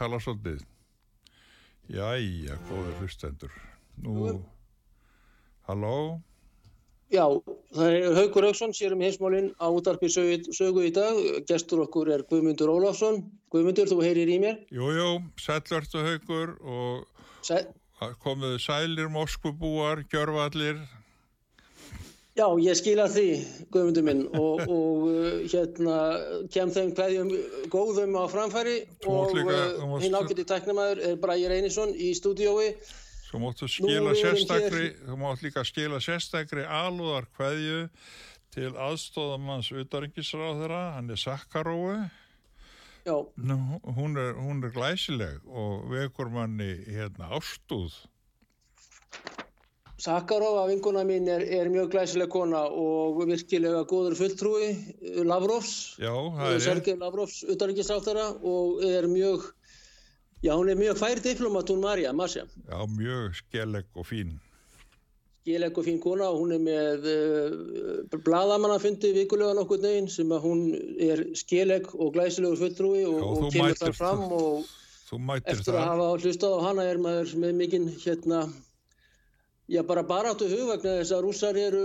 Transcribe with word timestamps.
Tala 0.00 0.20
svolítið. 0.22 0.64
Jæja, 1.90 2.56
góður 2.70 2.98
hlustendur. 3.02 3.54
Nú, 4.00 4.40
halló? 5.68 6.20
Já, 7.10 7.24
það 7.74 7.88
er 7.96 8.14
Haukur 8.14 8.46
Hauksson, 8.46 8.72
sér 8.76 8.94
um 8.94 9.00
heimsmálinn 9.02 9.50
á 9.58 9.66
útarpi 9.66 10.06
sögu, 10.12 10.84
í 10.86 10.92
dag. 10.94 11.18
Gestur 11.48 11.82
okkur 11.82 12.12
er 12.14 12.22
Guðmundur 12.30 12.70
Ólafsson. 12.70 13.24
Guðmundur, 13.50 13.90
þú 13.90 13.98
heyrir 14.04 14.30
í 14.30 14.38
mér. 14.38 14.60
Jú, 14.70 14.92
jú, 14.94 15.08
sælvertu 15.42 16.04
haugur 16.06 16.54
og 16.62 17.08
Sæ, 17.42 17.64
komuðu 18.22 18.60
sælir 18.62 19.10
moskubúar, 19.10 20.04
gjörvallir. 20.12 20.78
Já, 22.38 22.46
ég 22.62 22.76
skila 22.78 23.06
því, 23.10 23.26
Guðmundur 23.74 24.04
minn, 24.06 24.22
og, 24.38 24.62
og 24.70 25.04
uh, 25.10 25.28
hérna 25.50 25.96
kem 26.52 26.70
þeim 26.74 26.92
hverjum 26.96 27.30
góðum 27.72 28.16
á 28.18 28.24
framfæri 28.32 28.76
Þú 29.04 29.14
og 29.16 29.34
þú 29.34 29.44
mátt- 29.50 30.04
hinn 30.04 30.18
ágætti 30.20 30.46
tæknamaður 30.48 31.02
er 31.10 31.16
Bræði 31.22 31.48
Reynisson 31.52 31.94
í 31.94 32.12
stúdiói. 32.16 32.72
Svo 33.30 33.38
máttu 33.42 33.68
skila 33.70 34.14
sérstakri, 34.18 34.88
þú 35.06 35.16
mátt 35.20 35.42
líka 35.46 35.62
skila 35.66 36.00
sérstakri 36.02 36.64
alúðar 36.66 37.28
kveðju 37.36 37.84
til 38.50 38.72
aðstóðamanns 38.74 39.68
utarengisráðara, 39.78 40.80
hann 40.96 41.10
er 41.14 41.20
Sakkarói. 41.22 42.08
Já, 43.06 43.14
Nú, 43.40 43.56
hún, 43.96 44.16
er, 44.20 44.34
hún 44.36 44.58
er 44.66 44.72
glæsileg 44.74 45.38
og 45.48 45.86
vekur 45.92 46.28
manni 46.34 46.72
hérna 46.90 47.30
ástúð. 47.38 47.94
Sakharova, 50.00 50.64
vinkona 50.70 51.02
mín, 51.04 51.26
er, 51.28 51.42
er 51.44 51.68
mjög 51.68 51.90
glæsileg 51.92 52.30
kona 52.32 52.62
og 52.72 53.18
virkilega 53.28 53.82
góður 53.88 54.16
fulltrúi 54.16 54.68
uh, 54.72 55.22
Lavrovs. 55.28 55.72
Er. 56.00 56.60
Sergei 56.64 56.96
Lavrovs 56.96 57.42
utanrikiðsáttara 57.52 58.30
og 58.40 58.80
er 58.86 59.08
mjög, 59.10 59.50
já 60.46 60.54
hún 60.56 60.70
er 60.72 60.78
mjög 60.80 61.00
fær 61.02 61.20
diplomat 61.20 61.68
hún 61.68 61.82
Marja, 61.84 62.14
Masja. 62.16 62.46
Já, 62.70 62.78
mjög 62.94 63.36
skelleg 63.42 63.90
og 63.92 64.08
fín. 64.08 64.38
Skileg 65.42 65.76
og 65.76 65.84
fín 65.84 66.00
kona 66.00 66.30
og 66.32 66.40
hún 66.46 66.56
er 66.56 66.64
með 66.64 67.06
uh, 67.12 68.16
bladamannafundi 68.24 69.12
vikulega 69.18 69.58
nokkur 69.58 69.84
neginn 69.84 70.08
sem 70.08 70.32
að 70.32 70.48
hún 70.48 70.64
er 70.96 71.26
skileg 71.36 71.92
og 71.92 72.14
glæsilegur 72.16 72.56
fulltrúi 72.62 73.04
og, 73.04 73.20
Já, 73.20 73.28
og 73.28 73.52
kemur 73.52 73.68
mætir 73.68 73.84
þar 73.84 74.00
fram 74.00 74.26
og 74.32 74.64
eftir 75.44 75.74
að 75.74 75.76
það. 75.76 75.86
hafa 75.90 76.10
hlustað 76.24 76.56
á 76.56 76.60
hana 76.70 76.88
er 76.88 77.04
maður 77.04 77.36
með 77.44 77.56
mikinn 77.60 77.88
hérna 78.00 78.42
Já, 79.70 79.84
bara 79.86 80.02
baráttu 80.02 80.48
hug 80.50 80.66
vegna 80.66 80.96
þess 80.98 81.12
að 81.14 81.20
rússar 81.22 81.58
eru, 81.60 81.84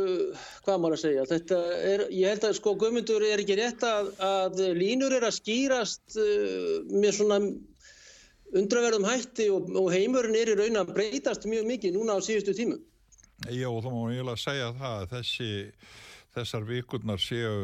hvað 0.65 0.79
maður 0.81 0.95
að 0.95 1.01
segja, 1.03 1.25
þetta 1.29 1.59
er, 1.85 2.03
ég 2.17 2.31
held 2.33 2.47
að 2.47 2.55
sko 2.57 2.73
Guðmundur 2.81 3.25
er 3.27 3.43
ekki 3.43 3.59
rétt 3.59 3.85
að, 3.85 4.09
að 4.25 4.63
línur 4.79 5.13
er 5.13 5.27
að 5.27 5.35
skýrast 5.37 6.17
uh, 6.17 6.79
með 6.89 7.13
svona 7.19 7.39
undraverðum 8.57 9.05
hætti 9.05 9.51
og, 9.53 9.69
og 9.77 9.91
heimurinn 9.93 10.39
er 10.39 10.55
í 10.55 10.57
raun 10.57 10.81
að 10.81 10.95
breytast 10.97 11.45
mjög 11.51 11.69
mikið 11.75 11.95
núna 11.99 12.17
á 12.17 12.25
síðustu 12.25 12.57
tímum. 12.57 12.81
Já, 13.53 13.69
þá 13.69 13.89
má 13.91 14.01
ég 14.09 14.17
eiginlega 14.17 14.41
segja 14.47 14.73
það 14.81 14.97
að 14.97 15.09
þessi, 15.13 15.53
þessar 16.39 16.69
vikurnar 16.73 17.21
séu 17.21 17.55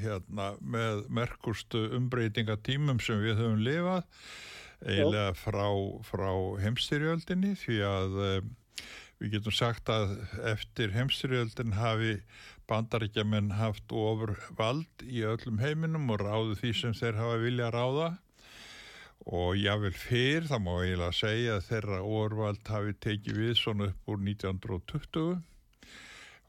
hérna 0.00 0.52
með 0.62 1.06
merkustu 1.20 1.88
umbreytingatímum 1.98 3.02
sem 3.04 3.20
við 3.20 3.42
höfum 3.42 3.64
lifað 3.66 4.06
eiginlega 4.86 5.32
frá, 5.36 5.66
frá 6.06 6.30
heimstyrjöldinni 6.64 7.58
því 7.60 7.82
að 7.84 8.22
við 9.20 9.36
getum 9.36 9.54
sagt 9.54 9.88
að 9.92 10.12
eftir 10.52 10.92
heimstyrjöldin 10.92 11.76
hafi 11.78 12.18
bandaríkjaman 12.68 13.54
haft 13.56 13.92
ofur 13.94 14.34
vald 14.58 15.04
í 15.06 15.22
öllum 15.24 15.60
heiminum 15.62 16.10
og 16.12 16.22
ráðu 16.24 16.56
því 16.60 16.72
sem 16.80 16.96
þeir 16.96 17.20
hafa 17.20 17.42
vilja 17.42 17.72
ráða. 17.74 18.08
Og 19.26 19.56
jável 19.58 19.94
fyrr, 19.96 20.44
það 20.46 20.62
má 20.62 20.72
eiginlega 20.76 21.14
segja 21.18 21.56
að 21.56 21.64
þeirra 21.70 22.00
orvald 22.20 22.68
hafi 22.70 22.92
tekið 23.02 23.40
við 23.40 23.54
svona 23.58 23.88
upp 23.90 24.12
úr 24.12 24.20
1920 24.22 25.40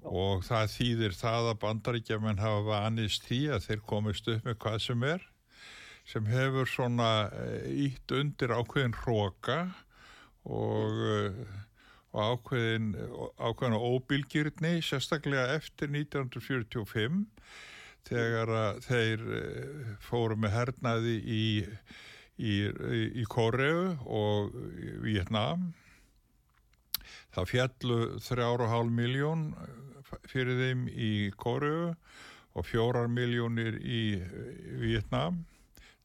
og 0.08 0.44
það 0.46 0.70
þýðir 0.76 1.16
það 1.18 1.50
að 1.52 1.58
bandaríkjaman 1.64 2.42
hafa 2.44 2.62
vanist 2.68 3.26
því 3.26 3.40
að 3.56 3.66
þeir 3.66 3.82
komist 3.90 4.30
upp 4.32 4.46
með 4.46 4.60
hvað 4.62 4.78
sem 4.86 5.08
er 5.08 5.26
sem 6.08 6.28
hefur 6.32 6.70
svona 6.70 7.10
ítt 7.68 8.14
undir 8.16 8.54
ákveðin 8.56 8.96
hróka 9.02 9.58
og, 10.48 11.02
eh, 11.12 11.42
og 12.16 12.38
ákveðin, 12.38 12.92
ákveðina 13.38 13.80
óbylgirni 13.84 14.78
sérstaklega 14.86 15.58
eftir 15.58 15.92
1945 15.92 17.26
þegar 18.08 18.54
þeir 18.86 19.24
eh, 19.38 19.96
fóru 20.00 20.38
með 20.40 20.56
hernaði 20.56 21.18
í 21.28 21.46
í, 22.38 22.54
í, 23.18 23.26
Kóreu 23.30 23.98
og 24.06 24.56
Vietnam. 25.04 25.72
Það 27.36 27.52
fjallu 27.52 28.00
þrjára 28.24 28.68
og 28.68 28.74
hálf 28.74 28.94
miljón 28.94 29.48
fyrir 30.30 30.60
þeim 30.62 30.88
í 30.90 31.12
Kóreu 31.38 31.94
og 32.58 32.66
fjórar 32.66 33.10
miljónir 33.12 33.78
í 33.82 34.18
Vietnam. 34.82 35.44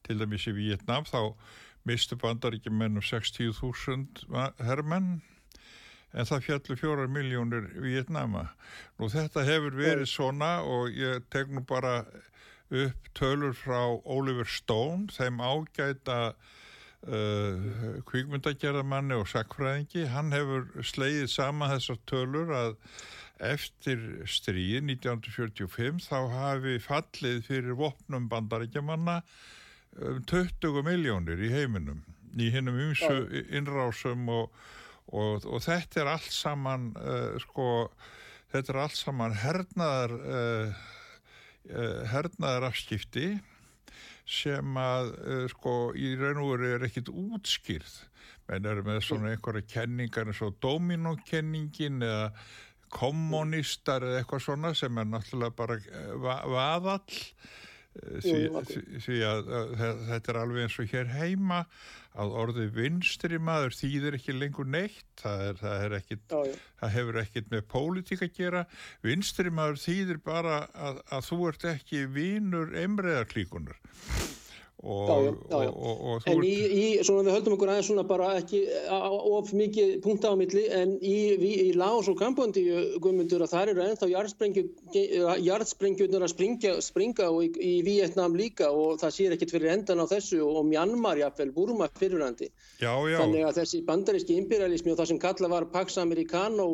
Til 0.03 0.19
dæmis 0.21 0.49
í 0.51 0.57
Vietnam 0.57 1.07
þá 1.09 1.35
mistu 1.89 2.19
bandaríkjumenn 2.19 2.99
um 2.99 3.05
60.000 3.05 4.27
hermenn 4.63 5.21
en 6.13 6.29
það 6.29 6.45
fjallu 6.47 6.77
fjórar 6.79 7.11
miljónir 7.13 7.69
Vietnama. 7.83 8.49
Nú 9.01 9.09
þetta 9.13 9.45
hefur 9.49 9.77
verið 9.79 10.09
svona 10.11 10.59
og 10.67 10.93
ég 10.97 11.25
tek 11.33 11.53
nú 11.53 11.65
bara 11.69 12.03
upp 12.73 13.09
tölur 13.17 13.57
frá 13.57 13.81
Oliver 14.05 14.49
Stone, 14.49 15.13
þeim 15.13 15.41
ágæta 15.45 16.19
uh, 16.33 17.73
kvíkmyndagerðamanni 18.09 19.19
og 19.21 19.29
sakfræðingi. 19.33 20.07
Hann 20.13 20.33
hefur 20.33 20.69
slegið 20.85 21.29
saman 21.33 21.75
þessar 21.75 22.01
tölur 22.09 22.55
að 22.57 22.79
eftir 23.43 24.03
stríð 24.31 24.85
1945 24.87 26.07
þá 26.07 26.19
hafi 26.31 26.79
fallið 26.83 27.43
fyrir 27.49 27.77
vopnum 27.79 28.29
bandaríkjamanna 28.31 29.23
um 29.99 30.23
20 30.31 30.85
miljónir 30.87 31.43
í 31.43 31.51
heiminum 31.53 32.05
í 32.39 32.49
hinnum 32.55 32.79
umsu 32.87 33.43
innrásum 33.53 34.29
og, 34.33 34.53
og, 35.11 35.47
og 35.47 35.63
þetta 35.65 36.03
er 36.05 36.13
allt 36.15 36.33
saman 36.33 36.93
uh, 37.01 37.35
sko, 37.43 37.69
þetta 38.55 38.75
er 38.75 38.83
allt 38.85 38.99
saman 39.01 39.35
hernaðar 39.43 40.19
uh, 40.21 40.83
Uh, 41.71 42.03
hernaðarafskipti 42.11 43.37
sem 44.27 44.79
að 44.83 45.13
sko 45.53 45.93
í 45.95 46.09
raun 46.19 46.41
og 46.43 46.49
veru 46.57 46.73
er 46.75 46.87
ekkit 46.89 47.11
útskýrð. 47.13 47.93
Menn 48.51 48.67
eru 48.67 48.83
með 48.87 48.99
svona 49.07 49.31
einhverja 49.31 49.69
kenningar 49.71 50.27
eins 50.31 50.41
og 50.43 50.57
dominokenningin 50.63 52.03
eða 52.03 52.33
kommunistar 52.93 54.03
eða 54.09 54.25
eitthvað 54.25 54.45
svona 54.49 54.73
sem 54.79 54.99
er 54.99 55.07
náttúrulega 55.13 55.55
bara 55.59 55.79
va 56.25 56.37
vaðall. 56.51 57.21
Því, 57.93 58.37
því, 59.05 59.23
að 59.29 59.55
þetta 60.09 60.33
er 60.33 60.41
alveg 60.43 60.67
eins 60.67 60.81
og 60.83 60.95
hér 60.97 61.11
heima 61.15 61.63
að 62.13 62.35
orðið 62.43 62.75
vinstri 62.77 63.39
maður 63.41 63.77
þýðir 63.79 64.19
ekki 64.19 64.35
lengur 64.37 64.69
neitt 64.69 65.23
það, 65.23 65.45
er, 65.47 65.61
það, 65.63 65.87
er 65.87 65.97
ekkit, 65.99 66.25
já, 66.29 66.51
já. 66.51 66.59
það 66.83 66.95
hefur 66.97 67.21
ekkit 67.23 67.51
með 67.55 67.65
pólitík 67.73 68.27
að 68.27 68.37
gera 68.37 68.65
vinstri 69.07 69.55
maður 69.55 69.81
þýðir 69.87 70.23
bara 70.27 70.61
að, 70.75 71.03
að 71.09 71.27
þú 71.31 71.41
ert 71.53 71.67
ekki 71.73 72.05
vínur 72.13 72.77
emriðarklíkunar 72.85 73.81
Og, 74.83 75.09
já, 75.09 75.15
já, 75.51 75.63
já, 75.63 75.71
og, 75.71 76.01
og, 76.11 76.25
en 76.27 76.41
í, 76.43 76.55
í, 76.75 76.87
svona 77.07 77.29
við 77.29 77.37
höldum 77.37 77.55
okkur 77.55 77.71
aðeins 77.71 77.87
svona 77.87 78.03
bara 78.03 78.33
ekki 78.41 78.65
of 78.91 79.53
mikið 79.55 79.93
punkta 80.03 80.33
á 80.33 80.35
milli 80.35 80.65
en 80.75 80.97
í, 80.99 81.13
í 81.39 81.69
Laos 81.79 82.09
og 82.11 82.17
Kampondi 82.19 82.65
guðmundur 82.99 83.45
að 83.47 83.53
það 83.53 83.71
eru 83.71 83.85
ennþá 83.85 84.09
jarðsprengjurnar 85.45 86.27
að 86.27 86.33
springa, 86.35 86.73
springa 86.83 87.29
og 87.31 87.61
í 87.63 87.77
Vietnam 87.87 88.35
líka 88.35 88.73
og 88.75 88.99
það 89.05 89.15
sér 89.21 89.37
ekkert 89.37 89.55
fyrir 89.55 89.71
endan 89.77 90.03
á 90.03 90.07
þessu 90.11 90.43
og 90.43 90.67
Myanmar 90.67 91.21
jáfnvel, 91.21 91.53
Burma 91.55 91.87
fyrirhandi 92.01 92.51
þannig 92.81 93.47
að 93.47 93.63
þessi 93.63 93.85
bandaríski 93.87 94.35
imperialismi 94.43 94.97
og 94.97 94.99
það 94.99 95.13
sem 95.13 95.23
kalla 95.23 95.53
var 95.55 95.71
Pax 95.71 96.03
Americano 96.03 96.73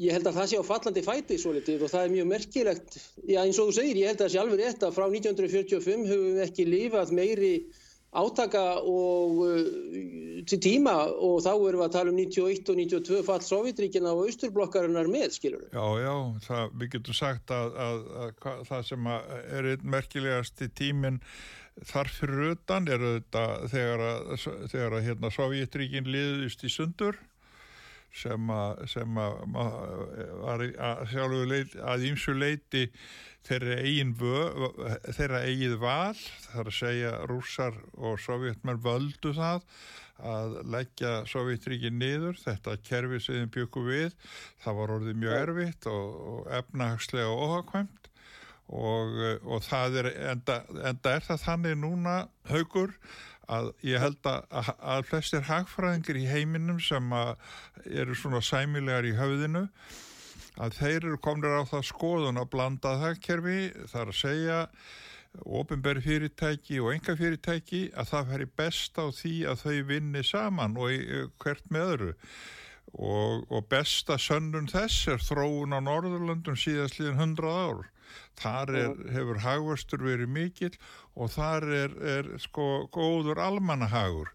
Ég 0.00 0.16
held 0.16 0.30
að 0.30 0.38
það 0.38 0.48
sé 0.48 0.60
á 0.60 0.64
fallandi 0.64 1.04
fæti 1.04 1.36
svo 1.40 1.52
litið 1.52 1.84
og 1.84 1.92
það 1.92 2.06
er 2.06 2.12
mjög 2.14 2.28
merkilegt, 2.30 2.94
já 3.28 3.40
eins 3.42 3.58
og 3.60 3.68
þú 3.68 3.76
segir, 3.76 4.00
ég 4.00 4.08
held 4.08 4.20
að 4.20 4.26
það 4.26 4.32
sé 4.32 4.40
alveg 4.40 4.60
rétt 4.62 4.86
að 4.86 4.96
frá 4.96 5.06
1945 5.10 6.08
höfum 6.08 6.26
við 6.38 6.44
ekki 6.46 6.66
lifað 6.68 7.12
meiri 7.18 7.52
átaka 8.10 8.64
og 8.80 9.36
uh, 9.44 10.40
til 10.48 10.58
tíma 10.62 10.94
og 11.12 11.36
þá 11.44 11.50
erum 11.52 11.78
við 11.78 11.84
að 11.86 11.94
tala 11.94 12.10
um 12.14 12.18
91 12.18 12.72
og 12.72 12.80
92 12.80 13.22
fall 13.28 13.44
Sovjetríkina 13.46 14.14
og 14.16 14.24
Austurblokkarinnar 14.26 15.10
með, 15.12 15.30
skilur 15.36 15.62
við. 15.62 15.76
Já, 15.76 15.86
já, 16.02 16.14
það, 16.48 16.74
við 16.80 16.92
getum 16.96 17.18
sagt 17.20 17.54
að, 17.54 17.78
að, 17.86 18.02
að, 18.24 18.34
að 18.50 18.66
það 18.72 18.86
sem 18.90 19.10
er 19.14 19.72
merkilegast 19.96 20.64
í 20.64 20.70
tíminn 20.80 21.20
þar 21.86 22.10
fyrir 22.12 22.54
utan 22.56 22.88
er 22.90 23.04
þetta 23.04 23.44
þegar 23.70 24.06
að, 24.08 24.46
þegar 24.72 25.02
hérna, 25.06 25.30
Sovjetríkin 25.36 26.10
liðist 26.10 26.66
í 26.66 26.72
sundur 26.72 27.20
sem 28.16 28.50
að, 28.50 28.84
sem 28.90 29.18
að 29.22 29.36
var 30.42 30.64
leit, 31.46 31.74
að 31.78 32.06
ímsu 32.10 32.34
leiti 32.34 32.88
þeirra 33.46 33.78
eigin 33.84 34.12
vö, 34.18 34.44
þeirra 35.16 35.44
eigið 35.48 35.78
val 35.80 36.18
þar 36.50 36.66
að 36.66 36.76
segja 36.76 37.12
rússar 37.30 37.78
og 37.96 38.20
sovjetmenn 38.20 38.82
völdu 38.84 39.32
það 39.36 39.64
að 40.20 40.58
leggja 40.68 41.12
Sovjetríkin 41.28 41.96
niður. 42.00 42.36
Þetta 42.40 42.76
kerfi 42.84 43.22
sem 43.24 43.40
þeim 43.40 43.54
byggu 43.54 43.84
við 43.86 44.12
það 44.64 44.78
var 44.80 44.94
orðið 44.98 45.18
mjög 45.22 45.38
erfitt 45.38 45.88
og, 45.90 46.20
og 46.34 46.52
efnahagslega 46.60 47.32
óhagkvæmt. 47.32 48.10
Og, 48.70 49.16
og 49.50 49.64
það 49.66 49.96
er 50.02 50.08
enda, 50.30 50.60
enda 50.86 51.16
er 51.16 51.24
það 51.26 51.40
þannig 51.42 51.80
núna 51.80 52.16
haugur 52.52 52.92
að 53.50 53.72
ég 53.86 54.02
held 54.02 54.30
að, 54.30 54.70
að 54.78 55.08
flestir 55.10 55.44
hagfræðingir 55.48 56.20
í 56.20 56.28
heiminum 56.30 56.78
sem 56.82 57.12
eru 57.90 58.16
svona 58.18 58.42
sæmilegar 58.44 59.08
í 59.08 59.16
höfðinu 59.18 59.66
að 60.60 60.76
þeir 60.76 60.96
eru 60.98 61.20
komnir 61.22 61.56
á 61.56 61.64
það 61.68 61.86
skoðun 61.90 62.40
að 62.40 62.50
blanda 62.52 62.96
hagkerfi 63.00 63.60
þar 63.90 64.12
að 64.12 64.18
segja 64.18 64.58
ofinbæri 65.46 66.02
fyrirtæki 66.04 66.80
og 66.82 66.94
enga 66.94 67.14
fyrirtæki 67.18 67.82
að 67.94 68.10
það 68.10 68.32
færi 68.32 68.48
best 68.60 68.98
á 68.98 69.06
því 69.14 69.34
að 69.50 69.62
þau 69.62 69.76
vinni 69.92 70.24
saman 70.26 70.74
og 70.80 71.36
hvert 71.42 71.70
með 71.70 71.92
öðru. 71.94 72.10
Og, 72.90 73.44
og 73.54 73.68
besta 73.70 74.16
sönnun 74.18 74.66
þess 74.70 75.06
er 75.12 75.22
þróun 75.22 75.76
á 75.78 75.80
Norðurlandum 75.86 76.58
síðast 76.58 76.98
líðan 76.98 77.20
hundrað 77.22 77.60
ár 77.62 77.84
þar 78.38 78.74
er, 78.76 78.94
hefur 79.14 79.42
hagvörstur 79.44 80.04
verið 80.04 80.30
mikill 80.30 80.76
og 81.16 81.32
þar 81.34 81.66
er, 81.82 81.96
er 82.18 82.30
sko 82.42 82.86
góður 82.94 83.42
almannahagur 83.42 84.30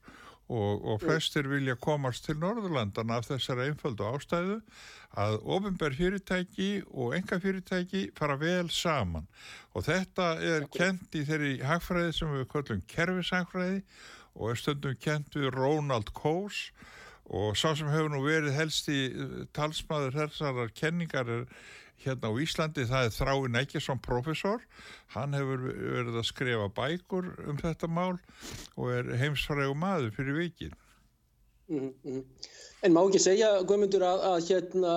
og, 0.47 0.85
og 0.85 0.99
flestir 1.01 1.47
vilja 1.49 1.75
komast 1.81 2.27
til 2.27 2.37
Norðurlandana 2.41 3.17
af 3.19 3.29
þessari 3.29 3.71
einföldu 3.71 4.05
ástæðu 4.05 4.59
að 5.17 5.37
ofinbær 5.55 5.95
fyrirtæki 5.97 6.69
og 6.91 7.15
enga 7.17 7.39
fyrirtæki 7.41 8.09
fara 8.17 8.35
vel 8.37 8.69
saman. 8.69 9.27
Og 9.73 9.87
þetta 9.87 10.35
er 10.43 10.67
kent 10.73 11.15
í 11.15 11.23
þeirri 11.25 11.55
hagfræði 11.65 12.17
sem 12.17 12.35
við 12.35 12.49
kallum 12.51 12.83
kerfishagfræði 12.91 13.79
og 14.35 14.51
er 14.51 14.59
stundum 14.59 14.99
kent 15.01 15.39
við 15.39 15.49
Ronald 15.55 16.11
Coase. 16.13 16.75
Og 17.25 17.55
sá 17.57 17.71
sem 17.73 17.89
hefur 17.89 18.11
nú 18.13 18.19
verið 18.21 18.53
helst 18.53 18.89
í 18.91 18.99
talsmaður 19.55 20.19
þessarar 20.19 20.75
kenningar 20.77 21.31
er 21.31 21.47
hérna 22.03 22.31
á 22.31 22.33
Íslandi, 22.41 22.85
það 22.89 23.07
er 23.07 23.13
Þráin 23.15 23.59
Ekkesson 23.61 24.01
professor, 24.03 24.63
hann 25.15 25.35
hefur 25.37 25.67
verið 25.71 26.19
að 26.19 26.27
skrifa 26.29 26.67
bækur 26.75 27.29
um 27.49 27.61
þetta 27.61 27.89
mál 27.91 28.17
og 28.75 28.91
er 28.93 29.13
heimsfrægu 29.21 29.77
maður 29.77 30.11
fyrir 30.17 30.39
vikin. 30.41 30.75
Mm 31.67 31.93
-hmm. 32.03 32.23
En 32.83 32.93
má 32.93 33.01
ekki 33.07 33.19
segja, 33.19 33.63
Guðmundur, 33.65 34.03
að, 34.05 34.19
að 34.29 34.49
hérna, 34.49 34.93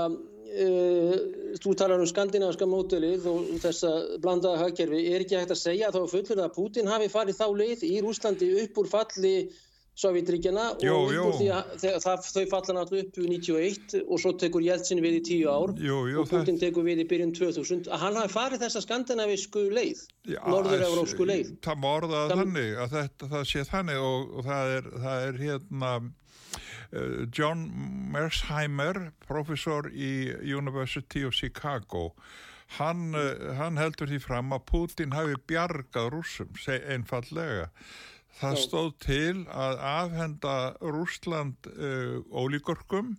uh, 0.64 1.14
þú 1.62 1.74
talar 1.74 2.00
um 2.00 2.10
skandinaviska 2.10 2.66
mótelið 2.68 3.26
og 3.30 3.46
þessa 3.62 3.92
blandaða 4.20 4.64
hagkerfi, 4.64 5.00
er 5.12 5.24
ekki 5.24 5.38
hægt 5.38 5.54
að 5.54 5.62
segja 5.62 5.92
þá 5.94 6.02
fullur 6.12 6.44
að 6.44 6.54
Putin 6.54 6.90
hafi 6.92 7.08
farið 7.08 7.40
þá 7.40 7.46
leið 7.56 7.86
í 7.88 8.00
Rúslandi 8.04 8.50
upp 8.64 8.82
úr 8.82 8.90
falli 8.92 9.34
Sovjetríkjana 9.98 10.64
og 10.78 11.08
jú. 11.10 11.24
Að, 11.50 11.72
það, 11.82 12.26
þau 12.30 12.44
falla 12.52 12.74
náttúrulega 12.76 13.08
upp 13.08 13.16
í 13.18 13.30
91 13.32 13.96
og 14.04 14.20
svo 14.22 14.30
tekur 14.38 14.62
Jeltsin 14.62 15.00
við 15.02 15.16
í 15.18 15.22
tíu 15.26 15.48
ár 15.50 15.72
jú, 15.74 15.96
jú, 16.12 16.20
og 16.22 16.28
Putin 16.30 16.60
tekur 16.60 16.84
við 16.86 17.02
í 17.02 17.06
byrjun 17.10 17.32
2000 17.34 17.88
að 17.90 18.04
hann 18.04 18.18
hafi 18.20 18.30
farið 18.36 18.62
þessa 18.62 18.82
skandinavísku 18.84 19.64
leið 19.74 20.04
norður-európsku 20.36 21.26
leið. 21.26 21.50
Það 21.66 21.80
má 21.82 21.88
orðað 21.90 22.34
þannig 22.36 22.78
að 22.84 22.94
þetta, 22.94 23.30
það 23.32 23.46
sé 23.50 23.64
þannig 23.72 24.02
og, 24.06 24.28
og 24.38 24.46
það, 24.46 24.74
er, 24.76 24.90
það 25.04 25.24
er 25.24 25.40
hérna 25.42 25.94
uh, 26.02 27.16
John 27.40 27.64
Mersheimer 28.14 29.00
professor 29.26 29.88
í 29.90 30.12
University 30.46 31.24
of 31.26 31.34
Chicago. 31.34 32.12
Hann, 32.76 33.10
uh, 33.18 33.50
hann 33.58 33.80
heldur 33.80 34.12
því 34.12 34.22
fram 34.22 34.54
að 34.54 34.62
Putin 34.70 35.16
hafi 35.16 35.34
bjargað 35.50 36.12
rúsum 36.14 36.54
einfallega 36.68 37.72
Það 38.38 38.58
stóð 38.62 38.90
til 39.02 39.38
að 39.50 39.80
afhenda 39.88 40.54
Rúsland 40.84 41.68
uh, 41.72 42.20
ólíkorkum, 42.30 43.16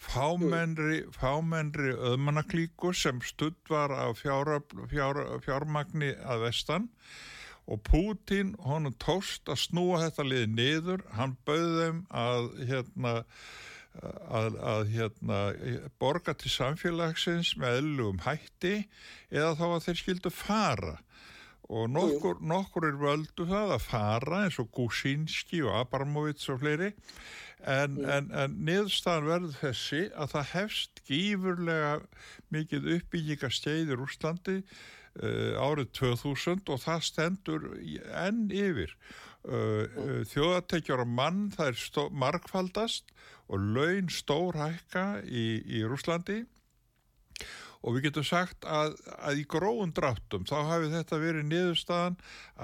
fámennri, 0.00 1.02
fámennri 1.12 1.92
öðmannaklíku 1.94 2.92
sem 2.96 3.20
studd 3.24 3.58
var 3.68 3.92
af 3.92 4.22
fjár, 4.22 4.60
fjár, 4.92 5.20
fjármagni 5.44 6.14
að 6.24 6.48
vestan. 6.48 6.88
Og 7.64 7.80
Pútín, 7.80 8.52
honum 8.60 8.92
tóst 9.00 9.48
að 9.48 9.62
snúa 9.62 10.02
þetta 10.02 10.26
liði 10.28 10.48
niður, 10.52 11.04
hann 11.16 11.38
bauðum 11.48 12.04
að 12.12 12.50
hérna 12.70 13.20
Að, 13.94 14.56
að 14.58 14.88
hérna, 14.90 15.36
borga 16.02 16.32
til 16.34 16.50
samfélagsins 16.50 17.52
með 17.62 17.76
ellugum 17.78 18.16
hætti 18.24 18.72
eða 19.30 19.52
þá 19.54 19.62
að 19.68 19.84
þeir 19.84 20.00
skildu 20.00 20.32
fara 20.34 20.96
og 21.68 21.88
nokkur, 21.90 22.40
nokkur 22.44 22.88
er 22.88 22.98
völdu 23.00 23.46
það 23.48 23.74
að 23.76 23.86
fara 23.86 24.42
eins 24.44 24.58
og 24.60 24.68
Gusinski 24.74 25.62
og 25.64 25.78
Abramovits 25.80 26.50
og 26.52 26.60
fleiri. 26.60 26.92
En, 27.64 27.96
en, 28.04 28.28
en 28.36 28.56
niðurstaðan 28.66 29.28
verður 29.30 29.54
þessi 29.62 30.02
að 30.12 30.34
það 30.34 30.50
hefst 30.50 31.00
gífurlega 31.08 31.94
mikið 32.52 32.90
uppbygginga 32.98 33.50
steiðir 33.56 34.02
Úslandi 34.04 34.58
uh, 34.60 35.56
árið 35.64 35.88
2000 35.96 36.68
og 36.68 36.82
það 36.82 37.06
stendur 37.08 37.70
enn 38.26 38.44
yfir. 38.52 38.92
Uh, 39.44 39.54
uh, 39.54 40.20
þjóðatekjar 40.28 41.04
og 41.04 41.14
mann 41.16 41.46
það 41.56 41.72
er 41.72 42.12
markfaldast 42.12 43.16
og 43.48 43.64
laun 43.76 44.12
stór 44.12 44.56
hækka 44.60 45.06
í, 45.24 45.62
í 45.64 45.84
Úslandi 45.88 46.42
og 47.84 47.96
við 47.96 48.06
getum 48.08 48.26
sagt 48.26 48.64
að, 48.64 48.96
að 49.20 49.42
í 49.42 49.44
gróðun 49.54 49.92
dráttum 49.96 50.46
þá 50.48 50.56
hafi 50.70 50.90
þetta 50.94 51.20
verið 51.20 51.48
niðurstaðan 51.50 52.18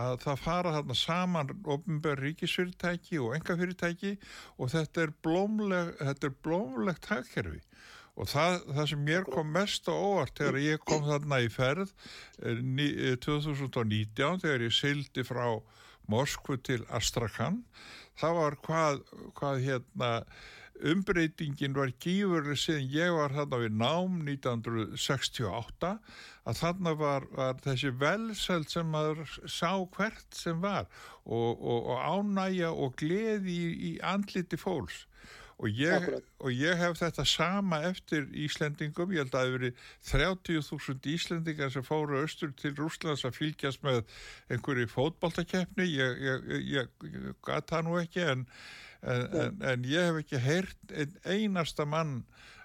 að 0.04 0.14
það 0.24 0.42
fara 0.46 0.74
þarna 0.78 0.96
saman 0.96 1.54
ofnbjörn 1.76 2.24
ríkisfyrirtæki 2.24 3.20
og 3.20 3.36
engafyrirtæki 3.36 4.14
og 4.56 4.72
þetta 4.72 5.04
er 5.04 5.14
blómleg, 5.26 5.92
þetta 6.00 6.30
er 6.30 6.36
blómlegt 6.46 7.10
hagkerfi. 7.12 7.60
Og 8.20 8.28
það, 8.28 8.56
það 8.74 8.88
sem 8.90 9.04
mér 9.06 9.28
kom 9.28 9.52
mest 9.54 9.86
á 9.88 9.94
óvart 9.94 10.40
þegar 10.40 10.58
ég 10.64 10.82
kom 10.88 11.04
þarna 11.06 11.38
í 11.44 11.52
ferð 11.52 11.92
2019 12.40 13.86
eh, 13.86 14.02
eh, 14.02 14.40
þegar 14.42 14.66
ég 14.66 14.76
sildi 14.76 15.24
frá 15.24 15.46
Moskvu 16.10 16.56
til 16.66 16.82
Astrakhan 16.90 17.60
það 18.20 18.38
var 18.38 18.56
hvað, 18.66 19.04
hvað 19.38 19.62
hérna 19.66 20.10
umbreytingin 20.92 21.76
var 21.76 21.92
gífurlega 22.02 22.56
síðan 22.58 22.88
ég 22.94 23.12
var 23.16 23.34
þarna 23.36 23.60
við 23.62 23.76
nám 23.80 24.16
1968 24.26 25.92
að 26.48 26.60
þarna 26.62 26.94
var, 26.98 27.28
var 27.36 27.60
þessi 27.64 27.92
velseld 28.00 28.70
sem 28.72 28.90
maður 28.90 29.22
sá 29.44 29.72
hvert 29.96 30.36
sem 30.36 30.60
var 30.62 30.88
og, 31.24 31.60
og, 31.60 31.92
og 31.92 32.00
ánægja 32.00 32.72
og 32.72 32.96
gleði 33.00 33.54
í, 33.54 33.70
í 33.90 33.94
andliti 34.02 34.60
fólks. 34.60 35.04
Og 35.60 35.68
ég, 35.76 36.06
og 36.40 36.54
ég 36.56 36.78
hef 36.80 36.94
þetta 36.96 37.24
sama 37.28 37.82
eftir 37.84 38.24
Íslendingum, 38.32 39.10
ég 39.12 39.26
held 39.26 39.34
að 39.34 39.34
það 39.34 39.48
hefur 39.48 39.58
verið 39.58 40.54
30.000 40.56 41.10
Íslendingar 41.12 41.72
sem 41.74 41.84
fóru 41.84 42.22
austur 42.22 42.54
til 42.56 42.72
Rúslands 42.78 43.26
að 43.28 43.36
fylgjast 43.36 43.84
með 43.84 44.00
einhverju 44.48 44.88
fótballtakeppni 44.88 45.84
ég, 45.90 46.22
ég, 46.24 46.48
ég 46.64 47.34
gata 47.44 47.82
nú 47.84 47.98
ekki 48.00 48.24
en, 48.32 48.46
en, 49.02 49.26
en, 49.42 49.60
en 49.72 49.84
ég 49.88 50.08
hef 50.08 50.22
ekki 50.22 50.40
heyrt 50.44 50.94
ein, 50.94 51.14
einasta 51.24 51.86
mann 51.88 52.22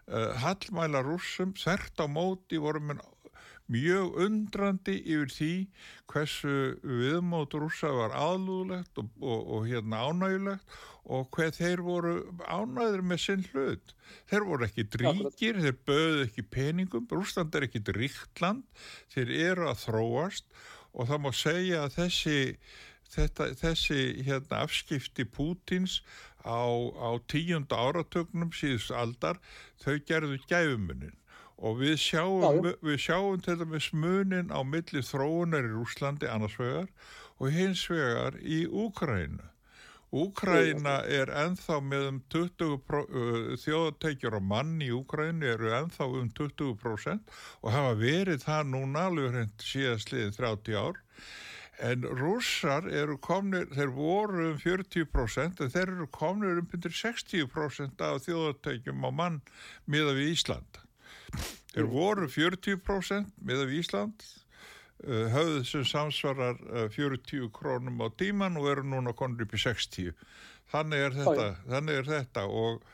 uh, 0.08 0.32
hallmæla 0.44 1.04
rússum. 1.06 1.56
Þert 1.58 2.01
á 2.01 2.06
móti 2.12 2.60
vorum 2.62 2.96
en 2.96 3.04
mjög 3.72 4.18
undrandi 4.22 5.00
yfir 5.01 5.32
því 5.34 5.54
hversu 6.12 6.58
viðmót 6.86 7.56
rúsa 7.58 7.89
var 7.96 8.13
aðlúðlegt 8.13 9.00
og, 9.01 9.08
og, 9.22 9.39
og 9.56 9.65
hérna 9.70 10.04
ánægulegt 10.06 10.75
og 11.06 11.27
hvað 11.34 11.58
þeir 11.60 11.82
voru 11.86 12.13
ánæður 12.46 13.04
með 13.06 13.22
sinn 13.22 13.46
hlut. 13.51 13.94
Þeir 14.30 14.48
voru 14.50 14.65
ekki 14.65 14.86
dríkir, 14.96 15.60
þeir 15.62 15.77
böðu 15.86 16.24
ekki 16.25 16.46
peningum, 16.50 17.06
Rúsland 17.12 17.54
er 17.58 17.68
ekki 17.68 17.82
dríktland, 17.86 18.65
þeir 19.13 19.34
eru 19.51 19.70
að 19.70 19.84
þróast 19.86 20.48
og 20.96 21.10
það 21.10 21.22
má 21.25 21.32
segja 21.36 21.84
að 21.86 21.98
þessi, 22.00 22.38
þetta, 23.13 23.51
þessi 23.59 24.00
hérna, 24.25 24.63
afskipti 24.63 25.25
Pútins 25.25 26.01
á, 26.45 26.65
á 26.95 27.09
tíunda 27.29 27.77
áratögnum 27.77 28.53
síðust 28.53 28.93
aldar, 28.95 29.39
þau 29.81 30.00
gerðu 30.07 30.39
gæfumunin 30.50 31.15
og 31.55 31.79
við 31.79 31.97
sjáum, 32.03 32.65
við 32.83 32.97
sjáum 33.00 33.41
til 33.43 33.57
dæmis 33.62 33.91
munin 33.95 34.51
á 34.51 34.59
milli 34.67 35.01
þróunar 35.05 35.67
í 35.67 35.74
Rúslandi 35.74 36.27
annars 36.27 36.57
vegar 36.59 36.89
og 37.39 37.51
hins 37.51 37.83
vegar 37.89 38.39
í 38.43 38.65
Úkrænu. 38.67 39.51
Úkræna 40.15 41.00
er 41.12 41.31
enþá 41.33 41.79
með 41.83 42.05
um 42.07 42.19
20 42.31 42.75
uh, 42.75 43.55
þjóðateikjur 43.59 44.38
og 44.38 44.45
mann 44.51 44.77
í 44.83 44.91
Úkrænu 44.95 45.47
eru 45.55 45.74
enþá 45.75 46.07
um 46.21 46.29
20% 46.38 47.33
og 47.62 47.74
hafa 47.74 47.97
verið 48.00 48.45
það 48.45 48.69
núna 48.75 49.09
alveg 49.09 49.33
hreint 49.33 49.65
síðast 49.65 50.13
liðin 50.13 50.38
30 50.38 50.79
ár 50.79 51.01
en 51.84 52.08
rússar 52.20 52.88
eru 52.88 53.17
komnir, 53.20 53.67
þeir 53.75 53.91
voru 53.96 54.50
um 54.51 54.58
40% 54.62 55.62
en 55.63 55.74
þeir 55.74 55.91
eru 55.98 56.08
komnir 56.13 56.62
um 56.62 56.70
60% 56.70 58.05
af 58.05 58.24
þjóðateikjum 58.25 59.03
á 59.03 59.12
mann 59.12 59.41
miða 59.86 60.15
við 60.15 60.34
Ísland. 60.36 60.82
Þeir 61.74 61.91
voru 61.91 62.29
40% 62.32 63.36
miða 63.44 63.67
við 63.67 63.82
Ísland 63.84 64.25
uh, 65.03 65.27
höfðu 65.34 65.63
sem 65.67 65.88
samsvarar 65.89 66.60
uh, 66.70 66.88
40 66.94 67.51
krónum 67.55 68.03
á 68.03 68.08
tíman 68.15 68.60
og 68.62 68.70
eru 68.72 68.86
núna 68.88 69.15
konur 69.17 69.44
upp 69.44 69.55
í 69.58 69.63
60 69.65 70.13
þannig 70.72 71.08
er 71.08 71.17
þetta, 71.17 71.50
þannig 71.70 72.00
er 72.00 72.08
þetta 72.10 72.46
og, 72.48 72.86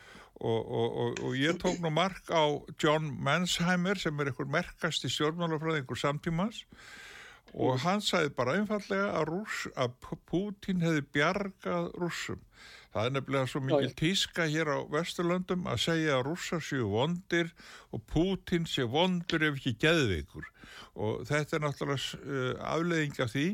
og, 0.42 0.74
og, 0.82 1.22
og 1.22 1.38
ég 1.40 1.60
tók 1.62 1.80
nú 1.84 1.92
mark 1.94 2.32
á 2.34 2.44
John 2.82 3.12
Mansheimer 3.24 4.00
sem 4.02 4.18
er 4.20 4.32
einhver 4.32 4.50
merkast 4.52 5.06
í 5.08 5.14
stjórnmálafræðingur 5.14 6.00
samtímas 6.00 6.66
og 7.52 7.82
hann 7.84 8.04
sagði 8.04 8.32
bara 8.36 8.56
einfallega 8.60 9.10
að, 9.20 9.26
Rúss, 9.32 9.66
að 9.76 9.96
Putin 10.30 10.84
hefði 10.86 11.04
bjargað 11.16 11.92
rússum. 12.00 12.40
Það 12.92 13.08
er 13.08 13.14
nefnilega 13.16 13.48
svo 13.48 13.62
mikil 13.64 13.94
tíska 13.96 14.46
hér 14.52 14.72
á 14.76 14.80
Vesturlöndum 14.92 15.68
að 15.72 15.84
segja 15.86 16.18
að 16.18 16.26
rússar 16.28 16.64
séu 16.64 16.90
vondir 16.92 17.54
og 17.96 18.04
Pútin 18.12 18.68
séu 18.68 18.90
vondur 18.92 19.46
ef 19.48 19.62
ekki 19.62 19.78
geðveikur. 19.80 20.50
Og 21.00 21.24
þetta 21.30 21.58
er 21.58 21.64
náttúrulega 21.64 22.20
uh, 22.20 22.66
afleðing 22.74 23.16
af 23.24 23.32
því 23.32 23.46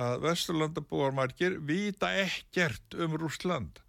að 0.00 0.24
Vesturlandabúar 0.24 1.12
margir 1.16 1.58
vita 1.60 2.08
ekkert 2.22 2.96
um 2.96 3.18
Rússland. 3.20 3.82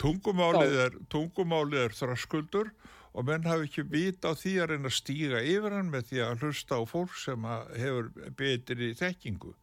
Tungumálið 0.00 0.76
er, 0.84 1.00
tungumálið 1.12 1.86
er 1.86 1.96
þraskuldur 1.96 2.68
og 2.68 2.90
menn 3.26 3.48
hafi 3.48 3.66
ekki 3.66 3.84
vita 3.90 4.30
á 4.30 4.38
því 4.38 4.52
að 4.62 4.70
reyna 4.72 4.90
að 4.90 4.96
stíga 4.96 5.42
yfir 5.42 5.76
hann 5.76 5.90
með 5.92 6.06
því 6.10 6.22
að 6.26 6.44
hlusta 6.44 6.78
á 6.78 6.82
fólk 6.86 7.16
sem 7.18 7.46
hefur 7.74 8.10
betri 8.38 8.92
þekkingu. 8.98 9.54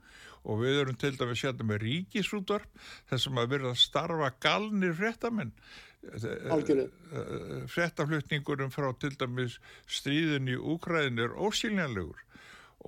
Og 0.47 0.61
við 0.63 0.81
erum 0.81 0.99
til 0.99 1.13
dæmis 1.19 1.43
hérna 1.43 1.67
með 1.67 1.83
ríkisútvarp 1.85 2.85
þessum 3.09 3.39
að 3.41 3.51
verða 3.55 3.73
að 3.73 3.81
starfa 3.83 4.29
galnir 4.43 4.95
fréttamenn. 4.95 5.53
Fréttaflutningurum 7.73 8.71
frá 8.71 8.91
til 9.01 9.15
dæmis 9.19 9.57
stríðin 9.91 10.51
í 10.53 10.55
Úkræðin 10.59 11.23
er 11.25 11.35
ósýljanlegur 11.35 12.26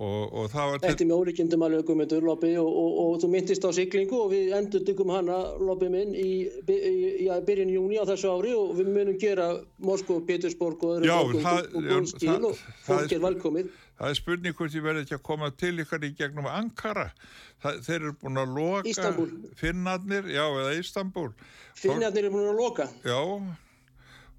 Og, 0.00 0.32
og 0.32 0.46
Þetta 0.48 0.88
er 0.94 1.08
mjög 1.10 1.26
ólíkjendum 1.26 1.62
alveg 1.66 1.82
guðmyndur 1.84 2.24
Loppi 2.24 2.54
og, 2.56 2.68
og, 2.68 2.94
og 3.02 3.18
þú 3.20 3.28
myndist 3.34 3.66
á 3.68 3.70
siglingu 3.76 4.16
og 4.16 4.30
við 4.32 4.54
endur 4.56 4.84
dyggum 4.88 5.12
hana 5.12 5.36
Loppi 5.60 5.90
minn 5.92 6.14
í, 6.16 6.30
í, 6.48 6.76
í, 6.78 7.26
í 7.26 7.36
byrjun 7.44 7.74
júni 7.74 8.00
á 8.00 8.08
þessu 8.08 8.32
ári 8.32 8.54
og 8.56 8.72
við 8.78 8.88
munum 8.94 9.20
gera 9.20 9.50
Moskó, 9.84 10.16
Petersborg 10.24 10.80
og 10.88 10.96
öðru 11.02 11.12
og 11.12 11.36
góð 11.76 12.08
skil 12.14 12.38
og 12.48 12.64
fólk 12.88 13.12
er 13.12 13.24
velkomið. 13.26 13.70
Það 14.00 14.14
er 14.14 14.20
spurning 14.22 14.56
hvort 14.56 14.80
ég 14.80 14.84
verði 14.88 15.04
ekki 15.04 15.18
að 15.18 15.24
koma 15.28 15.52
til 15.60 15.74
ykkar 15.84 16.08
í 16.08 16.14
gegnum 16.16 16.48
Ankara. 16.48 17.10
Það, 17.60 17.82
þeir 17.84 17.98
eru 17.98 18.18
búin 18.22 18.40
að 18.40 18.54
loka 18.56 18.88
Ístanbul. 18.88 19.32
Finnarnir, 19.60 20.30
já 20.32 20.46
eða 20.48 20.78
Ístanbul 20.80 21.32
Finnarnir 21.76 22.24
eru 22.24 22.38
búin 22.38 22.54
að 22.54 22.62
loka. 22.64 22.88
Já 23.04 23.20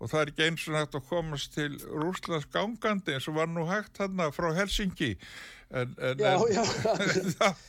og 0.01 0.10
það 0.10 0.22
er 0.22 0.31
ekki 0.31 0.46
eins 0.48 0.67
og 0.67 0.77
hægt 0.79 0.98
að 0.98 1.08
komast 1.12 1.55
til 1.55 1.77
Rúslands 1.86 2.50
gangandi 2.53 3.15
eins 3.15 3.29
og 3.29 3.38
var 3.38 3.50
nú 3.51 3.67
hægt 3.70 4.00
þarna 4.01 4.31
frá 4.34 4.50
Helsingi 4.58 5.12
en, 5.70 5.96
en, 6.01 6.20
já, 6.20 6.34
já. 6.51 7.53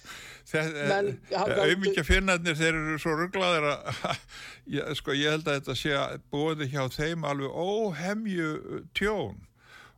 Auðvitað 0.53 2.03
finnarnir 2.11 2.57
þeir 2.59 2.75
eru 2.75 2.99
svo 3.01 3.15
rugglaðir 3.21 3.69
að 3.71 4.91
sko, 4.99 5.15
ég 5.15 5.37
held 5.37 5.47
að 5.47 5.61
þetta 5.61 5.77
sé 5.79 5.95
að 5.97 6.19
búið 6.35 6.67
hjá 6.73 6.83
þeim 6.97 7.27
alveg 7.29 7.55
óhemju 7.55 8.83
tjón 8.97 9.39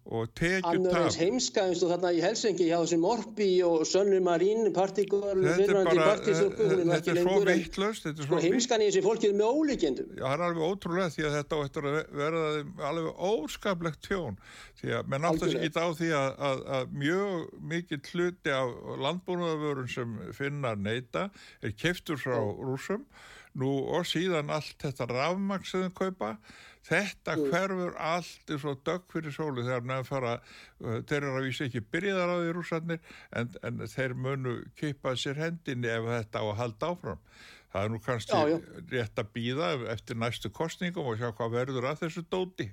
og 0.05 0.29
tekið 0.37 0.61
tap. 0.61 0.67
Hann 0.69 1.07
er 1.09 1.17
heimska 1.17 1.63
eins 1.71 1.83
og 1.85 1.93
þarna 1.95 2.11
í 2.13 2.21
Helsingi 2.21 2.67
hjá 2.69 2.77
þessi 2.77 2.99
Morbi 3.01 3.49
og 3.65 3.85
Sönnu 3.89 4.19
Marín 4.25 4.69
partíkur, 4.77 5.41
fyrirvændi 5.41 5.97
partísöku 5.97 6.67
þetta 6.83 7.15
er 7.15 7.21
svo 7.23 7.37
vittlust 7.49 8.09
sko 8.27 8.41
heimskan 8.45 8.85
í 8.85 8.91
þessi 8.91 9.05
fólki 9.07 9.31
er 9.31 9.39
með 9.39 9.61
ólíkjendum 9.61 10.11
Já, 10.19 10.25
það 10.27 10.35
er 10.37 10.45
alveg 10.49 10.67
ótrúlega 10.69 11.15
því 11.15 11.27
að 11.29 11.37
þetta 11.39 11.61
áttur 11.65 11.89
að 11.89 11.99
verða 12.21 12.45
alveg 12.91 13.23
óskaplegt 13.31 14.05
tjón. 14.05 14.37
Því 14.81 14.97
að 14.99 15.13
menn 15.15 15.29
áttast 15.31 15.61
ekki 15.61 15.85
á 15.85 15.89
því 15.97 16.11
að, 16.19 16.29
að, 16.51 16.65
að 16.79 16.99
mjög 17.05 17.47
mikið 17.73 18.11
hluti 18.13 18.55
af 18.59 18.75
landbúnaðavörun 19.07 19.95
sem 19.95 20.19
finnar 20.37 20.77
neyta 20.77 21.31
er 21.65 21.73
keftur 21.81 22.21
frá 22.21 22.37
rúsum 22.37 23.09
nú 23.59 23.73
og 23.95 24.07
síðan 24.11 24.53
allt 24.53 24.77
þetta 24.83 25.09
rafmaks 25.09 25.73
sem 25.73 25.87
þau 25.87 25.99
kaupa 26.05 26.31
Þetta 26.85 27.37
mm. 27.39 27.49
hverfur 27.49 27.95
allt 27.97 28.53
eins 28.53 28.65
og 28.69 28.83
dögg 28.85 29.09
fyrir 29.13 29.33
sólu 29.33 29.65
þegar 29.65 29.87
nefn 29.89 30.09
fara, 30.09 30.35
uh, 30.83 30.99
þeir 31.09 31.21
eru 31.23 31.35
að 31.39 31.47
vísa 31.49 31.69
ekki 31.69 31.85
byrjaðar 31.95 32.33
á 32.33 32.37
því 32.43 32.55
rúsarnir 32.59 33.15
en, 33.41 33.55
en 33.65 33.85
þeir 33.95 34.17
munu 34.27 34.57
keipa 34.77 35.15
sér 35.17 35.41
hendinni 35.41 35.89
ef 35.89 36.11
þetta 36.11 36.45
á 36.45 36.45
að 36.45 36.59
halda 36.61 36.93
áfram. 36.93 37.23
Það 37.75 37.87
er 37.87 37.91
nú 37.91 37.99
kannski 38.05 38.37
já, 38.37 38.51
já. 38.53 38.59
rétt 38.93 39.19
að 39.19 39.33
býða 39.35 39.71
eftir 39.97 40.21
næstu 40.21 40.51
kostningum 40.55 41.09
og 41.11 41.17
sjá 41.19 41.33
hvað 41.35 41.57
verður 41.57 41.89
að 41.91 42.05
þessu 42.05 42.23
dóti. 42.31 42.69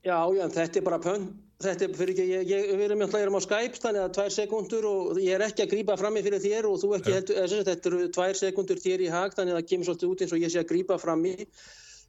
Já, 0.00 0.16
já, 0.32 0.46
þetta 0.48 0.80
er 0.80 0.84
bara 0.86 0.98
pönn. 1.04 1.26
Þetta 1.60 1.84
er 1.84 1.96
fyrir 1.98 2.14
ekki, 2.14 2.24
ég, 2.30 2.46
ég, 2.48 2.70
við 2.78 2.86
erum 2.86 3.02
alltaf 3.04 3.20
á 3.36 3.40
Skype, 3.44 3.80
þannig 3.82 4.04
að 4.06 4.14
tvær 4.16 4.32
sekundur 4.32 4.86
og 4.88 5.18
ég 5.20 5.34
er 5.36 5.44
ekki 5.44 5.66
að 5.66 5.74
grýpa 5.74 5.96
fram 6.00 6.16
í 6.16 6.22
fyrir 6.24 6.40
þér 6.40 6.68
og 6.70 6.78
þú 6.80 6.94
ekki 6.96 7.12
heldur, 7.18 7.40
þetta 7.68 7.90
eru 7.90 8.06
tvær 8.16 8.38
sekundur 8.38 8.80
þér 8.80 9.04
í 9.04 9.10
hag, 9.12 9.34
þannig 9.36 9.52
að 9.52 9.60
það 9.60 9.68
kemur 9.74 9.88
svolítið 9.90 10.14
út 10.14 10.24
eins 10.24 10.32
og 10.32 10.40
ég 10.40 10.54
sé 10.54 10.62
að 10.62 10.70
grýpa 10.70 10.96
fram 11.02 11.26
í. 11.28 11.34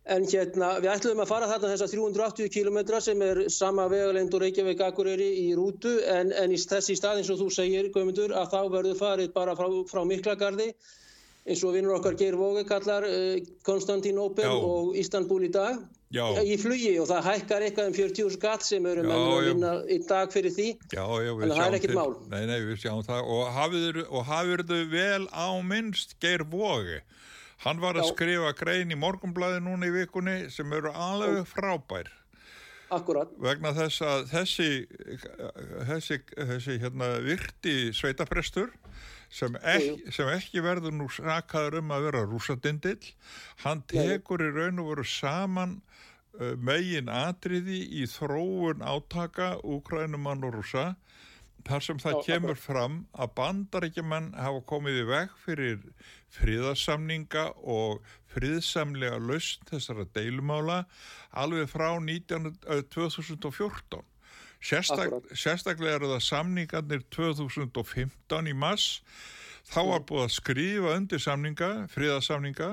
En 0.10 0.24
hérna, 0.25 0.72
við 0.81 0.89
ætlum 0.96 1.20
að 1.22 1.29
fara 1.29 1.48
þarna 1.51 1.75
þessar 1.75 1.91
380 1.93 2.50
km 2.50 2.79
sem 3.05 3.20
er 3.22 3.43
sama 3.53 3.86
vegalend 3.91 4.34
og 4.34 4.41
Reykjavík 4.41 4.81
Akureyri 4.81 5.27
í 5.43 5.51
rútu 5.53 5.91
en, 6.10 6.31
en 6.34 6.55
í 6.55 6.58
þessi 6.58 6.96
stað 6.98 7.22
eins 7.22 7.29
og 7.29 7.38
þú 7.43 7.51
segir, 7.53 7.91
Guðmundur, 7.93 8.34
að 8.34 8.50
þá 8.55 8.62
verður 8.74 8.98
farið 8.98 9.29
bara 9.36 9.53
frá, 9.60 9.70
frá 9.91 10.01
Miklagarði 10.10 10.72
eins 11.46 11.62
og 11.65 11.74
vinnur 11.75 11.98
okkar 11.98 12.17
Geir 12.17 12.38
Vóge 12.38 12.63
kallar 12.70 13.05
eh, 13.08 13.41
Konstantín 13.65 14.20
Opel 14.22 14.46
já. 14.46 14.53
og 14.53 14.98
Istanbul 14.98 15.41
í 15.46 15.51
dag. 15.53 15.81
Já. 16.12 16.25
í 16.43 16.58
flugi 16.60 16.98
og 17.00 17.05
það 17.08 17.27
hækkar 17.29 17.63
eitthvað 17.63 17.86
um 17.88 17.93
40 17.96 18.34
skatt 18.34 18.65
sem 18.67 18.86
eru 18.89 19.05
með 19.08 19.22
að 19.22 19.46
vinna 19.46 19.70
í 19.88 20.00
dag 20.10 20.34
fyrir 20.34 20.51
því. 20.51 20.65
Já, 20.91 21.05
en 21.08 21.53
það 21.53 21.62
er 21.63 21.77
ekkit 21.77 21.93
mál. 21.96 22.17
Nei, 22.34 22.41
nei, 22.50 22.58
við 22.67 22.81
sjáum 22.84 23.05
það. 23.08 23.29
Og 24.12 24.25
hafið 24.27 24.65
þau 24.67 24.81
vel 24.91 25.29
á 25.31 25.48
minnst 25.63 26.17
Geir 26.20 26.43
Vóge 26.51 27.00
Hann 27.62 27.82
var 27.82 28.00
að 28.00 28.08
Já. 28.08 28.13
skrifa 28.15 28.56
grein 28.58 28.94
í 28.94 28.98
morgumblæði 28.98 29.62
núna 29.62 29.89
í 29.89 29.94
vikunni 29.94 30.38
sem 30.53 30.72
eru 30.74 30.89
alveg 30.98 31.46
frábær. 31.50 32.10
Akkurat. 32.91 33.30
Vegna 33.39 33.72
þess 33.75 34.01
að 34.03 34.24
þessi, 34.34 34.70
þessi, 35.88 36.18
þessi 36.36 36.77
hérna, 36.82 37.13
virti 37.24 37.75
sveitaprestur 37.96 38.74
sem, 39.32 39.56
ek, 39.63 40.10
sem 40.12 40.27
ekki 40.34 40.63
verður 40.65 40.98
nú 40.98 41.08
sakaður 41.13 41.80
um 41.80 41.94
að 41.96 42.08
vera 42.10 42.25
rúsadindill, 42.27 43.13
hann 43.63 43.86
tekur 43.88 44.44
í 44.44 44.50
raun 44.58 44.82
og 44.84 44.91
veru 44.91 45.08
saman 45.08 45.77
uh, 45.80 46.58
megin 46.60 47.08
atriði 47.13 47.80
í 48.01 48.03
þróun 48.12 48.84
átaka 48.84 49.53
Úkrænumann 49.63 50.44
og 50.50 50.60
rúsa 50.60 50.89
þar 51.68 51.86
sem 51.86 52.00
það 52.01 52.15
Já, 52.18 52.22
kemur 52.27 52.60
fram 52.60 52.96
að 53.13 53.34
bandaríkjumann 53.39 54.32
hafa 54.38 54.62
komið 54.70 55.01
í 55.01 55.08
veg 55.10 55.34
fyrir 55.44 55.82
friðarsamninga 56.38 57.46
og 57.62 58.06
friðsamlega 58.32 59.20
lausn 59.20 59.68
þessara 59.70 60.08
deilumála 60.15 60.86
alveg 61.32 61.70
frá 61.72 61.89
19, 62.00 62.56
eh, 62.68 62.82
2014. 62.94 64.01
Sérstak, 64.62 65.13
sérstaklega 65.34 65.98
eru 65.98 66.12
það 66.13 66.25
samningarnir 66.27 67.06
2015 67.10 68.50
í 68.51 68.53
mass 68.53 69.01
Þá 69.70 69.82
var 69.88 70.06
búið 70.10 70.24
að 70.25 70.34
skrifa 70.36 70.94
undir 70.98 71.22
samninga, 71.22 71.70
fríðarsamninga, 71.94 72.70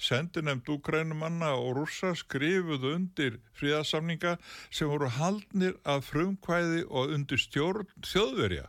sendinemd 0.00 0.68
úkrænumanna 0.72 1.50
og 1.58 1.80
rússa 1.80 2.12
skrifuðu 2.16 2.94
undir 2.96 3.38
fríðarsamninga 3.58 4.36
sem 4.70 4.88
voru 4.90 5.10
haldnir 5.18 5.76
af 5.84 6.06
frumkvæði 6.08 6.84
og 6.88 7.14
undir 7.16 7.42
stjórn 7.42 7.90
þjóðverja. 8.06 8.68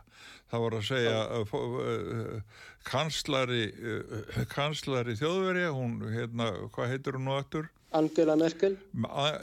Það 0.52 0.64
voru 0.66 0.80
að 0.82 0.88
segja 0.90 1.20
uh, 1.40 2.64
kanslari, 2.84 3.62
uh, 3.72 4.42
kanslari 4.52 5.16
þjóðverja, 5.16 5.70
hún, 5.72 5.94
hérna, 6.12 6.50
hvað 6.74 6.92
heitir 6.92 7.16
hún 7.16 7.30
nú 7.30 7.38
aftur? 7.38 7.70
Angela 7.92 8.36
Merkel. 8.36 8.76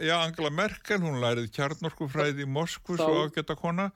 Já, 0.02 0.16
Angela 0.20 0.52
Merkel, 0.54 1.02
hún 1.04 1.20
lærið 1.22 1.50
kjarnorkufræði 1.56 2.46
í 2.46 2.50
Moskvu 2.50 2.98
svo 3.00 3.26
ágæta 3.26 3.56
kona. 3.60 3.90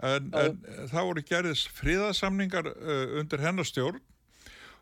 En, 0.00 0.30
en 0.32 0.60
það 0.90 1.08
voru 1.10 1.24
gerðis 1.28 1.66
fríðasamningar 1.76 2.70
uh, 2.72 3.18
undir 3.20 3.42
hennastjórn 3.44 4.00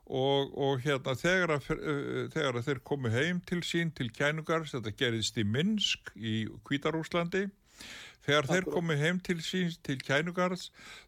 og, 0.09 0.55
og 0.55 0.85
hérna 0.85 1.17
þegar 1.19 1.57
að, 1.57 1.71
uh, 1.75 2.21
þegar 2.35 2.61
að 2.61 2.69
þeir 2.71 2.83
komu 2.93 3.13
heim 3.13 3.43
til 3.49 3.61
sín 3.67 3.91
til 3.95 4.13
kænugars, 4.15 4.77
þetta 4.77 4.95
gerðist 5.03 5.41
í 5.41 5.47
Minsk 5.47 6.13
í 6.17 6.37
Kvítarúslandi 6.69 7.49
Þegar 8.29 8.49
þeir 8.51 8.67
komið 8.69 8.99
heim 9.01 9.19
til 9.25 9.39
síns 9.41 9.79
til 9.81 9.97
kænugars 10.05 10.67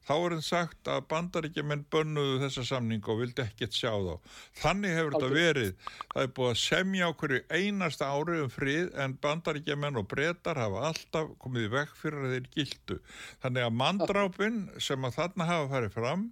þá 0.08 0.12
er 0.14 0.34
það 0.38 0.44
sagt 0.46 0.88
að 0.88 1.02
bandaríkjumenn 1.10 1.82
bönnuðu 1.92 2.38
þessa 2.40 2.64
samning 2.70 3.04
og 3.12 3.20
vildi 3.20 3.44
ekkert 3.44 3.76
sjá 3.76 3.90
þá. 3.92 4.30
Þannig 4.62 4.96
hefur 4.96 5.16
þetta 5.16 5.28
verið. 5.34 5.74
Það 6.14 6.22
er 6.22 6.32
búið 6.38 6.52
að 6.54 6.62
semja 6.62 7.10
okkur 7.12 7.34
í 7.36 7.42
einasta 7.58 8.08
ári 8.08 8.38
um 8.40 8.54
frið 8.54 8.96
en 9.04 9.18
bandaríkjumenn 9.26 10.00
og 10.00 10.08
brettar 10.14 10.62
hafa 10.62 10.86
alltaf 10.88 11.36
komið 11.44 11.68
í 11.68 11.72
vekk 11.76 11.94
fyrir 12.00 12.24
að 12.24 12.34
þeir 12.36 12.48
gildu. 12.56 12.98
Þannig 13.44 13.68
að 13.68 13.76
mandrápin 13.82 14.58
sem 14.80 15.04
að 15.04 15.20
þarna 15.20 15.50
hafa 15.52 15.70
farið 15.74 15.94
fram 16.00 16.26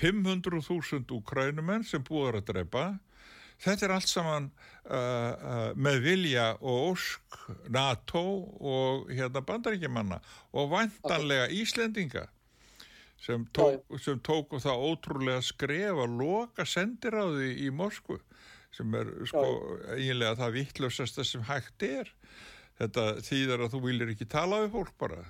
500.000 0.00 1.16
úkrænumenn 1.20 1.84
sem 1.84 2.08
búður 2.08 2.40
að 2.40 2.48
drepa 2.54 2.88
Þetta 3.60 3.86
er 3.86 3.94
allt 3.94 4.08
saman 4.08 4.50
uh, 4.88 4.96
uh, 4.96 5.70
með 5.76 6.02
vilja 6.06 6.46
og 6.60 6.92
ósk 6.94 7.40
NATO 7.72 8.22
og 8.56 9.10
hérna 9.12 9.42
bandaríkjumanna 9.44 10.20
og 10.56 10.70
vantanlega 10.72 11.50
Íslendinga 11.52 12.26
sem, 13.20 13.44
tók, 13.52 13.84
sem 14.00 14.20
tóku 14.24 14.60
það 14.62 14.86
ótrúlega 14.88 15.44
skref 15.44 16.00
að 16.06 16.16
loka 16.22 16.64
sendiráði 16.64 17.52
í 17.66 17.68
Moskvu 17.74 18.16
sem 18.74 18.94
er 18.96 19.10
sko 19.28 19.44
eiginlega 19.96 20.38
það 20.38 20.56
vittlösasta 20.56 21.26
sem 21.26 21.42
hægt 21.48 21.84
er. 21.84 22.10
Þetta 22.80 23.06
þýðar 23.26 23.66
að 23.66 23.74
þú 23.74 23.80
viljir 23.88 24.12
ekki 24.14 24.28
tala 24.30 24.62
við 24.62 24.70
fólk 24.76 24.94
bara. 25.02 25.24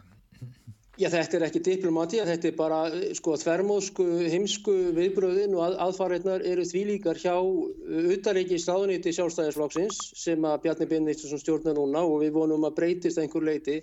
Já, 0.99 1.07
þetta 1.13 1.37
er 1.39 1.45
ekki 1.47 1.61
diplomati, 1.65 2.19
þetta 2.27 2.49
er 2.51 2.55
bara 2.59 2.79
sko 3.17 3.37
þvermóðsku, 3.39 4.05
heimsku 4.33 4.75
viðbröðin 4.97 5.55
og 5.55 5.63
að, 5.69 5.77
aðfarirnar 5.87 6.45
eru 6.51 6.65
því 6.67 6.83
líkar 6.89 7.21
hjá 7.21 7.37
utaríkis 7.39 8.67
ráðuniti 8.69 9.13
sjálfstæðisflokksins 9.15 10.01
sem 10.19 10.45
að 10.45 10.59
Bjarni 10.65 10.89
Benediktsson 10.91 11.41
stjórnar 11.41 11.79
núna 11.79 12.03
og 12.05 12.25
við 12.25 12.35
vonum 12.37 12.67
að 12.69 12.77
breytist 12.81 13.23
einhver 13.23 13.47
leiti. 13.47 13.79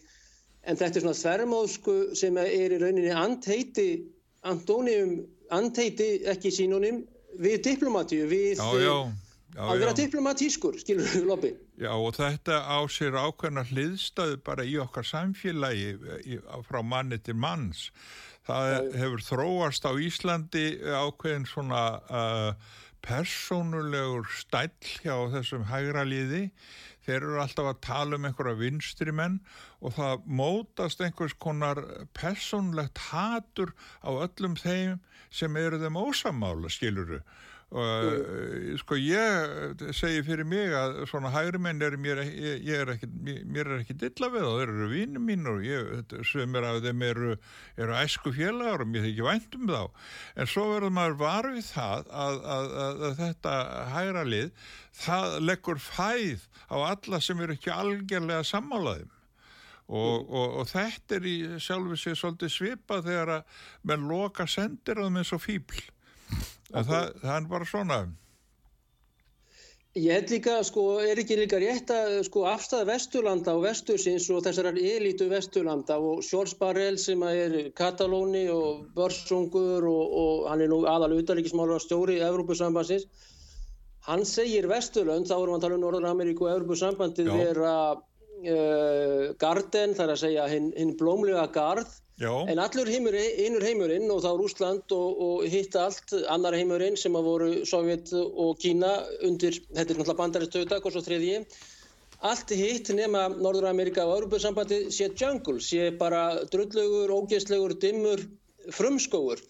En 0.68 0.76
þetta 0.76 1.00
er 1.00 1.06
svona 1.06 1.22
þvermóðsku 1.22 1.98
sem 2.20 2.38
er 2.44 2.76
í 2.76 2.82
rauninni 2.84 3.14
anteiti, 3.16 3.88
antónium, 4.46 5.22
anteiti 5.56 6.12
ekki 6.28 6.52
sínunum 6.54 7.06
við 7.40 7.64
diplomatíu, 7.72 8.28
við... 8.28 8.60
Já, 8.60 8.84
já. 8.84 9.27
Já, 9.56 9.62
að 9.63 9.82
vera 9.82 9.94
diplomatískur, 9.96 10.75
skilur 10.82 11.08
við 11.08 11.27
loppi. 11.32 11.51
Já 11.80 11.92
og 11.96 12.16
þetta 12.18 12.60
á 12.68 12.80
sér 12.92 13.16
ákveðna 13.18 13.63
hliðstöðu 13.70 14.42
bara 14.46 14.66
í 14.68 14.75
okkar 14.82 15.08
samfélagi 15.08 15.94
í, 16.27 16.39
frá 16.68 16.82
manni 16.84 17.20
til 17.24 17.38
manns. 17.39 17.88
Það 18.48 18.68
já, 18.72 18.82
hefur 19.04 19.24
þróast 19.27 19.88
á 19.88 19.92
Íslandi 20.00 20.66
ákveðin 20.84 21.48
svona 21.50 21.82
uh, 22.08 22.76
persónulegur 23.04 24.28
stæll 24.36 24.91
hjá 25.04 25.15
þessum 25.34 25.65
hægra 25.72 26.06
liði. 26.08 26.48
Þeir 27.08 27.22
eru 27.22 27.39
alltaf 27.39 27.69
að 27.72 27.84
tala 27.88 28.17
um 28.19 28.28
einhverja 28.28 28.60
vinstri 28.60 29.13
menn 29.15 29.39
og 29.80 29.95
það 29.95 30.26
mótast 30.28 31.04
einhvers 31.04 31.36
konar 31.39 31.80
persónulegt 32.17 33.00
hatur 33.10 33.72
á 34.04 34.12
öllum 34.12 34.58
þeim 34.60 35.00
sem 35.32 35.56
eru 35.60 35.80
þeim 35.80 36.00
ósamála, 36.04 36.72
skiluru 36.72 37.22
og 37.67 38.06
uh, 38.08 38.75
sko 38.80 38.95
ég 38.95 39.82
segi 39.95 40.21
fyrir 40.23 40.47
mig 40.47 40.71
að 40.71 41.01
svona 41.12 41.34
hægri 41.34 41.60
menn 41.60 41.82
er 41.84 41.97
mér, 41.99 42.21
ég, 42.23 42.62
ég 42.63 42.84
er 42.84 42.93
ekki 42.93 43.10
mér 43.17 43.73
er 43.73 43.82
ekki 43.82 43.97
dilla 43.99 44.30
við 44.32 44.45
það, 44.45 44.56
þeir 44.62 44.71
eru 44.75 44.88
vínum 44.93 45.27
mín 45.27 45.49
og 45.51 45.65
ég, 45.67 46.13
sem 46.30 46.56
er 46.56 46.69
að 46.69 46.88
þeim 46.88 47.03
eru 47.10 47.34
eru 47.75 47.97
æsku 47.99 48.32
félagar 48.38 48.86
og 48.86 48.91
mér 48.93 49.10
þykir 49.10 49.27
vænt 49.27 49.60
um 49.60 49.67
þá. 49.73 50.08
En 50.39 50.51
svo 50.53 50.65
verður 50.71 50.95
maður 50.95 51.19
varfið 51.25 51.67
það 51.73 52.15
að, 52.23 52.39
að, 52.56 52.71
að, 52.86 53.03
að 53.10 53.19
þetta 53.19 53.58
hægra 53.97 54.25
lið, 54.32 54.71
það 55.03 55.38
leggur 55.43 55.84
fæð 55.84 56.47
á 56.71 56.77
alla 56.93 57.21
sem 57.23 57.43
eru 57.43 57.60
ekki 57.60 57.75
algjörlega 57.75 58.47
sammálaðum 58.47 59.13
Og, 59.88 60.25
og, 60.27 60.56
og 60.60 60.65
þetta 60.67 61.15
er 61.15 61.25
í 61.32 61.36
sjálfu 61.63 61.95
sig 61.95 62.17
svolítið 62.19 62.49
svipa 62.51 62.97
þegar 63.06 63.30
að 63.38 63.62
menn 63.88 64.10
loka 64.10 64.43
sendir 64.51 64.99
á 64.99 65.08
þeim 65.08 65.21
eins 65.21 65.32
og 65.32 65.39
fíbl 66.69 66.88
það, 66.88 67.12
það 67.23 67.36
er 67.36 67.51
bara 67.51 67.69
svona. 67.73 67.99
Ég 69.97 70.13
held 70.13 70.30
líka, 70.30 70.56
sko, 70.62 70.82
er 71.01 71.17
ekki 71.17 71.39
líka 71.39 71.58
rétt 71.58 71.89
að 71.89 72.19
sko, 72.27 72.43
afstæða 72.45 72.86
Vesturlanda 72.91 73.56
og 73.58 73.63
Vestursins 73.63 74.27
og 74.30 74.43
þessar 74.45 74.69
elitu 74.75 75.25
Vesturlanda 75.32 75.97
og 75.97 76.21
Sjórs 76.27 76.53
Barrel 76.60 76.99
sem 77.01 77.23
er 77.25 77.56
Katalóni 77.77 78.43
og 78.53 78.86
Börsungur 78.93 79.88
og, 79.89 80.13
og 80.21 80.45
hann 80.51 80.62
er 80.62 80.69
nú 80.69 80.84
aðal 80.86 81.17
utalíkismálar 81.17 81.82
stjóri 81.82 82.19
í 82.19 82.27
Evrópusambansins 82.27 83.08
hann 84.08 84.23
segir 84.27 84.67
Vesturlönd, 84.71 85.27
þá 85.27 85.36
erum 85.38 85.56
við 85.56 85.58
að 85.58 85.63
tala 85.65 85.77
um 85.77 85.84
Norður-Ameríku 85.84 86.47
og 86.47 86.53
Evrópusambandið 86.53 87.32
vera 87.34 87.73
uh, 87.97 89.23
garden, 89.41 89.95
það 89.97 90.06
er 90.06 90.13
að 90.13 90.21
segja 90.21 90.45
hinn 90.51 90.69
hin 90.77 90.93
blómlega 90.99 91.47
gard 91.56 91.89
Já. 92.17 92.32
En 92.49 92.58
allur 92.58 92.89
heimur, 92.89 93.13
einur 93.13 93.62
heimurinn 93.62 94.10
og 94.10 94.23
þá 94.23 94.32
Rúsland 94.39 94.93
og, 94.95 95.19
og 95.21 95.43
hitt 95.53 95.75
allt 95.77 96.15
annar 96.34 96.56
heimurinn 96.58 96.97
sem 96.97 97.13
að 97.13 97.27
voru 97.30 97.49
Sovjet 97.69 98.10
og 98.17 98.58
Kína 98.62 98.89
undir, 99.27 99.60
þetta 99.69 99.93
er 99.93 99.99
náttúrulega 99.99 100.21
bandaristöðutak 100.23 100.88
og 100.89 100.95
svo 100.95 101.03
þriðji, 101.06 101.43
allt 102.25 102.56
hitt 102.58 102.89
nema 102.97 103.27
Norður-Amerika 103.36 104.08
og 104.08 104.15
Europasambandi 104.15 104.88
sé 104.89 105.12
jungle, 105.13 105.62
sé 105.62 105.91
bara 105.99 106.23
drulllegur, 106.49 107.13
ógeðslegur, 107.19 107.77
dimmur, 107.86 108.25
frumskóur. 108.73 109.43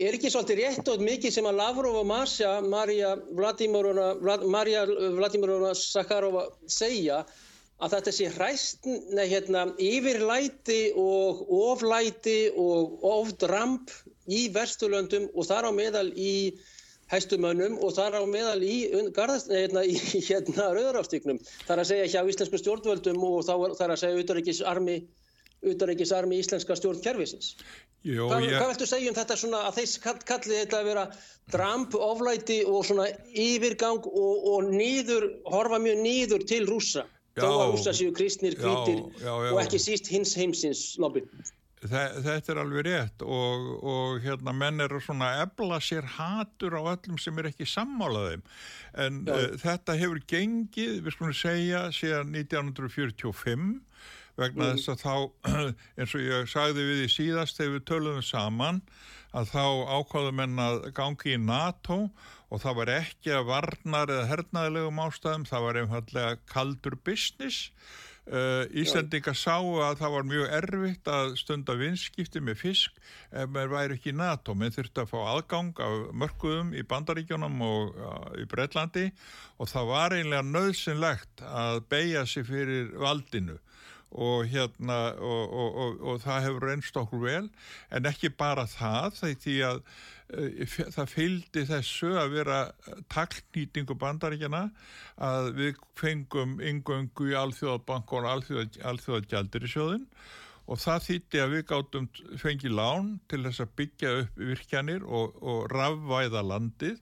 Er 0.00 0.16
ekki 0.16 0.28
svolítið 0.32 0.60
rétt 0.60 0.92
og 0.92 1.00
mikið 1.04 1.32
sem 1.38 1.48
að 1.48 1.56
Lavrov 1.60 2.02
og 2.02 2.08
Masja, 2.08 2.58
Marja 2.60 3.14
Vladimirovna, 3.36 4.12
Vladimirovna 4.20 5.72
Sakharova 5.76 6.50
segja 6.68 7.24
að 7.80 7.94
þetta 7.96 8.12
sé 8.14 8.28
hræst, 8.34 8.88
nei 9.16 9.26
hérna, 9.30 9.66
yfirlæti 9.80 10.80
og 11.00 11.46
oflæti 11.60 12.50
og 12.60 13.04
ofdramp 13.08 13.92
í 14.30 14.46
Vesturlöndum 14.54 15.30
og 15.34 15.48
þar 15.48 15.70
á 15.70 15.72
meðal 15.74 16.10
í 16.14 16.34
hæstumönnum 17.10 17.78
og 17.82 17.94
þar 17.96 18.20
á 18.20 18.24
meðal 18.28 18.60
í, 18.62 18.76
garðast, 19.16 19.50
nei, 19.50 19.64
hérna, 19.64 19.82
í 19.82 19.96
hérna, 20.28 20.68
rauðarafstíknum. 20.76 21.40
Það 21.64 21.74
er 21.74 21.82
að 21.82 21.90
segja 21.90 22.10
hjá 22.12 22.32
íslensku 22.34 22.60
stjórnvöldum 22.60 23.24
og 23.26 23.40
þá 23.48 23.54
er 23.56 23.74
það 23.80 23.94
að 23.96 24.02
segja 24.04 24.24
utanreikisarmi 24.24 25.00
utanreikisarmi 25.60 26.38
íslenska 26.40 26.76
stjórnkerfisins. 26.78 27.52
Jó, 28.00 28.30
hvað, 28.30 28.46
ég... 28.46 28.54
hvað 28.54 28.70
veldu 28.70 28.86
segja 28.88 29.10
um 29.12 29.16
þetta 29.18 29.36
svona 29.36 29.58
að 29.68 29.80
þeir 29.80 30.22
kallið 30.30 30.60
þetta 30.62 30.78
að 30.78 30.86
vera 30.88 31.02
dramp, 31.52 31.96
oflæti 32.00 32.60
og 32.64 32.86
svona 32.88 33.08
yfirgang 33.28 34.06
og, 34.08 34.46
og 34.54 34.70
nýður, 34.72 35.26
horfa 35.52 35.80
mjög 35.82 36.00
nýður 36.06 36.46
til 36.48 36.62
rúsa? 36.70 37.04
Þó 37.38 37.48
að 37.48 37.72
rúsa 37.74 37.94
séu 37.96 38.12
kristnir, 38.16 38.58
hvítir 38.58 39.00
og 39.30 39.58
ekki 39.62 39.80
síst 39.82 40.10
hins 40.10 40.34
heimsins 40.38 40.84
lobby. 41.00 41.24
Þetta 41.80 42.52
er 42.52 42.58
alveg 42.60 42.84
rétt 42.84 43.22
og, 43.24 43.68
og 43.88 44.18
hérna 44.20 44.52
menn 44.52 44.84
eru 44.84 44.98
svona 45.00 45.30
ebla 45.40 45.78
sér 45.80 46.04
hatur 46.18 46.76
á 46.76 46.82
öllum 46.92 47.16
sem 47.20 47.38
er 47.40 47.48
ekki 47.48 47.64
sammálaðum 47.64 48.42
en 49.00 49.22
uh, 49.24 49.46
þetta 49.62 49.96
hefur 49.96 50.20
gengið, 50.28 50.98
við 51.06 51.14
skulum 51.16 51.36
segja, 51.36 51.86
síðan 51.96 52.34
1945 52.36 53.70
vegna 54.40 54.66
mm. 54.66 54.76
þess 54.76 54.92
að 54.92 55.06
þá, 55.06 55.14
eins 56.02 56.18
og 56.18 56.26
ég 56.26 56.52
sagði 56.52 56.84
við 56.90 57.02
í 57.06 57.08
síðast 57.16 57.56
þegar 57.56 57.74
við 57.78 57.86
töluðum 57.88 58.28
saman 58.28 58.82
að 59.36 59.52
þá 59.54 59.64
ákváðum 59.96 60.44
en 60.44 60.62
að 60.66 60.78
gangi 60.96 61.34
í 61.36 61.40
NATO 61.40 61.98
og 62.04 62.12
það 62.58 62.78
var 62.80 62.90
ekki 62.96 63.32
að 63.36 63.48
varnar 63.50 64.10
eða 64.10 64.28
hernaðilegum 64.32 65.02
ástæðum, 65.04 65.46
það 65.46 65.66
var 65.66 65.78
einfallega 65.80 66.38
kaldur 66.50 66.96
business. 67.06 67.68
Uh, 68.30 68.66
Íslandingar 68.76 69.34
sáu 69.34 69.78
að 69.82 70.02
það 70.02 70.12
var 70.14 70.26
mjög 70.28 70.50
erfitt 70.58 71.08
að 71.10 71.32
stunda 71.40 71.74
vinskipti 71.78 72.42
með 72.44 72.60
fisk 72.60 72.98
ef 73.32 73.48
maður 73.50 73.72
væri 73.72 73.96
ekki 73.96 74.12
í 74.12 74.18
NATO. 74.18 74.54
Menn 74.54 74.74
þurfti 74.74 75.02
að 75.02 75.10
fá 75.10 75.16
aðgang 75.32 75.80
af 75.82 75.96
mörguðum 76.20 76.74
í 76.76 76.84
Bandaríkjónum 76.90 77.64
og 77.66 77.96
uh, 77.96 78.28
í 78.38 78.44
Breitlandi 78.50 79.08
og 79.58 79.70
það 79.72 79.90
var 79.94 80.14
einlega 80.18 80.46
nöðsynlegt 80.46 81.42
að 81.46 81.82
beigja 81.90 82.26
sig 82.28 82.46
fyrir 82.50 82.92
valdinu 83.00 83.58
og 84.10 84.48
hérna 84.50 85.00
og, 85.16 85.52
og, 85.52 86.00
og, 86.00 86.22
það 86.22 86.46
hefur 86.46 86.66
reynst 86.66 86.96
okkur 86.96 87.22
vel. 87.24 87.50
En 87.90 88.08
ekki 88.10 88.32
bara 88.34 88.66
það 88.70 89.20
því 89.44 89.58
að 89.68 89.84
Eh, 90.30 90.66
það 90.94 91.08
fylgdi 91.10 91.62
þessu 91.66 92.12
að 92.20 92.36
vera 92.36 92.58
takknýtingu 93.10 93.96
bandaríkjana 93.98 94.68
að 95.26 95.48
við 95.56 95.80
fengum 95.98 96.58
yngöngu 96.62 97.32
í 97.32 97.38
Alþjóðabank 97.40 98.14
og 98.14 98.28
Alþjóðagjaldir 98.30 99.66
í 99.66 99.72
sjóðin 99.72 100.06
og 100.70 100.78
það 100.78 101.06
þýtti 101.08 101.42
að 101.42 101.56
við 101.56 101.66
gáttum 101.72 102.06
fengið 102.38 102.76
lán 102.78 103.10
til 103.30 103.42
þess 103.48 103.64
að 103.64 103.74
byggja 103.80 104.14
upp 104.20 104.40
virkjanir 104.52 105.02
og, 105.02 105.34
og 105.42 105.66
rafvæða 105.72 106.44
landið. 106.46 107.00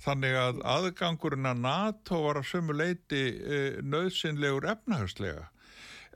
Þannig 0.00 0.38
að 0.40 0.62
aðgangurinn 0.64 1.50
að 1.50 1.64
NATO 1.66 2.22
var 2.24 2.40
að 2.40 2.48
sömu 2.48 2.78
leiti 2.78 3.20
e, 3.20 3.58
eh, 3.58 3.80
nöðsynlegur 3.84 4.70
efnahagslega 4.72 5.49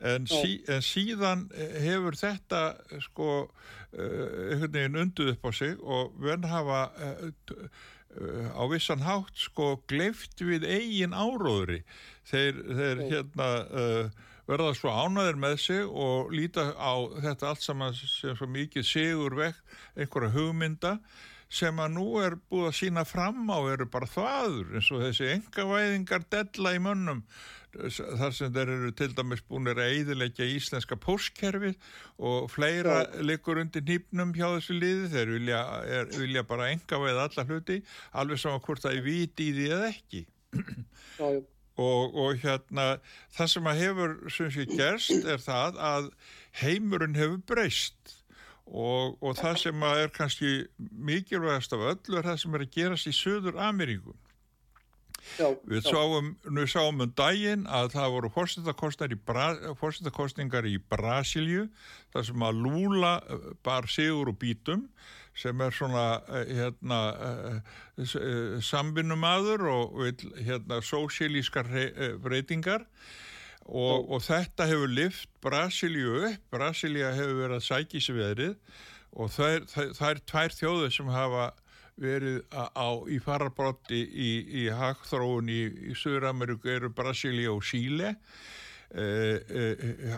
en, 0.01 0.27
sí, 0.27 0.59
en 0.67 0.83
síðan 0.83 1.47
hefur 1.55 2.17
þetta 2.19 2.61
sko 3.05 3.29
uh, 3.45 3.49
einhvern 3.95 4.71
veginn 4.75 5.01
unduð 5.05 5.33
upp 5.35 5.47
á 5.47 5.51
sig 5.55 5.75
og 5.81 6.15
verð 6.23 6.49
hafa 6.51 6.81
á 8.55 8.63
vissan 8.71 9.03
hátt 9.03 9.35
sko 9.35 9.73
gleift 9.91 10.39
við 10.39 10.63
eigin 10.63 11.11
áróðri. 11.11 11.81
Þeir, 12.23 12.61
þeir 12.77 13.01
hérna 13.09 13.49
verða 14.45 14.73
svo 14.77 14.93
ánaðir 14.93 15.39
með 15.41 15.55
sig 15.63 15.85
og 15.89 16.33
líta 16.33 16.69
á 16.77 16.93
þetta 17.25 17.49
allt 17.49 17.63
saman 17.65 17.95
sem 17.97 18.35
svo 18.37 18.47
mikið 18.49 18.85
sigur 18.87 19.37
vekk 19.39 19.77
einhverja 19.97 20.35
hugmynda 20.35 20.93
sem 21.55 21.77
að 21.81 21.93
nú 21.95 22.05
er 22.21 22.37
búið 22.49 22.69
að 22.69 22.77
sína 22.79 23.05
fram 23.07 23.45
á 23.49 23.59
eru 23.71 23.87
bara 23.89 24.09
þvaður 24.09 24.77
eins 24.77 24.89
og 24.93 25.03
þessi 25.05 25.29
engavæðingar 25.35 26.25
della 26.33 26.73
í 26.75 26.81
mönnum 26.81 27.21
þar 27.75 28.35
sem 28.35 28.53
þeir 28.55 28.71
eru 28.75 28.91
til 28.97 29.09
dæmis 29.17 29.43
búinir 29.45 29.79
að 29.81 29.95
eidilegja 29.95 30.47
íslenska 30.55 30.97
postkerfið 31.01 31.75
og 32.17 32.49
fleira 32.53 33.01
ja. 33.03 33.25
likur 33.25 33.59
undir 33.61 33.85
nýpnum 33.85 34.35
hjá 34.35 34.47
þessu 34.57 34.77
liði, 34.77 35.09
þeir 35.13 35.33
vilja, 35.35 35.63
er, 35.97 36.13
vilja 36.15 36.45
bara 36.47 36.69
enga 36.73 37.01
veið 37.01 37.23
alla 37.25 37.47
hluti 37.49 37.81
alveg 38.13 38.41
saman 38.41 38.63
hvort 38.65 38.85
það 38.85 38.99
er 38.99 39.05
viti 39.05 39.49
í 39.49 39.57
því 39.57 39.67
eða 39.79 39.91
ekki. 39.91 40.25
Ja, 41.15 41.29
og, 41.79 42.15
og 42.15 42.41
hérna 42.43 42.97
það 43.35 43.49
sem 43.53 43.69
að 43.69 43.81
hefur 43.81 44.13
sem 44.31 44.51
sé 44.51 44.65
gerst 44.67 45.27
er 45.27 45.41
það 45.43 45.79
að 45.79 46.09
heimurinn 46.61 47.17
hefur 47.19 47.41
breyst. 47.47 48.15
Og, 48.65 49.15
og 49.21 49.35
það 49.37 49.59
sem 49.61 49.83
að 49.85 49.99
er 50.01 50.13
kannski 50.13 50.51
mikilvægast 50.79 51.75
af 51.75 51.83
öllu 51.91 52.17
er 52.17 52.25
það 52.25 52.39
sem 52.41 52.55
er 52.57 52.63
að 52.65 52.71
gerast 52.73 53.09
í 53.11 53.13
Söður 53.13 53.59
Ameríkum 53.61 54.17
Já, 55.35 55.49
við 55.67 55.83
sáum, 55.89 56.29
nú 56.53 56.63
sáum 56.69 57.01
um 57.03 57.11
daginn 57.17 57.65
að 57.67 57.89
það 57.95 58.13
voru 58.13 58.29
fórsettakostningar 58.35 60.67
í 60.69 60.77
Brasilju 60.91 61.63
þar 62.13 62.23
sem 62.29 62.45
að 62.47 62.61
Lula 62.63 63.13
eh, 63.19 63.33
bar 63.65 63.85
sigur 63.91 64.27
og 64.31 64.37
bítum 64.41 64.81
sem 65.35 65.55
er 65.65 65.71
svona 65.75 66.05
eh, 66.29 66.53
hérna, 66.61 66.99
eh, 67.51 67.59
samvinnumadur 68.63 69.61
og 69.73 69.85
hérna, 70.39 70.75
sósílískar 70.85 71.67
breytingar. 72.23 72.81
Og, 73.65 74.11
og 74.13 74.19
þetta 74.21 74.69
hefur 74.69 74.91
lift 74.93 75.29
Brasilju 75.41 76.19
upp, 76.29 76.41
Brasilia 76.53 77.09
hefur 77.17 77.39
verið 77.41 77.57
að 77.57 77.65
sækja 77.65 77.97
í 77.97 78.01
sig 78.05 78.15
veðrið 78.19 78.53
og 79.15 79.31
það 79.31 79.55
er, 79.55 79.61
tvær 80.27 80.51
þjóður 80.53 80.91
sem 80.93 81.07
hafa 81.09 81.45
verið 82.01 82.41
á, 82.51 82.87
í 83.07 83.19
farabrotti 83.23 84.01
í, 84.03 84.29
í 84.63 84.67
hagþróun 84.73 85.49
í, 85.51 85.61
í 85.91 85.95
Söður-Ameríku 85.97 86.71
eru 86.73 86.91
Brasilia 86.95 87.53
og 87.53 87.63
Síle 87.63 88.15
eh, 88.91 89.39
eh, 89.39 90.15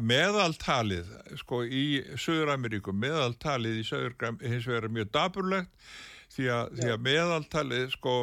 meðaltalið 0.00 1.10
sko 1.42 1.62
í 1.64 2.00
Söður-Ameríku 2.16 2.94
meðaltalið 2.96 3.82
í 3.82 3.88
Söður-Ameríku 3.88 4.54
hins 4.54 4.70
vegar 4.70 4.88
er 4.88 4.96
mjög 4.96 5.12
daburlegt 5.18 5.90
því 6.32 6.48
að, 6.54 6.72
því 6.80 6.94
að 6.94 7.04
meðaltalið 7.08 7.92
sko 7.96 8.16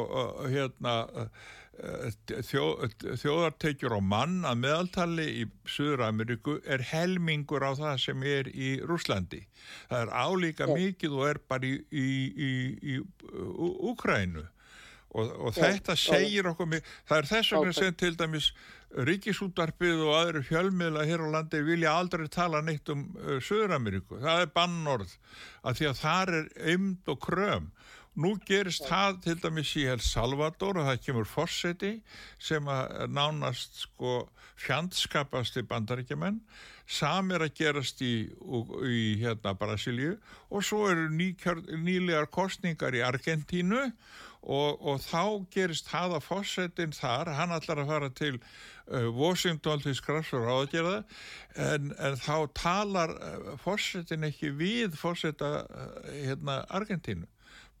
hérna 0.50 0.96
þjó, 2.46 2.64
þjóðartekjur 3.20 3.96
á 3.96 4.00
mann 4.00 4.40
að 4.48 4.60
meðaltali 4.62 5.26
í 5.42 5.44
Suður-Ameríku 5.68 6.58
er 6.64 6.84
helmingur 6.92 7.66
á 7.66 7.76
það 7.76 8.02
sem 8.06 8.26
er 8.26 8.50
í 8.52 8.76
Rúslandi. 8.86 9.42
Það 9.90 10.04
er 10.04 10.12
álíka 10.14 10.68
mikið 10.70 11.16
og 11.18 11.28
er 11.30 11.40
bara 11.48 11.68
í, 11.68 11.74
í, 11.90 12.08
í, 12.48 12.52
í 12.96 12.98
Úkrænu 13.90 14.46
og, 15.16 15.30
og 15.48 15.54
þetta 15.56 15.96
segir 15.98 16.48
okkur 16.50 16.68
mig, 16.70 16.88
það 17.08 17.22
er 17.22 17.30
þess 17.30 17.54
vegna 17.54 17.76
sem 17.76 17.94
til 18.00 18.12
dæmis 18.18 18.50
ríkisútarpið 19.06 20.02
og 20.06 20.14
aðri 20.16 20.42
fjölmiðla 20.46 21.04
hér 21.08 21.24
á 21.26 21.28
landi 21.36 21.60
vilja 21.66 21.96
aldrei 21.98 22.28
tala 22.32 22.62
neitt 22.64 22.88
um 22.92 23.08
uh, 23.18 23.36
Suður-Ameríku. 23.44 24.20
Það 24.22 24.44
er 24.44 24.52
bannorð 24.54 25.16
að 25.66 25.80
því 25.80 25.90
að 25.90 25.98
þar 26.00 26.34
er 26.40 26.46
ymd 26.76 27.12
og 27.12 27.20
kröm 27.26 27.70
Nú 28.16 28.30
gerist 28.48 28.86
það 28.88 29.18
til 29.26 29.36
dæmis 29.42 29.74
í 29.76 29.82
El 29.92 30.00
Salvador 30.00 30.78
og 30.80 30.86
það 30.88 31.02
kemur 31.04 31.26
fórseti 31.28 31.90
sem 32.40 32.64
að 32.72 33.10
nánast 33.12 33.82
sko 33.82 34.22
fjandskapast 34.56 35.58
í 35.60 35.64
bandaríkjumenn, 35.68 36.38
samir 36.88 37.44
að 37.44 37.52
gerast 37.58 38.00
í, 38.00 38.14
í 38.88 39.02
hérna 39.20 39.52
Brasilíu. 39.60 40.14
Og 40.48 40.64
svo 40.64 40.86
eru 40.88 41.10
ný, 41.12 41.34
nýlegar 41.76 42.30
kostningar 42.32 42.96
í 42.96 43.04
Argentínu. 43.04 43.90
Og, 44.46 44.78
og 44.78 45.00
þá 45.02 45.42
gerist 45.50 45.88
það 45.90 46.12
að 46.16 46.26
fórsetin 46.28 46.92
þar, 46.94 47.32
hann 47.34 47.52
ætlar 47.56 47.80
að 47.82 47.88
fara 47.90 48.10
til 48.14 48.36
uh, 48.38 49.08
Washington 49.10 49.82
til 49.82 49.96
skrafsur 49.98 50.46
áðgerða 50.46 51.00
en, 51.58 51.90
en 51.98 52.14
þá 52.22 52.36
talar 52.54 53.16
uh, 53.16 53.56
fórsetin 53.58 54.28
ekki 54.28 54.52
við 54.54 54.94
fórseta 55.00 55.50
uh, 55.66 55.96
hérna 56.14 56.60
Argentínu 56.78 57.26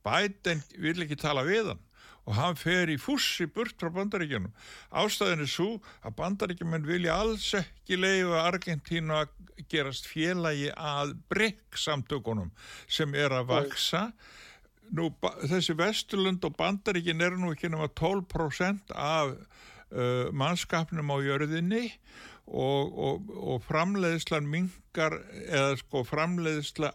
Biden 0.06 0.62
vil 0.78 1.02
ekki 1.04 1.18
tala 1.20 1.44
við 1.46 1.72
hann 1.72 1.82
og 2.26 2.34
hann 2.34 2.56
fer 2.58 2.90
í 2.90 2.96
fussi 2.98 3.46
burt 3.46 3.76
frá 3.78 3.90
bandaríkjunum. 3.94 4.50
Ástæðin 4.98 5.44
er 5.44 5.50
svo 5.50 5.68
að 6.02 6.16
bandaríkjumenn 6.18 6.88
vilja 6.88 7.14
alls 7.22 7.52
ekki 7.54 7.98
leiða 8.00 8.42
Argentínu 8.48 9.14
að 9.14 9.36
gerast 9.70 10.08
félagi 10.10 10.72
að 10.74 11.14
brygg 11.30 11.78
samtökunum 11.78 12.50
sem 12.90 13.14
er 13.14 13.34
að 13.36 13.52
vaksa. 13.52 14.08
Nú, 14.94 15.10
þessi 15.46 15.74
Vesturlund 15.78 16.44
og 16.46 16.58
bandaríkin 16.58 17.22
er 17.22 17.38
nú 17.38 17.52
ekki 17.54 17.70
nema 17.70 17.88
12% 17.94 18.94
af 18.94 19.32
uh, 19.34 20.26
mannskapnum 20.34 21.10
á 21.14 21.16
jörðinni 21.22 21.88
og, 22.46 22.90
og, 22.94 23.30
og 23.38 23.64
framleiðslan 23.66 24.46
mingar 24.96 25.20
eða 25.46 25.76
sko 25.76 26.04
framleiðsla 26.06 26.92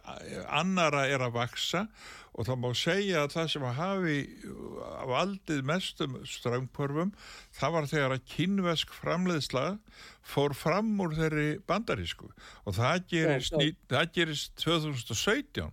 annara 0.50 1.06
er 1.06 1.20
að 1.22 1.32
vaksa 1.36 1.88
og 2.32 2.46
það 2.48 2.56
má 2.62 2.72
segja 2.74 3.22
að 3.22 3.32
það 3.34 3.48
sem 3.52 3.64
hafi 3.76 4.18
valdið 5.10 5.60
mestum 5.68 6.14
ströngpörfum 6.24 7.10
það 7.58 7.72
var 7.74 7.86
þegar 7.90 8.12
að 8.16 8.26
kynvesk 8.32 8.88
framleiðsla 8.96 9.64
fór 10.22 10.54
fram 10.54 11.00
úr 11.02 11.16
þeirri 11.18 11.58
bandarísku. 11.66 12.28
Og 12.64 12.74
það 12.76 13.02
gerist, 13.10 13.52
ja, 13.58 13.72
það 13.90 14.12
gerist 14.16 14.52
2017 14.62 15.72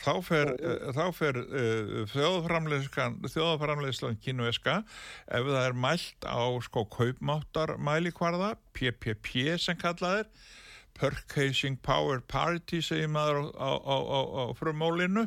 þá 0.00 0.14
fer. 0.24 0.48
Þá 0.96 1.04
fer 1.14 1.36
uh, 1.44 2.06
þjóðframleiðslan 2.10 4.22
kynveska 4.24 4.74
ef 5.28 5.44
það 5.52 5.62
er 5.62 5.74
mælt 5.86 6.20
á 6.26 6.42
sko 6.64 6.80
kaupmáttar 6.90 7.76
mælikvarða 7.78 8.56
PPP 8.74 9.60
sem 9.60 9.76
kallaðir 9.78 10.26
Purchasing 11.00 11.80
Power 11.80 12.20
Parity 12.20 12.82
segir 12.84 13.08
maður 13.08 13.50
á, 13.56 13.70
á, 13.72 13.96
á, 13.96 14.20
á 14.20 14.44
frumólinu. 14.58 15.26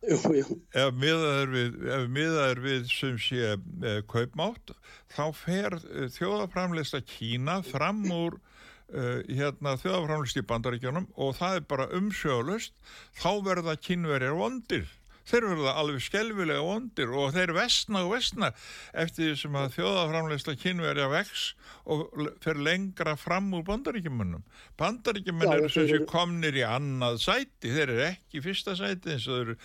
Ef 0.00 0.94
miðaður 0.96 1.50
við, 1.52 1.74
miðað 2.08 2.62
við 2.64 2.86
sem 2.88 3.18
sé 3.20 3.50
eh, 3.52 3.98
kaupmátt 4.08 4.72
þá 5.12 5.26
fer 5.36 5.76
eh, 5.76 6.06
þjóðaframleista 6.14 7.02
Kína 7.04 7.58
fram 7.66 8.00
úr 8.08 8.38
eh, 8.94 9.20
hérna, 9.28 9.76
þjóðaframleist 9.82 10.40
í 10.40 10.46
bandaríkjónum 10.48 11.10
og 11.20 11.36
það 11.36 11.58
er 11.58 11.68
bara 11.74 11.90
umsjöðlust 12.00 12.72
þá 13.20 13.30
verða 13.44 13.76
kínverjar 13.76 14.38
vondir 14.40 14.88
þeir 15.30 15.46
verða 15.52 15.74
alveg 15.80 16.04
skelvilega 16.04 16.64
vondir 16.66 17.14
og 17.16 17.32
þeir 17.36 17.54
vestna 17.56 18.04
og 18.04 18.14
vestna 18.14 18.50
eftir 18.92 19.30
því 19.30 19.38
sem 19.40 19.58
að 19.60 19.74
þjóðaframlegsla 19.78 20.56
kynverja 20.60 21.08
vex 21.12 21.46
og 21.90 22.04
fer 22.44 22.60
lengra 22.60 23.16
fram 23.18 23.50
úr 23.56 23.64
bandaríkjumunum. 23.66 24.44
Bandaríkjumun 24.80 25.54
eru 25.54 25.72
sem 25.72 25.88
sé 25.88 26.02
komnir 26.10 26.58
í 26.58 26.64
annað 26.66 27.20
sæti, 27.24 27.70
þeir 27.70 27.84
eru 27.86 28.06
ekki 28.10 28.40
í 28.40 28.44
fyrsta 28.44 28.76
sæti 28.78 29.16
eins 29.16 29.28
og 29.30 29.40
þeir 29.40 29.52
eru, 29.54 29.58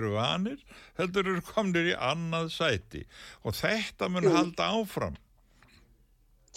eru 0.00 0.12
vanir, 0.16 0.66
heldur 0.98 1.32
eru 1.34 1.46
komnir 1.52 1.92
í 1.92 1.96
annað 1.96 2.52
sæti 2.54 3.06
og 3.44 3.56
þetta 3.58 4.10
mun 4.12 4.30
halda 4.32 4.72
áfram. 4.78 5.18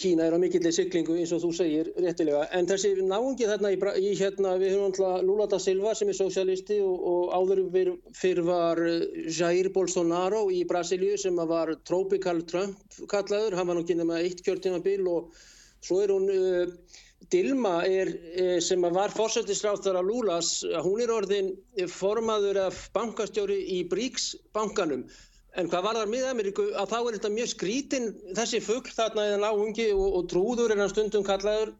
Kína 0.02 0.26
er 0.26 0.34
á 0.34 0.38
mikillir 0.42 0.74
syklingu 0.74 1.14
eins 1.18 1.32
og 1.34 1.42
þú 1.44 1.50
segir 1.54 1.90
réttilega. 1.94 2.46
En 2.56 2.66
þessi 2.66 2.92
náungi 3.06 3.46
þarna 3.46 3.70
í, 3.74 3.78
í 4.02 4.14
hérna 4.18 4.56
við 4.58 4.74
höfum 4.74 4.88
alltaf 4.88 5.22
Lula 5.26 5.46
da 5.50 5.60
Silva 5.62 5.94
sem 5.98 6.10
er 6.10 6.18
sosialisti 6.18 6.80
og, 6.82 7.06
og 7.12 7.30
áður 7.36 7.62
fyrir 8.18 8.42
var 8.48 8.82
eh, 8.82 9.06
Jair 9.30 9.70
Bolsonaro 9.74 10.48
í 10.50 10.64
Brasilíu 10.68 11.18
sem 11.20 11.38
var 11.52 11.74
Tropical 11.86 12.42
Trump 12.50 12.98
kallaður, 13.12 13.56
hann 13.58 13.70
var 13.70 13.78
nú 13.78 13.86
kynna 13.86 14.08
með 14.08 14.26
eitt 14.26 14.44
kjörtímabil 14.46 15.06
og 15.10 15.32
svo 15.82 16.02
er 16.02 16.12
hún 16.14 16.28
uh, 16.30 17.00
Dilma 17.30 17.76
er, 17.86 18.10
uh, 18.34 18.56
sem 18.62 18.82
var 18.82 19.14
fórsættisráþara 19.14 20.02
Lulas, 20.02 20.56
hún 20.84 21.02
er 21.02 21.14
orðin 21.14 21.52
formaður 21.90 22.64
af 22.66 22.88
bankastjóri 22.96 23.60
í 23.78 23.84
BRICS 23.90 24.32
bankanum 24.54 25.06
En 25.60 25.68
hvað 25.68 25.84
var 25.84 25.98
þar 26.00 26.08
miða-Ameríku 26.08 26.64
að 26.80 26.92
þá 26.94 26.98
er 26.98 27.14
þetta 27.18 27.30
mjög 27.34 27.48
skrítin 27.52 28.10
þessi 28.38 28.60
fuggl 28.64 28.92
þarna 28.96 29.28
eða 29.28 29.40
náungi 29.42 29.88
og, 29.92 30.06
og 30.18 30.28
trúður 30.32 30.72
er 30.72 30.80
hann 30.80 30.92
stundum 30.92 31.24
kallaður. 31.26 31.74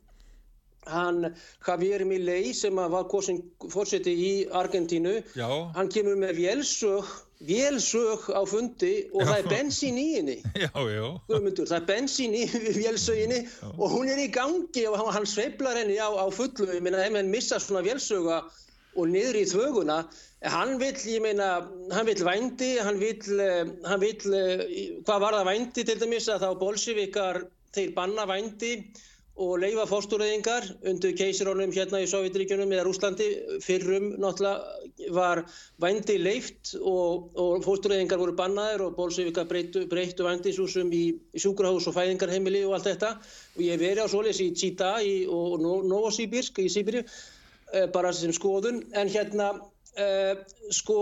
Hann 0.90 1.28
Javier 1.62 2.02
Milei 2.04 2.50
sem 2.58 2.74
var 2.74 3.06
fórseti 3.06 4.12
í 4.12 4.30
Argentínu, 4.50 5.20
já. 5.38 5.46
hann 5.76 5.90
kemur 5.94 6.18
með 6.18 6.40
vélsög, 6.40 7.12
vélsög 7.46 8.26
á 8.34 8.42
fundi 8.50 8.90
og 9.12 9.22
já. 9.22 9.28
það 9.28 9.36
er 9.36 9.48
bensín 9.52 10.00
í 10.02 10.08
henni. 10.16 10.36
Það 10.74 11.76
er 11.78 11.86
bensín 11.86 12.34
í 12.34 12.42
vélsöginni 12.50 13.38
og 13.76 13.94
hún 13.94 14.10
er 14.10 14.20
í 14.20 14.26
gangi 14.34 14.84
og 14.90 14.98
hann 15.14 15.28
sveiblar 15.30 15.78
henni 15.78 15.96
á, 16.02 16.10
á 16.10 16.26
fullu. 16.34 16.66
Ég 16.74 16.82
meina, 16.82 17.06
ef 17.06 17.14
hann 17.14 17.30
missa 17.30 17.62
svona 17.62 17.86
vélsöga 17.86 18.42
og 18.98 19.08
niður 19.08 19.38
í 19.38 19.46
þvöguna 19.48 20.02
hann 20.50 20.78
vil, 20.80 20.96
ég 21.06 21.22
meina, 21.22 21.68
hann 21.92 22.08
vil 22.08 22.24
vændi 22.26 22.74
hann 22.82 22.98
vil, 22.98 23.16
eh, 23.40 23.64
hann 23.86 24.00
vil 24.02 24.34
eh, 24.34 24.66
hvað 25.06 25.22
var 25.22 25.38
það 25.38 25.48
vændi 25.50 25.86
til 25.86 25.98
dæmis 26.00 26.28
að 26.28 26.44
þá 26.46 26.50
bolsjevikar 26.58 27.42
þeir 27.72 27.94
banna 27.94 28.26
vændi 28.26 28.72
og 29.42 29.62
leifa 29.62 29.86
fórstureyðingar 29.88 30.66
undir 30.90 31.14
keisarónum 31.16 31.70
hérna 31.72 32.02
í 32.02 32.08
Sovjetríkjunum 32.10 32.72
eða 32.74 32.84
Rúslandi 32.84 33.28
fyrrum 33.64 34.10
náttúrulega 34.20 35.14
var 35.16 35.40
vændi 35.80 36.18
leift 36.20 36.74
og, 36.82 37.30
og 37.38 37.62
fórstureyðingar 37.64 38.20
voru 38.20 38.34
bannaðir 38.36 38.84
og 38.84 38.96
bolsjevikar 38.98 39.48
breyttu, 39.48 39.86
breyttu 39.88 40.26
vændisúsum 40.26 40.92
í, 40.92 41.04
í 41.32 41.40
sjúkrahús 41.40 41.88
og 41.88 41.96
fæðingarheimili 41.96 42.66
og 42.66 42.76
allt 42.76 42.90
þetta. 42.90 43.14
Og 43.56 43.64
ég 43.64 43.80
veri 43.80 44.04
á 44.04 44.08
solis 44.10 44.42
í 44.44 44.50
Tsita 44.52 44.98
og 45.32 45.64
Novosibirsk 45.64 46.60
í 46.60 46.68
Sibirju 46.68 47.06
Eh, 47.72 47.86
bara 47.88 48.10
sem 48.12 48.32
skoðun. 48.36 48.82
En 48.92 49.08
hérna 49.08 49.52
uh, 50.00 50.34
sko 50.72 50.96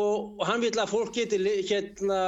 hann 0.47 0.63
vil 0.65 0.73
að 0.79 0.93
fólk 0.93 1.13
geti 1.17 1.39
hérna 1.69 2.21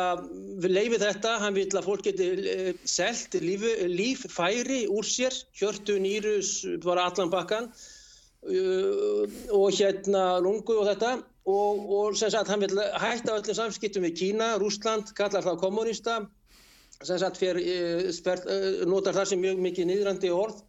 leifið 0.62 1.04
þetta, 1.06 1.38
hann 1.42 1.56
vil 1.56 1.68
að 1.70 1.88
fólk 1.88 2.06
geti 2.08 2.28
uh, 2.38 2.70
selt 2.88 3.34
líf, 3.42 3.64
líf 3.90 4.26
færi 4.32 4.84
úr 4.90 5.06
sér, 5.06 5.34
hjörtu 5.58 5.98
nýrus 6.02 6.54
bara 6.84 7.08
allan 7.10 7.32
bakkan 7.32 7.70
uh, 7.72 9.24
og 9.50 9.68
hérna 9.74 10.38
lungu 10.42 10.78
og 10.80 10.88
þetta. 10.92 11.18
Og, 11.42 11.88
og 11.90 12.14
sem 12.14 12.30
sagt 12.30 12.46
hann 12.52 12.62
vil 12.62 12.78
hætta 13.02 13.34
öllum 13.34 13.56
samskiptum 13.58 14.04
við 14.06 14.12
Kína, 14.20 14.52
Rúsland, 14.62 15.08
kallar 15.18 15.42
það 15.42 15.58
kommunista 15.58 16.20
sem 17.02 17.18
sagt 17.18 17.40
fyrir, 17.40 18.12
notar 18.86 19.16
það 19.16 19.32
sem 19.32 19.40
mjög 19.42 19.64
mikið 19.64 19.88
nýðrandi 19.88 20.30
orð 20.30 20.60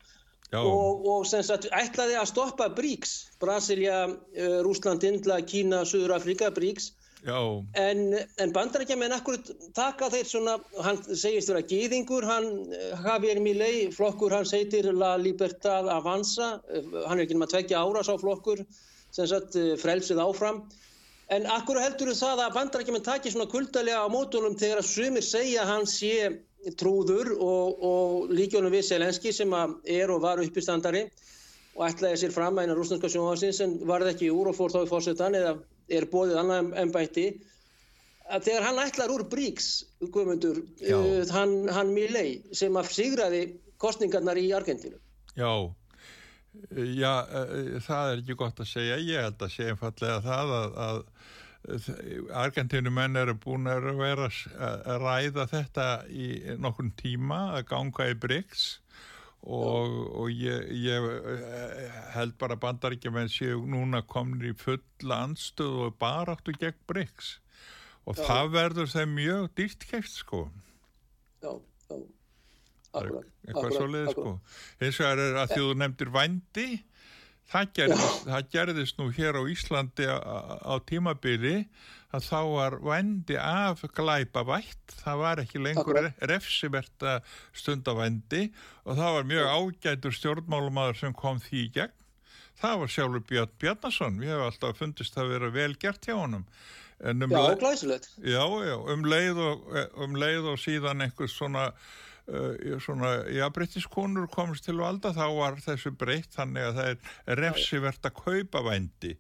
og, 0.60 1.06
og 1.10 1.24
sem 1.28 1.44
sagt 1.46 1.70
ætlaði 1.74 2.18
að 2.20 2.30
stoppa 2.30 2.68
BRICS, 2.78 3.14
Brasilia, 3.42 4.04
uh, 4.10 4.60
Rúsland, 4.66 5.06
Indla, 5.08 5.40
Kína, 5.48 5.84
Suður-Afrika, 5.88 6.52
BRICS. 6.54 6.92
En, 7.80 8.02
en 8.44 8.52
bandarækja 8.52 8.98
menn 9.00 9.16
akkur 9.16 9.38
taka 9.78 10.10
þeir 10.12 10.28
svona, 10.28 10.58
hann 10.84 11.00
segist 11.08 11.48
vera 11.48 11.64
gýðingur, 11.64 12.28
hann 12.28 12.50
Javier 13.06 13.40
Milei, 13.40 13.88
flokkur 13.96 14.36
hans 14.36 14.52
heitir 14.52 14.90
La 14.92 15.14
Libertad 15.18 15.88
Avanza, 15.88 16.58
uh, 16.60 17.04
hann 17.08 17.20
er 17.20 17.26
ekki 17.26 17.38
náttúrulega 17.38 17.54
tveggja 17.56 17.84
ára 17.84 18.04
sá 18.04 18.18
flokkur, 18.20 18.66
sem 19.14 19.30
sagt 19.30 19.56
frelsið 19.80 20.20
áfram. 20.20 20.66
En 21.32 21.46
akkur 21.50 21.80
heldur 21.80 22.12
það 22.18 22.42
að 22.44 22.56
bandarækjumenn 22.58 23.06
takir 23.06 23.32
svona 23.34 23.50
kuldalega 23.50 24.04
á 24.04 24.12
mótunum 24.12 24.58
þegar 24.60 24.82
að 24.82 24.90
sumir 24.90 25.24
segja 25.26 25.64
að 25.64 25.72
hann 25.72 25.88
sé 25.90 26.16
trúður 26.80 27.34
og, 27.36 27.84
og 27.84 28.34
líkjónum 28.34 28.74
við 28.74 28.88
Selenski 28.88 29.34
sem 29.36 29.54
er 29.54 30.12
og 30.14 30.24
var 30.24 30.42
uppistandari 30.44 31.06
og 31.74 31.88
ætlaði 31.88 32.22
sér 32.22 32.34
fram 32.36 32.58
að 32.58 32.68
eina 32.68 32.78
rúsnarska 32.78 33.10
sjónvarsins 33.10 33.62
en 33.66 33.80
varði 33.90 34.14
ekki 34.14 34.32
úr 34.34 34.52
og 34.52 34.58
fór 34.58 34.74
þá 34.74 34.84
í 34.84 34.90
fórsetan 34.92 35.38
eða 35.40 35.56
er 35.92 36.08
bóðið 36.12 36.40
annað 36.40 36.74
ennbætti 36.84 37.28
að 38.30 38.48
þegar 38.48 38.68
hann 38.68 38.82
ætlar 38.84 39.14
úr 39.14 39.26
Bríks 39.30 39.70
guðmundur, 40.14 40.62
uh, 40.88 41.22
hann, 41.34 41.56
hann 41.74 41.94
Milei 41.96 42.42
sem 42.56 42.76
að 42.80 42.92
sigraði 42.96 43.44
kostningarnar 43.82 44.40
í 44.40 44.50
Argentínu. 44.56 45.00
Já. 45.36 45.52
Já, 46.72 47.14
uh, 47.26 47.80
það 47.84 48.12
er 48.12 48.22
ekki 48.22 48.38
gott 48.40 48.62
að 48.64 48.70
segja. 48.70 49.00
Ég 49.02 49.28
held 49.28 49.42
að 49.42 49.56
segja 49.56 49.76
einfallega 49.76 50.20
það 50.24 50.54
að, 50.60 50.78
að 50.88 51.02
Argentínumenn 51.64 53.16
eru 53.16 53.36
búin 53.40 53.70
að 53.72 53.94
vera 53.96 54.28
að 54.28 55.04
ræða 55.04 55.46
þetta 55.52 55.86
í 56.12 56.30
nokkun 56.60 56.92
tíma 57.00 57.54
að 57.58 57.68
ganga 57.72 58.10
í 58.12 58.18
BRICS. 58.20 58.66
Og, 59.44 59.96
og 60.24 60.30
ég, 60.32 60.70
ég 60.86 61.04
eh, 61.04 61.96
held 62.14 62.38
bara 62.40 62.56
bandaríkjumenn 62.56 63.32
séu 63.32 63.66
núna 63.68 64.00
komin 64.08 64.44
í 64.48 64.54
fulla 64.56 65.18
anstöðu 65.26 65.90
og 65.90 65.98
bara 66.00 66.38
áttu 66.38 66.56
gegn 66.56 66.80
BRICS. 66.88 67.34
Og 68.08 68.20
já. 68.20 68.24
það 68.28 68.54
verður 68.56 68.92
þeim 68.94 69.16
mjög 69.18 69.50
dýrt 69.60 69.88
kæft 69.90 70.16
sko. 70.16 70.46
Já, 71.44 71.52
já. 71.90 72.00
Akkurat, 72.94 73.30
eitthvað 73.48 73.76
svo 73.76 73.86
leiði 73.90 74.12
sko. 74.14 74.32
eins 74.80 74.98
og 75.00 75.06
það 75.08 75.22
er 75.24 75.38
að 75.42 75.54
þú 75.58 75.70
nefndir 75.82 76.12
vandi 76.14 76.68
Það 77.54 77.74
gerðist, 77.78 78.24
það 78.26 78.46
gerðist 78.56 78.98
nú 78.98 79.10
hér 79.14 79.38
á 79.38 79.44
Íslandi 79.46 80.08
á, 80.10 80.18
á 80.66 80.74
tímabili 80.90 81.58
að 82.14 82.28
þá 82.28 82.40
var 82.50 82.76
vendi 82.82 83.38
af 83.38 83.84
glæpa 83.94 84.44
vætt, 84.48 84.96
það 85.02 85.20
var 85.22 85.42
ekki 85.44 85.62
lengur 85.62 86.00
refsivert 86.30 87.06
að 87.06 87.36
stunda 87.58 87.94
vendi 87.98 88.48
og 88.86 88.98
það 88.98 89.18
var 89.18 89.28
mjög 89.30 89.52
ágætur 89.54 90.16
stjórnmálumadur 90.18 90.98
sem 90.98 91.14
kom 91.18 91.42
því 91.42 91.66
í 91.68 91.74
gegn. 91.78 92.00
Það 92.64 92.80
var 92.80 92.94
sjálfur 92.96 93.26
Björn 93.30 93.54
Bjarnason, 93.62 94.18
við 94.22 94.32
hefum 94.34 94.48
alltaf 94.48 94.80
fundist 94.80 95.18
að 95.18 95.34
vera 95.34 95.52
vel 95.54 95.74
gert 95.82 96.06
hjá 96.06 96.16
honum. 96.16 96.46
Um 97.04 97.26
já, 97.28 97.56
glæsilegt. 97.60 98.10
Já, 98.24 98.44
já, 98.64 98.76
um 98.94 99.06
leið 99.10 99.42
og, 99.44 99.70
um 100.06 100.14
leið 100.16 100.54
og 100.54 100.62
síðan 100.62 101.04
einhvers 101.04 101.34
svona 101.36 101.72
svona, 102.84 103.16
já, 103.32 103.48
brittiskonur 103.54 104.30
komist 104.32 104.68
til 104.68 104.78
valda 104.80 105.12
þá 105.16 105.26
var 105.36 105.60
þessu 105.64 105.92
breytt 106.00 106.32
þannig 106.38 106.70
að 106.70 106.80
það 106.80 106.90
er 106.94 107.42
refsivert 107.42 108.08
að 108.08 108.16
kaupa 108.22 108.64
vændi. 108.64 109.18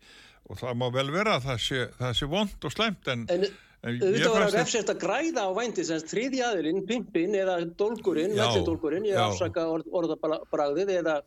Og 0.51 0.59
það 0.59 0.79
má 0.79 0.87
vel 0.93 1.09
vera 1.11 1.37
að 1.37 1.45
það 1.49 1.61
sé, 1.65 1.83
það 1.99 2.17
sé 2.19 2.31
vond 2.31 2.65
og 2.67 2.73
slemt 2.73 3.11
en, 3.11 3.27
en, 3.31 3.45
en 3.83 4.01
auðvitað 4.01 4.33
var 4.35 4.47
að 4.47 4.57
refsivert 4.57 4.93
að 4.93 5.03
græða 5.03 5.45
á 5.47 5.51
vændi 5.59 5.85
sem 5.87 6.01
þriði 6.13 6.41
aðilinn, 6.47 6.81
pimpin 6.87 7.37
eða 7.39 7.59
dolgurinn, 7.79 8.35
veldidolgurinn 8.39 9.07
ég 9.07 9.19
afsaka 9.19 9.67
orð, 9.71 9.87
orðabragðið 10.01 10.97
eða 10.99 11.21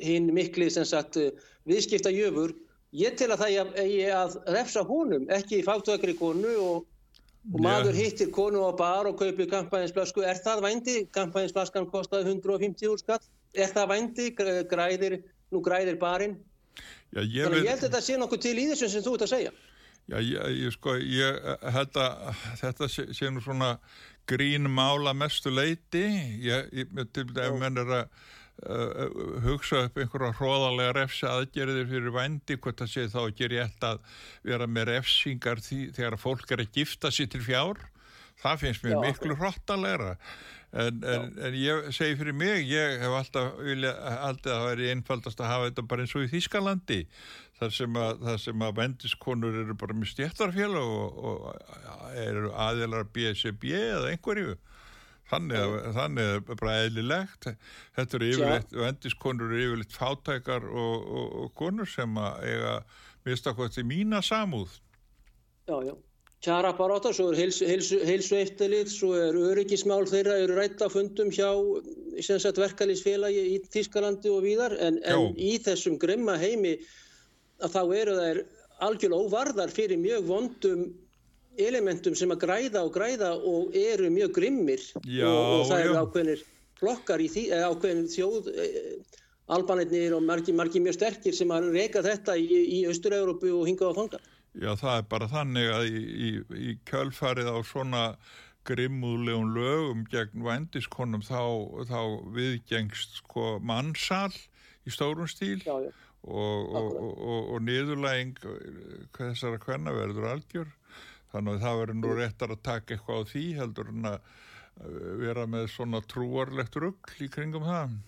hinn 0.00 0.30
mikli 0.34 0.70
sem 0.70 0.86
sagt 0.86 1.18
viðskipta 1.68 2.12
jöfur 2.14 2.54
ég 2.96 3.14
tel 3.18 3.30
að 3.34 3.44
það 3.44 3.74
er 3.78 4.14
að 4.16 4.38
refsa 4.54 4.82
húnum 4.86 5.28
ekki 5.30 5.62
fátökri 5.66 6.16
konu 6.18 6.54
og 6.62 6.86
og 7.48 7.62
maður 7.64 7.94
yeah. 7.94 8.00
hittir 8.04 8.30
konu 8.34 8.62
á 8.68 8.72
bar 8.76 9.08
og 9.08 9.16
kaupir 9.18 9.48
kampæninsflasku, 9.48 10.22
er 10.26 10.40
það 10.44 10.62
vændi? 10.66 10.96
Kampæninsflaskan 11.14 11.88
kostaði 11.90 12.34
150 12.34 12.90
úr 12.92 13.00
skatt 13.00 13.26
er 13.56 13.72
það 13.72 13.90
vændi? 13.94 14.28
Græðir, 14.70 15.20
nú 15.50 15.62
græðir 15.64 15.98
barinn 16.00 16.36
Já, 17.10 17.22
ég 17.24 17.48
þannig 17.48 17.64
ég 17.64 17.72
held 17.72 17.80
að 17.80 17.86
þetta 17.86 18.02
sé 18.04 18.18
nokkuð 18.20 18.42
til 18.44 18.56
í 18.60 18.66
þessum 18.70 18.92
sem 18.92 19.04
þú 19.06 19.14
ert 19.16 19.26
að 19.26 19.32
segja 19.34 19.54
Já, 20.10 20.18
ég, 20.18 20.58
ég 20.58 20.74
sko, 20.74 20.96
ég 20.98 21.40
held 21.76 21.98
að 22.02 22.44
þetta 22.60 22.90
sé, 22.90 23.06
sé 23.16 23.30
nú 23.30 23.42
svona 23.44 23.72
grín 24.30 24.68
mála 24.70 25.14
mestu 25.16 25.52
leiti 25.54 26.04
ég, 26.44 26.68
ég 26.76 26.92
til 27.14 27.26
dæmis 27.34 27.80
er 27.82 27.96
að 28.02 28.28
uh, 28.66 29.04
hugsa 29.46 29.84
upp 29.86 29.98
einhverja 30.00 30.32
hróðalega 30.38 30.96
refsa 30.98 31.34
aðgerðir 31.38 31.88
fyrir 31.90 32.14
vændi 32.14 32.58
hvort 32.60 32.82
það 32.82 32.92
sé 32.94 33.06
þá 33.12 33.20
ekki 33.24 33.50
rétt 33.54 33.88
að 33.88 34.04
vera 34.46 34.68
með 34.70 34.92
refsingar 34.94 35.64
því, 35.64 35.80
þegar 35.96 36.20
fólk 36.20 36.54
er 36.54 36.64
að 36.64 36.72
gifta 36.78 37.12
sér 37.14 37.30
til 37.32 37.42
fjár. 37.46 37.84
Það 38.40 38.62
finnst 38.62 38.86
mér 38.86 38.96
Já, 38.96 39.00
miklu 39.04 39.36
hróttalega 39.36 40.14
en, 40.70 41.02
en, 41.02 41.30
en 41.42 41.56
ég 41.58 41.90
segi 41.94 42.16
fyrir 42.20 42.36
mig 42.36 42.68
ég 42.70 43.02
hef 43.02 43.14
alltaf 43.18 43.58
vilja 43.58 43.90
alltaf 44.22 44.54
að 44.54 44.66
vera 44.68 44.90
einfaldast 44.94 45.42
að 45.42 45.50
hafa 45.50 45.68
þetta 45.68 45.86
bara 45.90 46.04
eins 46.04 46.14
og 46.14 46.26
í 46.26 46.30
Þýskalandi 46.30 47.00
þar 47.58 47.74
sem 47.74 47.98
að, 48.00 48.22
að 48.30 48.76
vendiskonur 48.78 49.58
eru 49.64 49.76
bara 49.78 49.96
með 49.98 50.12
stjættarfélag 50.14 50.92
og, 50.94 51.18
og 51.30 52.14
eru 52.22 52.52
aðeinar 52.54 53.08
BSB 53.12 53.74
eða 53.80 54.12
einhverju 54.14 54.56
Þannig 55.30 55.62
að 55.62 56.50
bara 56.50 56.76
eðlilegt, 56.84 57.48
þetta 57.96 58.18
eru 58.18 58.28
yfirleitt, 58.32 58.76
vendiskonur 58.76 59.54
eru 59.54 59.64
yfirleitt 59.68 59.96
fátækar 59.96 60.66
og, 60.66 61.08
og, 61.20 61.26
og 61.44 61.50
konur 61.58 61.88
sem 61.90 62.18
að 62.18 62.46
eiga 62.50 62.76
mistakvæmt 63.28 63.78
í 63.78 63.86
mína 63.86 64.22
samúð. 64.26 64.78
Já, 65.70 65.76
já. 65.86 65.94
kjara 66.42 66.72
baráta, 66.74 67.12
svo 67.14 67.28
er 67.30 67.38
heilsu, 67.38 67.66
heilsu, 67.68 68.00
heilsu 68.08 68.38
eftirlit, 68.40 68.90
svo 68.90 69.12
er 69.18 69.36
öryggismál 69.36 70.06
þeirra, 70.08 70.38
eru 70.40 70.56
rætta 70.56 70.88
fundum 70.90 71.30
hjá 71.30 71.50
verkalýsfélagi 72.64 73.44
í 73.54 73.60
Tískalandi 73.70 74.32
og 74.32 74.42
víðar, 74.46 74.74
en, 74.80 74.98
en 75.04 75.36
í 75.36 75.58
þessum 75.62 76.00
grimma 76.00 76.38
heimi 76.40 76.78
að 77.60 77.76
þá 77.76 77.82
eru 78.00 78.16
þær 78.18 78.42
algjörlega 78.80 79.28
óvarðar 79.28 79.72
fyrir 79.74 80.00
mjög 80.00 80.26
vondum 80.30 80.84
elementum 81.58 82.14
sem 82.18 82.30
að 82.30 82.42
græða 82.44 82.84
og 82.86 82.92
græða 82.94 83.30
og 83.34 83.76
eru 83.76 84.10
mjög 84.12 84.34
grimmir 84.36 84.82
já, 85.04 85.26
og, 85.26 85.60
og 85.60 85.64
það 85.70 85.84
eru 85.84 85.96
ákveðinir 86.04 86.44
flokkar 86.80 87.20
í 87.20 87.28
því, 87.28 87.46
ákveðin 87.66 88.10
þjóð 88.10 88.50
eh, 88.54 88.92
albanirnir 89.50 90.14
og 90.16 90.22
margi, 90.24 90.54
margi 90.56 90.82
mjög 90.82 90.96
sterkir 90.96 91.36
sem 91.36 91.50
að 91.52 91.72
reyka 91.74 92.04
þetta 92.06 92.36
í, 92.38 92.46
í 92.78 92.84
Östur-Európu 92.90 93.50
og 93.56 93.66
hinga 93.68 93.90
á 93.90 93.92
fanga. 93.96 94.20
Já, 94.58 94.70
það 94.78 94.94
er 94.96 95.08
bara 95.10 95.28
þannig 95.30 95.72
að 95.74 95.88
í, 95.90 96.00
í, 96.00 96.30
í 96.70 96.76
kjölfarið 96.88 97.50
á 97.50 97.58
svona 97.66 98.04
grimmúðlegum 98.68 99.52
lögum 99.56 100.04
gegn 100.10 100.44
vændiskonum 100.44 101.22
þá, 101.24 101.42
þá 101.88 102.00
viðgengst 102.34 103.20
sko 103.22 103.56
mannsal 103.64 104.32
í 104.86 104.92
stórum 104.92 105.28
stíl 105.30 105.60
já, 105.64 105.72
já. 105.86 105.90
og, 106.24 106.74
og, 106.76 106.98
og, 106.98 107.54
og 107.54 107.64
niðurlæging 107.64 108.36
þessara 109.16 109.60
hvenna 109.64 109.94
verður 109.96 110.28
algjör 110.34 110.68
þannig 111.32 111.56
að 111.56 111.64
það 111.64 111.80
verður 111.80 111.98
nú 112.00 112.12
réttar 112.18 112.54
að 112.54 112.62
taka 112.66 112.94
eitthvað 112.96 113.20
á 113.22 113.30
því 113.32 113.44
heldur 113.60 113.90
en 113.94 114.12
að 114.12 114.30
vera 115.20 115.46
með 115.50 115.66
svona 115.74 116.00
trúarlegt 116.08 116.78
ruggl 116.80 117.24
í 117.24 117.28
kringum 117.32 117.66
það. 117.66 117.98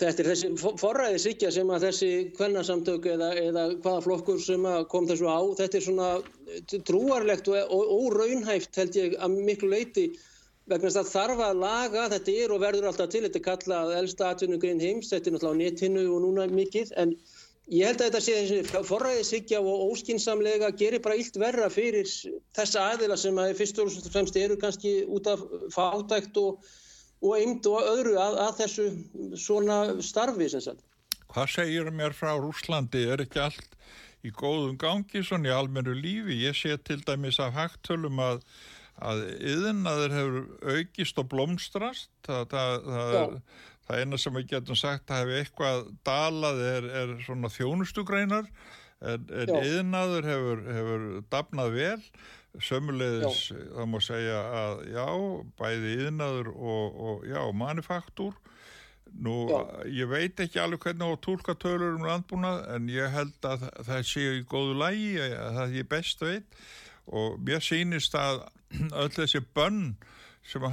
Þetta 0.00 0.22
er 0.22 0.28
þessi 0.30 0.48
forræðisíkja 0.80 1.50
sem 1.52 1.70
að 1.74 1.82
þessi 1.88 2.10
kvennarsamtök 2.38 3.08
eða, 3.14 3.34
eða 3.36 3.64
hvaða 3.84 4.04
flokkur 4.06 4.38
sem 4.40 4.64
kom 4.92 5.08
þessu 5.10 5.28
á, 5.28 5.40
þetta 5.58 5.76
er 5.76 5.84
svona 5.84 6.10
trúarlegt 6.88 7.50
og 7.52 7.92
óraunhæft 7.98 8.80
held 8.80 8.96
ég 8.96 9.18
að 9.20 9.36
miklu 9.44 9.68
leiti 9.74 10.06
vegna 10.70 10.86
þess 10.86 11.00
að 11.02 11.10
þarf 11.10 11.42
að 11.44 11.60
laga, 11.64 12.06
þetta 12.14 12.36
er 12.44 12.54
og 12.54 12.62
verður 12.62 12.88
alltaf 12.90 13.12
til, 13.12 13.24
þetta 13.26 13.40
er 13.40 13.46
kallað 13.48 13.92
elsta 13.98 14.30
atvinnugrein 14.30 14.82
heims, 14.82 15.10
þetta 15.12 15.30
er 15.30 15.36
náttúrulega 15.36 15.58
á 15.58 15.62
netinu 15.64 16.04
og 16.14 16.24
núna 16.24 16.46
mikið, 16.54 16.92
en 17.02 17.14
ég 17.70 17.86
held 17.86 18.00
að 18.00 18.06
þetta 18.08 18.20
sé 18.24 18.36
þessi 18.40 18.84
forræðisíkja 18.88 19.62
og 19.62 19.86
óskinsamlega 19.92 20.70
gerir 20.78 21.02
bara 21.04 21.18
illt 21.20 21.38
verra 21.40 21.70
fyrir 21.70 22.08
þessa 22.56 22.90
aðila 22.92 23.18
sem 23.20 23.38
að 23.38 23.56
fyrst 23.60 23.82
og 23.82 23.90
fremst 24.10 24.38
eru 24.38 24.58
kannski 24.60 25.00
út 25.06 25.30
af 25.30 25.42
fátækt 25.74 26.40
og 26.42 26.64
og 27.20 27.36
eind 27.36 27.66
og 27.68 27.84
öðru 27.84 28.16
að, 28.20 28.38
að 28.46 28.54
þessu 28.62 28.86
svona 29.38 29.80
starfi 30.04 30.48
sem 30.52 30.64
sagt. 30.64 30.84
Hvað 31.30 31.52
segir 31.54 31.90
mér 31.94 32.16
frá 32.16 32.32
Rúslandi? 32.40 33.04
Er 33.12 33.22
ekki 33.26 33.42
allt 33.44 33.76
í 34.26 34.32
góðum 34.34 34.78
gangi 34.80 35.22
svona 35.24 35.50
í 35.50 35.54
almennu 35.54 35.94
lífi? 35.96 36.40
Ég 36.46 36.56
sé 36.56 36.76
til 36.84 37.00
dæmis 37.06 37.40
af 37.42 37.54
hægtölum 37.58 38.20
að 38.24 38.44
að 39.00 39.22
yðnaður 39.48 40.12
hefur 40.12 40.74
aukist 40.74 41.20
og 41.22 41.28
blómstrast 41.32 42.10
það, 42.26 42.42
það, 42.50 42.74
það, 42.84 43.36
það 43.90 44.02
eina 44.02 44.20
sem 44.20 44.36
við 44.38 44.50
getum 44.54 44.78
sagt 44.78 45.10
að 45.10 45.24
hefur 45.24 45.40
eitthvað 45.40 45.88
dalað 46.06 46.60
er, 46.66 46.90
er 47.02 47.14
svona 47.26 47.50
þjónustugreinar 47.52 48.50
en, 49.00 49.24
en 49.42 49.54
yðnaður 49.58 50.28
hefur, 50.30 50.62
hefur 50.76 51.08
dafnað 51.32 51.74
vel. 51.78 52.04
Sömulegis 52.66 53.44
það 53.54 53.86
má 53.86 53.98
segja 54.02 54.38
að 54.60 54.80
já, 54.90 55.06
bæði 55.60 55.92
yðnaður 56.06 56.48
og, 56.54 57.02
og 57.10 57.26
já, 57.30 57.42
manufaktúr 57.54 58.34
nú, 59.10 59.34
já. 59.50 59.58
ég 60.00 60.10
veit 60.10 60.42
ekki 60.42 60.58
alveg 60.62 60.82
hvernig 60.84 61.14
á 61.14 61.22
tólkatölur 61.26 61.96
um 61.98 62.06
landbúnað 62.06 62.64
en 62.74 62.90
ég 62.90 63.10
held 63.14 63.46
að 63.46 63.68
það 63.86 64.06
séu 64.10 64.36
í 64.38 64.46
góðu 64.50 64.76
lægi 64.82 65.12
að 65.26 65.58
það 65.58 65.76
ég 65.78 65.90
best 65.90 66.24
veit 66.24 66.60
og 67.10 67.38
mér 67.46 67.64
sýnist 67.64 68.18
að 68.18 68.44
öll 69.02 69.10
þessi 69.14 69.42
bönn 69.54 69.84
sem 70.50 70.66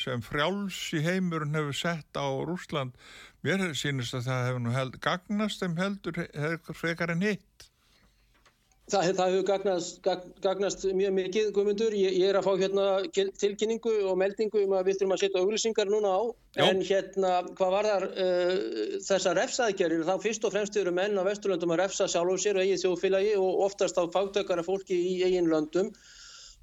sem 0.00 0.24
frjáls 0.24 0.78
í 0.96 1.02
heimurinn 1.04 1.58
hefur 1.58 1.76
sett 1.76 2.18
á 2.18 2.26
Rúsland 2.48 2.96
mér 3.44 3.68
sýnist 3.78 4.16
að 4.16 4.30
það 4.30 4.46
hefur 4.48 4.64
nú 4.64 4.74
held, 4.76 4.98
gagnast 5.04 5.62
þeim 5.62 5.76
heldur 5.80 6.24
frekar 6.78 7.14
en 7.14 7.26
hitt 7.28 7.68
Það, 8.90 9.08
það 9.16 9.30
hefur 9.30 9.44
gagnast, 9.48 10.08
gagnast 10.42 10.84
mjög 10.98 11.12
mikið, 11.16 11.50
Guðmundur. 11.56 11.94
Ég, 11.96 12.16
ég 12.18 12.32
er 12.32 12.38
að 12.40 12.48
fá 12.48 12.52
hérna 12.60 12.86
tilkynningu 13.40 13.92
og 14.10 14.16
meldingu 14.20 14.64
um 14.66 14.74
að 14.76 14.90
við 14.90 14.98
þurfum 14.98 15.14
að 15.14 15.22
setja 15.22 15.42
auglýsingar 15.42 15.92
núna 15.92 16.10
á. 16.12 16.20
Já. 16.58 16.64
En 16.66 16.82
hérna, 16.88 17.30
hvað 17.56 17.76
var 17.76 17.88
þar 17.88 18.06
uh, 18.10 18.56
þessar 19.06 19.38
refsaðgerðir? 19.38 20.02
Þá 20.08 20.26
fyrst 20.26 20.48
og 20.48 20.54
fremst 20.56 20.80
eru 20.82 20.94
menn 20.96 21.14
á 21.14 21.22
Vesturlöndum 21.28 21.72
að 21.76 21.84
refsa 21.84 22.08
sjálf 22.10 22.34
og 22.34 22.42
sér 22.42 22.58
og 22.58 22.66
eigið 22.66 22.82
þjóðfélagi 22.82 23.36
og 23.38 23.62
oftast 23.68 24.02
á 24.02 24.04
fátökara 24.12 24.66
fólki 24.66 24.98
í 24.98 25.14
eigin 25.28 25.48
löndum. 25.52 25.92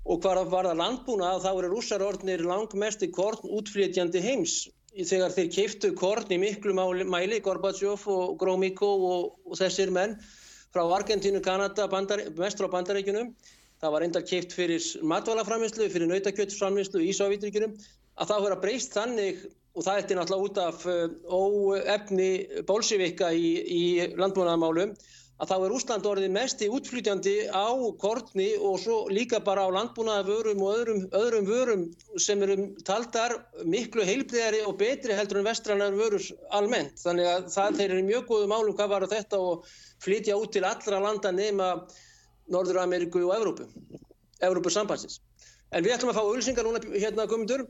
Og 0.07 0.21
hvað 0.23 0.49
var 0.51 0.69
það 0.69 0.79
landbúna 0.79 1.31
að 1.35 1.45
þá 1.45 1.49
eru 1.51 1.71
rússarordnir 1.73 2.43
langmest 2.47 3.03
í 3.05 3.12
korn 3.13 3.51
útflytjandi 3.59 4.21
heims. 4.23 4.55
Þegar 4.95 5.35
þeir 5.35 5.49
keiftu 5.53 5.91
korn 5.97 6.31
í 6.33 6.39
miklu 6.41 6.73
mæli, 6.73 7.39
Gorbachev 7.45 8.07
og 8.09 8.38
Gromyko 8.41 8.89
og, 9.09 9.27
og 9.45 9.59
þessir 9.59 9.91
menn, 9.93 10.17
frá 10.73 10.81
Argentínu, 10.97 11.43
Kanada, 11.45 11.85
bandar, 11.91 12.23
mest 12.39 12.57
frá 12.57 12.69
bandarækjunum. 12.73 13.35
Það 13.79 13.93
var 13.95 14.05
endar 14.07 14.25
keift 14.27 14.55
fyrir 14.55 14.83
matvælaframinslu, 15.07 15.88
fyrir 15.93 16.09
nautakjötsframinslu 16.09 17.03
í 17.05 17.13
Sávíturíkjunum 17.15 17.77
að 18.19 18.31
það 18.31 18.43
voru 18.43 18.57
að 18.57 18.63
breyst 18.65 18.97
þannig 18.97 19.45
og 19.77 19.85
það 19.85 20.01
eftir 20.01 20.19
náttúrulega 20.19 20.47
út 20.49 20.59
af 20.63 20.81
uh, 20.89 21.05
óefni 21.29 22.29
bólsivika 22.67 23.29
í, 23.31 23.51
í 23.63 23.83
landbúnaðamálum 24.19 24.95
að 25.39 25.52
þá 25.52 25.56
er 25.56 25.73
Úsland 25.75 26.08
orðið 26.10 26.34
mest 26.36 26.62
í 26.65 26.67
útflýtjandi 26.75 27.36
á 27.56 27.71
kortni 28.02 28.49
og 28.60 28.75
svo 28.84 28.97
líka 29.12 29.39
bara 29.43 29.63
á 29.63 29.75
landbúnaðavörum 29.78 30.63
og 30.65 30.73
öðrum, 30.75 31.06
öðrum 31.15 31.47
vörum 31.47 31.86
sem 32.19 32.43
eru 32.43 32.58
taldar 32.88 33.38
miklu 33.63 34.04
heilbriðari 34.08 34.65
og 34.67 34.75
betri 34.82 35.15
heldur 35.15 35.39
en 35.39 35.47
vestrannar 35.47 35.95
vörur 35.95 36.28
almennt. 36.60 36.99
Þannig 36.99 37.32
að 37.32 37.47
það 37.56 37.80
þeir 37.80 37.95
eru 37.95 38.06
mjög 38.10 38.28
góðu 38.34 38.52
málum 38.52 38.75
hvað 38.75 38.93
var 38.95 39.08
þetta 39.15 39.39
og 39.39 39.71
flytja 40.04 40.38
út 40.39 40.52
til 40.56 40.65
allra 40.67 40.99
landa 41.08 41.32
nema 41.32 41.71
Norður 42.52 42.84
Ameríku 42.84 43.23
og 43.23 43.36
Evrópu, 43.38 43.69
Evrópu 44.43 44.71
sambansins. 44.73 45.21
En 45.71 45.86
við 45.86 45.95
ætlum 45.95 46.12
að 46.12 46.19
fá 46.19 46.25
ölsingar 46.25 46.67
núna 46.67 46.82
hérna 46.97 47.30
komundur 47.30 47.67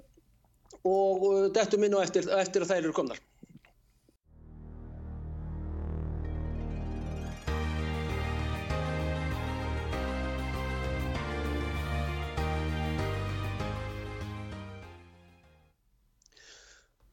og 0.87 1.25
uh, 1.27 1.47
dettum 1.53 1.83
inn 1.83 1.97
á 1.97 2.01
eftir, 2.01 2.29
eftir 2.39 2.63
að 2.63 2.71
þær 2.71 2.81
eru 2.85 2.95
komnar. 2.95 3.19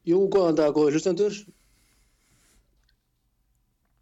Jú, 0.07 0.21
góðan 0.31 0.55
dag, 0.55 0.71
góði 0.71 0.95
hlustendur. 0.95 1.33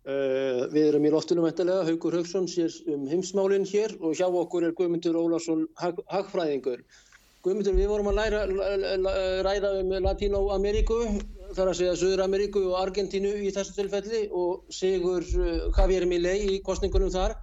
Uh, 0.05 0.67
við 0.69 0.91
erum 0.91 1.07
í 1.07 1.11
loftunum 1.15 1.47
eftirlega, 1.49 1.87
Haugur 1.87 2.13
Haugsson 2.19 2.45
sér 2.45 2.75
um 2.93 3.07
heimsmálinn 3.09 3.65
hér 3.65 3.95
og 3.97 4.13
hjá 4.13 4.27
okkur 4.27 4.67
er 4.67 4.75
Guðmundur 4.77 5.17
Ólarsson 5.17 5.63
hag, 5.81 5.97
hagfræðingur. 6.13 6.83
Guðmundur, 7.41 7.73
við 7.79 7.89
vorum 7.89 8.11
að 8.11 8.19
læra, 8.19 8.43
ræða 9.47 9.71
um 9.79 9.95
Latín-Ameríku, 10.05 10.99
þar 11.57 11.71
að 11.71 11.79
segja 11.81 11.97
Suður-Ameríku 12.03 12.67
og 12.69 12.77
Argentínu 12.83 13.33
í 13.41 13.49
þessu 13.55 13.73
tilfelli 13.79 14.27
og 14.29 14.69
Sigur 14.69 15.25
uh, 15.25 15.67
Javier 15.73 16.05
Milei 16.05 16.37
í 16.53 16.61
kostningunum 16.69 17.09
þar. 17.17 17.33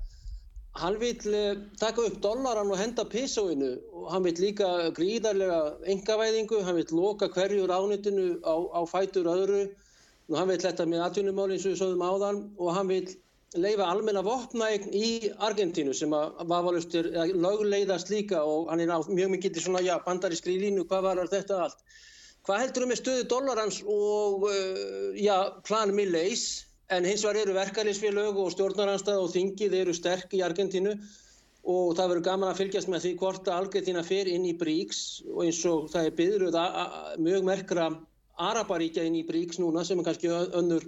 Hann 0.80 0.96
vil 1.00 1.18
uh, 1.36 1.58
taka 1.80 2.06
upp 2.08 2.20
dollaran 2.24 2.70
og 2.72 2.78
henda 2.80 3.04
písóinu 3.04 3.74
og 3.92 4.06
hann 4.12 4.24
vil 4.24 4.38
líka 4.40 4.68
gríðarlega 4.96 5.58
engavæðingu, 5.94 6.62
hann 6.64 6.78
vil 6.78 6.94
loka 6.96 7.28
hverju 7.34 7.66
ránitinu 7.68 8.38
á, 8.40 8.56
á 8.72 8.80
fætur 8.88 9.28
öðru. 9.28 9.66
Og 10.30 10.38
hann 10.38 10.48
vil 10.48 10.62
þetta 10.62 10.86
með 10.88 11.04
atvinnumál 11.04 11.50
eins 11.52 11.66
og 11.66 11.74
við 11.74 11.82
sögum 11.82 12.06
áðan. 12.06 12.40
Og 12.56 12.72
hann 12.72 12.88
vil 12.88 13.12
leifa 13.60 13.90
almenna 13.92 14.22
vopnægn 14.24 14.96
í 14.96 15.10
Argentínu 15.44 15.92
sem 15.92 16.14
að 16.16 16.40
vafalust 16.48 16.96
er 16.96 17.10
lögleiðast 17.36 18.08
líka. 18.08 18.40
Og 18.40 18.72
hann 18.72 18.80
er 18.80 18.94
á 18.96 18.98
mjög 19.04 19.34
mikið 19.36 19.60
svona 19.66 19.84
já, 19.84 19.98
bandarískri 20.06 20.56
línu, 20.62 20.86
hvað 20.88 21.08
var 21.10 21.24
þetta 21.36 21.62
allt? 21.66 21.84
Hvað 22.48 22.64
heldur 22.64 22.86
um 22.86 22.90
með 22.90 23.02
stöðu 23.02 23.28
dollarans 23.30 23.82
og 23.84 24.48
uh, 24.48 25.12
já, 25.20 25.36
plan 25.68 25.92
Milley's 25.94 26.64
en 26.92 27.06
hins 27.08 27.22
vegar 27.24 27.40
eru 27.40 27.54
verkefliðsfélög 27.56 28.38
og 28.42 28.50
stjórnaranstað 28.52 29.20
og 29.22 29.30
þingið 29.32 29.76
eru 29.78 29.94
sterk 29.96 30.34
í 30.36 30.42
Argentínu 30.44 30.92
og 31.72 31.92
það 31.96 32.08
verður 32.10 32.24
gaman 32.26 32.50
að 32.50 32.58
fylgjast 32.60 32.90
með 32.92 33.04
því 33.04 33.12
hvort 33.20 33.48
að 33.48 33.58
Argentína 33.60 34.02
fer 34.04 34.28
inn 34.28 34.44
í 34.48 34.54
BRICS 34.58 35.02
og 35.30 35.44
eins 35.46 35.60
og 35.70 35.86
það 35.92 36.08
er 36.08 36.16
byggðuð 36.18 36.58
mjög 37.22 37.46
merkra 37.48 37.86
Araparíkja 38.42 39.04
inn 39.06 39.20
í 39.20 39.24
BRICS 39.28 39.60
núna 39.62 39.84
sem 39.86 40.00
er 40.00 40.08
kannski 40.08 40.32
önnur, 40.32 40.84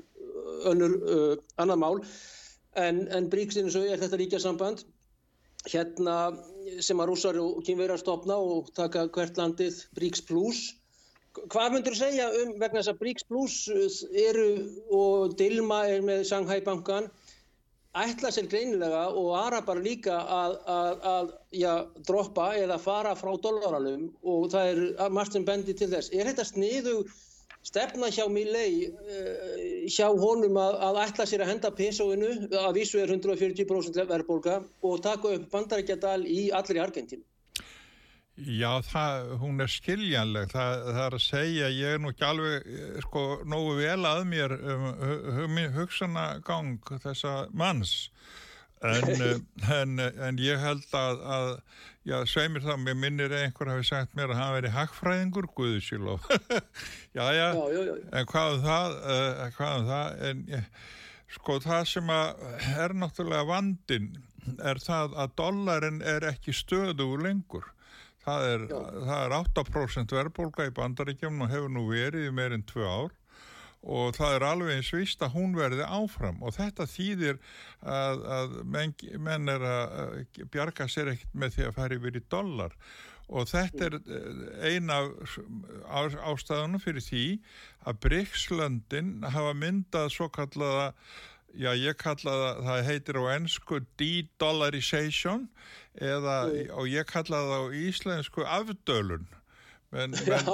önnur 0.69 0.95
uh, 1.05 1.35
annar 1.61 1.79
mál. 1.79 2.01
En, 2.75 3.05
en 3.15 3.29
BRICS 3.31 3.61
eins 3.63 3.77
og 3.79 3.87
er 3.87 4.01
þetta 4.03 4.19
ríkjasamband 4.19 4.85
hérna 5.71 6.17
sem 6.85 7.01
að 7.01 7.13
rússar 7.13 7.39
og 7.41 7.63
kynverjar 7.65 8.01
stopna 8.03 8.37
og 8.41 8.73
taka 8.77 9.07
hvert 9.15 9.39
landið 9.41 9.85
BRICS 9.97 10.25
Plus 10.29 10.65
hvað 11.43 11.75
myndur 11.75 11.95
þú 11.95 12.01
segja 12.01 12.31
um 12.43 12.55
vegna 12.61 12.81
þess 12.81 12.93
að 12.95 13.03
BRICS 13.03 13.29
Plus 13.31 13.59
eru 14.25 14.49
og 14.95 15.37
Dilma 15.39 15.85
er 15.91 16.05
með 16.07 16.27
Shanghai 16.31 16.61
bankan 16.67 17.11
ætla 17.95 18.31
sér 18.35 18.49
greinilega 18.51 19.05
og 19.15 19.35
arabar 19.39 19.79
líka 19.83 20.17
að, 20.19 20.57
að, 20.67 21.05
að 21.11 21.29
já, 21.55 21.73
droppa 22.09 22.49
eða 22.59 22.79
fara 22.83 23.13
frá 23.19 23.37
dollaranum 23.43 24.09
og 24.23 24.49
það 24.55 24.71
er 24.73 25.13
margt 25.15 25.37
sem 25.37 25.47
bendi 25.47 25.77
til 25.79 25.91
þess. 25.93 26.11
Er 26.11 26.27
þetta 26.31 26.47
sniðu 26.49 26.97
stefna 27.65 28.11
hjá 28.13 28.27
Milley 28.29 28.89
uh, 28.91 29.87
hjá 29.87 30.09
honum 30.11 30.59
að, 30.61 30.81
að 30.89 30.99
ætla 31.05 31.29
sér 31.31 31.45
að 31.45 31.53
henda 31.53 31.71
PSO-inu 31.79 32.33
að 32.65 32.81
vísu 32.81 32.99
er 33.01 33.15
140% 33.15 34.03
verðbólka 34.11 34.59
og 34.83 34.99
taka 35.07 35.37
upp 35.39 35.47
bandarækjadal 35.55 36.21
í 36.27 36.49
allir 36.51 36.81
í 36.81 36.85
Argentínu. 36.89 37.25
Já, 38.35 38.81
það, 38.83 39.29
hún 39.39 39.63
er 39.63 39.71
skiljanleg, 39.71 40.49
það, 40.51 40.81
það 40.89 41.05
er 41.05 41.15
að 41.15 41.23
segja, 41.23 41.67
ég 41.71 41.93
er 41.95 42.01
nú 42.03 42.11
ekki 42.11 42.25
alveg, 42.27 42.65
sko, 43.05 43.21
nógu 43.47 43.77
vel 43.79 44.09
að 44.11 44.23
mér 44.27 44.55
um 45.45 45.61
hugsanagang 45.77 46.81
þessa 47.05 47.35
manns, 47.55 47.93
en, 48.83 49.23
en, 49.79 50.03
en 50.03 50.41
ég 50.43 50.59
held 50.59 50.97
að, 50.99 51.23
að 51.37 51.47
já, 52.11 52.17
sveimir 52.27 52.67
það, 52.67 52.83
mér 52.89 52.99
minnir 53.05 53.37
einhver 53.39 53.71
hafi 53.71 53.87
sagt 53.87 54.19
mér 54.19 54.35
að 54.35 54.41
hann 54.43 54.57
veri 54.57 54.75
hagfræðingur, 54.81 55.49
guðsíló, 55.55 56.19
já, 57.17 57.25
já, 57.39 57.47
já, 57.55 57.65
já, 57.71 57.81
já, 57.87 57.95
en 58.19 58.31
hvað 58.33 58.57
um 58.57 58.67
það, 58.67 58.99
uh, 59.15 59.45
hvað 59.61 59.79
um 59.79 59.89
það, 59.93 60.27
en 60.33 60.67
sko, 61.39 61.61
það 61.63 61.87
sem 61.93 62.11
að 62.19 62.49
er 62.83 62.97
náttúrulega 62.99 63.47
vandin 63.53 64.11
er 64.59 64.83
það 64.83 65.15
að 65.23 65.39
dollarin 65.39 66.03
er 66.03 66.27
ekki 66.35 66.53
stöðu 66.57 67.15
lengur. 67.23 67.71
Það 68.25 68.47
er, 68.53 68.65
það 68.71 69.19
er 69.19 69.37
8% 69.37 70.17
verðbólka 70.17 70.69
í 70.69 70.75
bandaríkjum 70.75 71.45
og 71.45 71.53
hefur 71.53 71.73
nú 71.73 71.85
verið 71.91 72.31
í 72.31 72.35
meirinn 72.35 72.67
tvö 72.69 72.89
ár. 72.89 73.15
Og 73.85 74.15
það 74.17 74.35
er 74.39 74.45
alveg 74.49 74.79
eins 74.79 74.91
vist 74.97 75.23
að 75.25 75.35
hún 75.37 75.57
verði 75.59 75.85
áfram. 75.85 76.39
Og 76.41 76.55
þetta 76.57 76.87
þýðir 76.89 77.41
að, 77.85 78.23
að 78.39 78.55
menn, 78.65 78.95
menn 79.21 79.51
er 79.53 79.67
að 79.69 80.47
bjarga 80.55 80.89
sér 80.89 81.13
ekkert 81.13 81.37
með 81.37 81.59
því 81.59 81.67
að 81.67 81.77
færi 81.81 82.01
verið 82.07 82.31
dollar. 82.33 82.79
Og 83.29 83.49
þetta 83.49 83.87
er 83.89 83.95
eina 84.69 84.99
ástæðunum 85.89 86.81
fyrir 86.81 87.05
því 87.05 87.27
að 87.89 88.01
Bryggslöndin 88.05 89.15
hafa 89.25 89.55
myndað 89.57 90.11
svo 90.13 90.29
kallaða 90.33 90.91
Já, 91.55 91.71
ég 91.79 91.97
kalla 92.01 92.35
það, 92.35 92.61
það 92.67 92.85
heitir 92.89 93.19
á 93.21 93.25
ennsku 93.37 93.79
de-dollarization 94.01 95.47
eða, 96.03 96.37
og 96.75 96.91
ég 96.91 97.07
kalla 97.07 97.43
það 97.47 97.55
á 97.55 97.63
íslensku 97.85 98.47
afdölun. 98.47 99.29
Menn, 99.95 100.17
menn, 100.27 100.49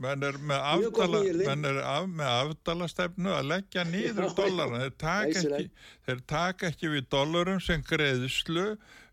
menn 0.00 0.24
er 0.24 0.38
með 0.40 0.64
afdala, 0.70 1.20
menn 1.42 1.68
er 1.68 1.82
af, 1.84 2.06
með 2.08 2.30
afdalastefnu 2.32 3.34
að 3.36 3.50
leggja 3.50 3.84
nýður 3.90 4.30
dollarna. 4.38 4.80
Þeir 4.86 4.96
taka, 5.02 5.42
ekki, 5.42 5.84
þeir 6.08 6.24
taka 6.32 6.70
ekki 6.70 6.92
við 6.94 7.10
dollarum 7.12 7.60
sem 7.64 7.84
greiðslu 7.84 8.66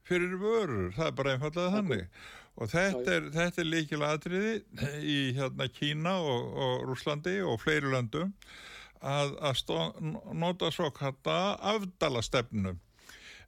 fyrir 0.07 0.39
vörur. 0.39 0.93
Það 0.95 1.09
er 1.09 1.17
bara 1.19 1.35
einfallega 1.35 1.75
þannig. 1.75 2.07
Og 2.57 2.71
þetta 2.71 3.17
er, 3.17 3.27
þetta 3.35 3.61
er 3.61 3.67
líkilega 3.69 4.15
atriði 4.17 4.53
í 5.03 5.17
hérna 5.37 5.67
Kína 5.69 6.15
og, 6.23 6.47
og 6.55 6.87
Rúslandi 6.87 7.35
og 7.45 7.59
fleiri 7.61 7.91
löndum 7.91 8.31
að, 9.01 9.33
að 9.49 9.55
stó, 9.61 9.79
nota 10.33 10.71
svo 10.73 10.89
kalla 10.95 11.55
afdalastefnu. 11.75 12.75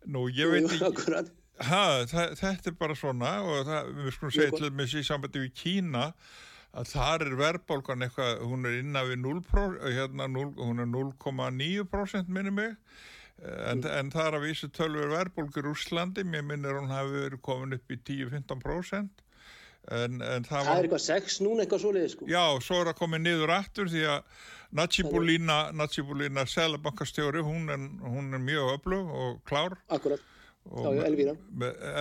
Nú, 0.09 0.27
ég 0.31 0.51
veit 0.53 0.69
ekki, 0.71 1.23
ha, 1.67 1.83
það, 2.07 2.35
þetta 2.39 2.71
er 2.71 2.77
bara 2.79 2.95
svona 2.95 3.33
og 3.43 3.65
það, 3.67 3.89
við 3.97 4.13
skulum 4.15 4.35
segja 4.35 4.51
til 4.55 4.87
síðan 4.93 5.09
sambandi 5.09 5.43
við 5.43 5.57
Kína 5.59 6.05
að 6.77 6.91
þar 6.91 7.25
er 7.25 7.37
verðbólgan 7.39 8.05
eitthvað, 8.05 8.43
hún 8.45 8.67
er 8.69 8.79
innan 8.79 9.07
við 9.09 9.21
0%, 9.23 9.79
hérna 9.95 10.27
0, 10.29 10.51
hún 10.59 10.83
er 10.83 10.91
0,9% 10.91 12.29
minni 12.29 12.53
mig, 12.53 12.75
en, 13.41 13.81
mm. 13.81 13.87
en 13.89 14.11
það 14.13 14.27
er 14.27 14.37
að 14.37 14.45
vísu 14.45 14.69
tölver 14.75 15.09
verðbólgur 15.15 15.71
Úslandi, 15.71 16.23
mér 16.27 16.45
minnir 16.45 16.77
hún 16.77 16.93
hafi 16.93 17.15
verið 17.25 17.41
komin 17.45 17.75
upp 17.79 17.95
í 17.95 17.97
10-15%. 18.11 19.25
En, 19.89 20.21
en 20.21 20.45
það, 20.45 20.49
það 20.53 20.67
var, 20.67 20.77
er 20.77 20.87
eitthvað 20.87 21.01
sex 21.01 21.39
núna 21.41 21.63
eitthvað 21.65 21.83
svoleiði 21.83 22.09
sko. 22.13 22.25
Já, 22.29 22.43
svo 22.61 22.79
er 22.81 22.89
það 22.91 22.97
komið 22.99 23.21
niður 23.25 23.53
aftur 23.55 23.89
því 23.89 24.03
að 24.13 24.41
Natsibulína 24.77 25.59
Natsibulína 25.73 26.43
selabankastjóri 26.45 27.41
hún 27.41 27.71
hún 28.03 28.35
er 28.37 28.43
mjög 28.43 28.75
öflug 28.75 29.15
og 29.23 29.39
klár. 29.49 29.79
Akkurat, 29.89 30.21
já, 30.69 30.91
já, 30.93 31.01
Elvíra. 31.07 31.33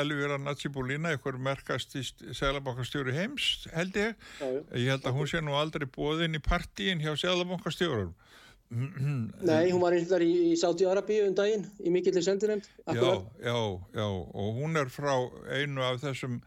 Elvíra 0.03 0.37
Natsibulína 0.43 1.15
eitthvað 1.15 1.41
merkast 1.49 1.97
í 1.97 2.05
selabankastjóri 2.37 3.17
heims 3.17 3.69
held 3.73 3.97
ég, 3.97 4.29
já, 4.37 4.51
ég 4.77 4.93
held 4.93 5.09
að 5.09 5.17
hún 5.17 5.33
sé 5.33 5.41
nú 5.41 5.57
aldrei 5.57 5.89
búið 5.89 6.27
inn 6.29 6.37
í 6.37 6.45
partíin 6.45 7.01
hjá 7.01 7.15
selabankastjórum 7.17 8.13
Nei, 9.49 9.71
hún 9.73 9.81
var 9.81 9.97
einhver 9.97 10.21
í, 10.21 10.53
í 10.53 10.57
Sáti-Arabíu 10.61 11.31
um 11.31 11.37
daginn 11.37 11.65
í 11.81 11.89
mikillir 11.89 12.21
sendinemt 12.21 12.69
já, 12.85 13.01
já, 13.41 13.57
já 13.97 14.05
og 14.05 14.59
hún 14.61 14.77
er 14.77 14.93
frá 14.93 15.15
einu 15.57 15.81
af 15.89 16.03
þessum 16.05 16.43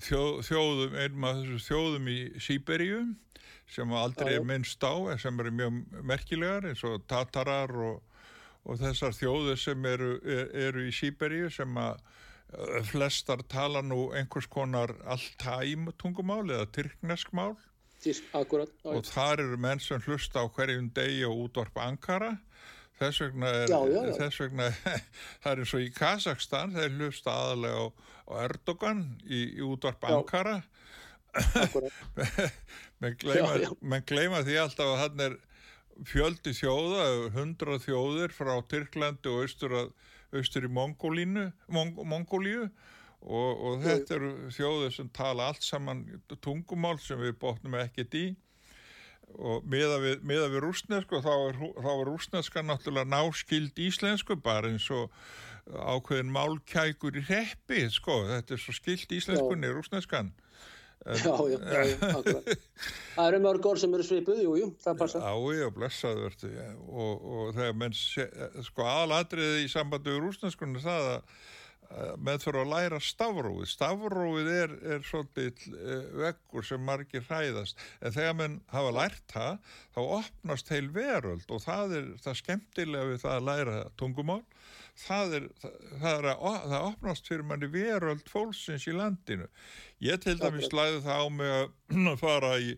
þjóð, 0.00 0.38
þjóðum, 0.48 0.96
einum 0.96 1.26
af 1.28 1.42
þessu 1.42 1.60
þjóðum 1.66 2.08
í 2.08 2.18
Sýberíu 2.40 3.02
sem 3.72 3.92
aldrei 3.96 4.34
er 4.36 4.46
minnst 4.46 4.82
á 4.84 4.92
en 5.12 5.20
sem 5.20 5.38
eru 5.40 5.52
mjög 5.56 5.78
merkilegar 6.04 6.66
eins 6.68 6.82
og 6.84 7.04
Tatarar 7.08 7.72
og, 7.72 8.02
og 8.64 8.80
þessar 8.80 9.14
þjóður 9.16 9.60
sem 9.60 9.86
eru, 9.88 10.14
er, 10.24 10.50
eru 10.68 10.86
í 10.88 10.94
Sýberíu 10.94 11.50
sem 11.52 11.78
að 11.80 12.00
flestar 12.84 13.40
tala 13.48 13.80
nú 13.82 14.10
einhvers 14.12 14.48
konar 14.50 14.92
alltæm 15.08 15.88
tungumál 15.96 16.44
eða 16.50 16.68
tyrkneskmál 16.76 17.54
Akkurat, 18.34 18.70
og 18.82 19.04
þar 19.06 19.44
eru 19.44 19.56
menn 19.62 19.80
sem 19.80 20.00
hlusta 20.02 20.42
á 20.42 20.46
hverjum 20.50 20.88
degi 20.94 21.22
og 21.24 21.44
útvarp 21.46 21.78
Ankara 21.78 22.32
þess 23.00 23.22
vegna 23.24 23.52
er, 23.62 23.70
já, 23.70 23.78
já, 23.88 24.00
já. 24.08 24.12
Þess 24.18 24.40
vegna, 24.42 24.68
það 25.42 25.52
er 25.52 25.62
eins 25.62 25.74
og 25.76 25.84
í 25.84 25.88
Kazakstan 25.96 26.76
þeir 26.76 26.98
hlusta 26.98 27.36
aðalega 27.44 27.80
á, 27.80 27.86
á 28.28 28.32
Erdogan 28.46 29.02
í, 29.26 29.40
í 29.58 29.64
útvarp 29.66 30.06
Ankara. 30.10 30.58
Menn 33.02 33.16
gleyma, 33.18 33.72
men 33.80 34.04
gleyma 34.06 34.42
því 34.44 34.58
alltaf 34.62 34.92
að 34.92 35.00
hann 35.00 35.26
er 35.26 35.38
fjöldi 36.08 36.54
þjóða, 36.56 37.06
hundra 37.36 37.78
þjóðir 37.82 38.34
frá 38.36 38.54
Tyrklandi 38.68 39.30
og 39.32 39.46
austur, 39.46 39.76
að, 39.80 39.92
austur 40.36 40.68
í 40.68 40.72
Mongólínu 40.72 41.48
Mong, 41.72 41.96
Mongólíu. 42.08 42.68
Og, 43.22 43.50
og 43.62 43.82
þetta 43.84 44.16
eru 44.16 44.30
þjóðir 44.50 44.94
sem 44.96 45.08
tala 45.14 45.52
allt 45.52 45.62
saman 45.62 46.00
tungumál 46.42 46.96
sem 46.98 47.20
við 47.22 47.36
bóttum 47.38 47.76
ekkert 47.78 48.16
í 48.18 48.24
og 49.38 49.64
miða 49.68 49.98
við, 50.02 50.20
miða 50.26 50.50
við 50.52 50.64
rúsnesku 50.66 51.22
þá 51.24 51.32
er, 51.34 51.62
er 51.72 52.04
rúsneska 52.08 52.64
náttúrulega 52.66 53.10
náskild 53.12 53.80
íslensku 53.80 54.36
bara 54.42 54.72
eins 54.72 54.88
og 54.92 55.12
ákveðin 55.70 56.32
málkækur 56.34 57.20
í 57.20 57.24
reppi 57.28 57.84
sko, 57.92 58.24
þetta 58.30 58.56
er 58.56 58.62
svo 58.62 58.74
skild 58.76 59.12
íslenskunni 59.14 59.70
rúsneskan 59.72 60.32
Já, 61.02 61.34
já, 61.50 61.58
já, 61.82 62.36
Það 63.16 63.24
eru 63.26 63.38
mörg 63.42 63.64
orð 63.66 63.80
sem 63.82 63.94
eru 63.96 64.04
svipuð, 64.06 64.42
jú, 64.44 64.52
jú, 64.60 64.68
það 64.84 65.00
passa. 65.00 65.22
Já, 65.24 65.54
já, 65.58 65.64
blessaður 65.74 66.28
verður 66.28 66.76
og, 66.86 67.24
og 67.26 67.48
þegar 67.56 67.74
menn 67.80 67.96
sko 68.68 68.86
aðalatriði 68.86 69.64
í 69.64 69.72
sambandi 69.72 70.14
við 70.14 70.20
rúsneskunni 70.28 70.82
það 70.84 71.08
að 71.16 71.40
með 72.22 72.44
fyrir 72.46 72.62
að 72.62 72.70
læra 72.72 72.98
stafróið 73.02 73.68
stafróið 73.70 74.50
er, 74.52 74.74
er 74.94 75.02
svolítið 75.06 75.64
uh, 75.72 76.06
veggur 76.22 76.66
sem 76.66 76.84
margir 76.86 77.24
hræðast. 77.28 77.80
En 78.00 78.14
þegar 78.14 78.38
mann 78.38 78.56
hafa 78.72 78.94
lært 78.96 79.24
það 79.32 79.74
þá 79.96 80.00
opnast 80.20 80.72
heil 80.72 80.88
veröld 80.94 81.52
og 81.52 81.64
það 81.64 81.96
er 81.98 82.08
það 82.24 82.38
skemmtilega 82.40 83.10
við 83.10 83.20
það 83.24 83.36
að 83.36 83.46
læra 83.50 83.76
tungumál. 84.00 84.40
Það 85.02 85.36
er, 85.38 85.46
það, 85.60 85.76
það, 85.90 86.16
er 86.16 86.30
að, 86.32 86.58
það 86.72 86.88
opnast 86.88 87.30
fyrir 87.30 87.46
manni 87.48 87.70
veröld 87.72 88.32
fólksins 88.32 88.88
í 88.88 88.96
landinu. 88.96 89.48
Ég 90.04 90.20
til 90.24 90.36
dæmis 90.40 90.72
læði 90.72 91.04
það 91.06 91.22
á 91.24 91.28
mig 91.32 91.54
að 91.58 92.18
fara 92.24 92.56
í 92.60 92.74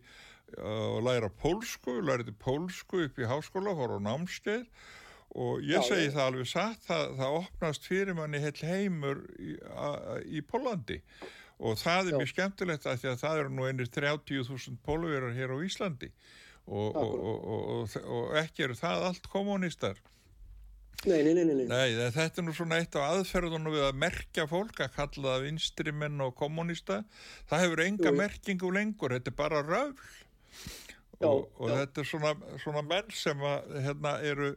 að 0.55 1.01
læra 1.03 1.31
pólsku, 1.41 1.97
læriði 2.05 2.35
pólsku 2.39 3.09
upp 3.09 3.17
í 3.19 3.27
háskóla, 3.27 3.73
fór 3.75 3.97
á 3.99 4.07
námskeið 4.07 4.69
og 5.35 5.65
ég 5.67 5.81
já, 5.81 5.87
segi 5.89 6.09
já. 6.09 6.15
það 6.17 6.29
alveg 6.29 6.51
satt 6.51 6.87
það, 6.87 7.05
það 7.21 7.39
opnast 7.41 7.89
fyrir 7.91 8.19
manni 8.19 8.43
heil 8.43 8.61
heimur 8.63 9.25
í, 9.39 9.57
í 10.31 10.45
Pólandi 10.47 11.01
og 11.59 11.79
það 11.81 12.01
er 12.01 12.15
já. 12.15 12.19
mjög 12.23 12.33
skemmtilegt 12.33 12.89
að, 12.91 13.07
að 13.13 13.21
það 13.23 13.43
eru 13.43 13.55
nú 13.55 13.69
einir 13.69 13.91
30.000 13.91 14.81
pólverar 14.87 15.37
hér 15.37 15.55
á 15.55 15.59
Íslandi 15.67 16.11
og, 16.65 16.97
og, 16.97 17.97
og 18.07 18.37
ekki 18.41 18.69
eru 18.69 18.79
það 18.79 19.09
allt 19.11 19.31
kommunistar 19.33 20.01
Nei, 21.05 21.21
nei, 21.21 21.35
nei, 21.35 21.45
nei. 21.45 21.65
Nei, 21.69 22.11
þetta 22.15 22.41
er 22.41 22.47
nú 22.47 22.53
svona 22.57 22.79
eitt 22.81 22.95
á 22.97 23.05
aðferðunum 23.05 23.75
við 23.75 23.83
að 23.85 23.99
merkja 24.01 24.47
fólk 24.49 24.79
að 24.81 24.95
kalla 24.95 25.35
það 25.35 25.43
vinstrimenn 25.51 26.23
og 26.25 26.33
kommunista. 26.39 27.03
Það 27.51 27.65
hefur 27.65 27.83
enga 27.85 28.09
Jú. 28.09 28.15
merkingu 28.17 28.71
lengur, 28.73 29.13
þetta 29.13 29.33
er 29.33 29.37
bara 29.37 29.61
röfl. 29.67 30.15
Og, 31.25 31.45
og 31.61 31.69
þetta 31.71 32.01
er 32.01 32.09
svona, 32.09 32.33
svona 32.63 32.83
menn 32.89 33.13
sem 33.15 33.45
að, 33.45 33.77
hérna, 33.85 34.15
eru 34.25 34.49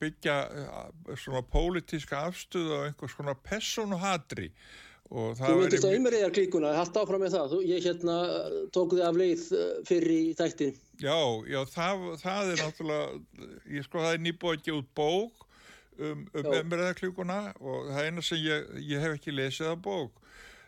byggja 0.00 0.36
eh, 0.50 1.14
svona 1.14 1.42
pólitíska 1.46 2.26
afstuð 2.26 2.72
á 2.74 2.78
einhvers 2.88 3.14
konar 3.14 3.38
personuhatri 3.46 4.50
og 5.06 5.36
það 5.38 5.52
Þú 5.52 5.58
myndist 5.60 5.86
á 5.86 5.94
einmeriðar 5.94 6.32
klíkuna, 6.34 6.72
hægt 6.74 6.96
áfram 6.98 7.22
með 7.22 7.36
það. 7.36 7.52
Ég 7.62 7.84
hérna 7.86 8.16
tók 8.74 8.96
þið 8.96 9.04
af 9.06 9.20
leið 9.20 9.44
eh, 9.54 9.72
fyrir 9.86 10.14
í 10.16 10.34
þættin 10.34 10.74
Já, 10.98 11.18
já, 11.46 11.60
það, 11.70 12.04
það 12.24 12.50
er 12.50 12.62
náttúrulega 12.64 13.50
ég 13.76 13.86
sko 13.86 14.02
það 14.02 14.16
er 14.16 14.22
nýbúið 14.24 14.58
ekki 14.58 14.74
út 14.74 14.90
bók 14.96 15.46
um, 16.00 16.26
um 16.34 16.52
umræðaklíkuna 16.58 17.40
og 17.60 17.90
það 17.92 18.08
eina 18.08 18.24
sem 18.24 18.42
ég, 18.42 18.70
ég 18.90 19.04
hef 19.04 19.18
ekki 19.18 19.36
lesið 19.36 19.74
að 19.74 19.82
bók. 19.86 20.22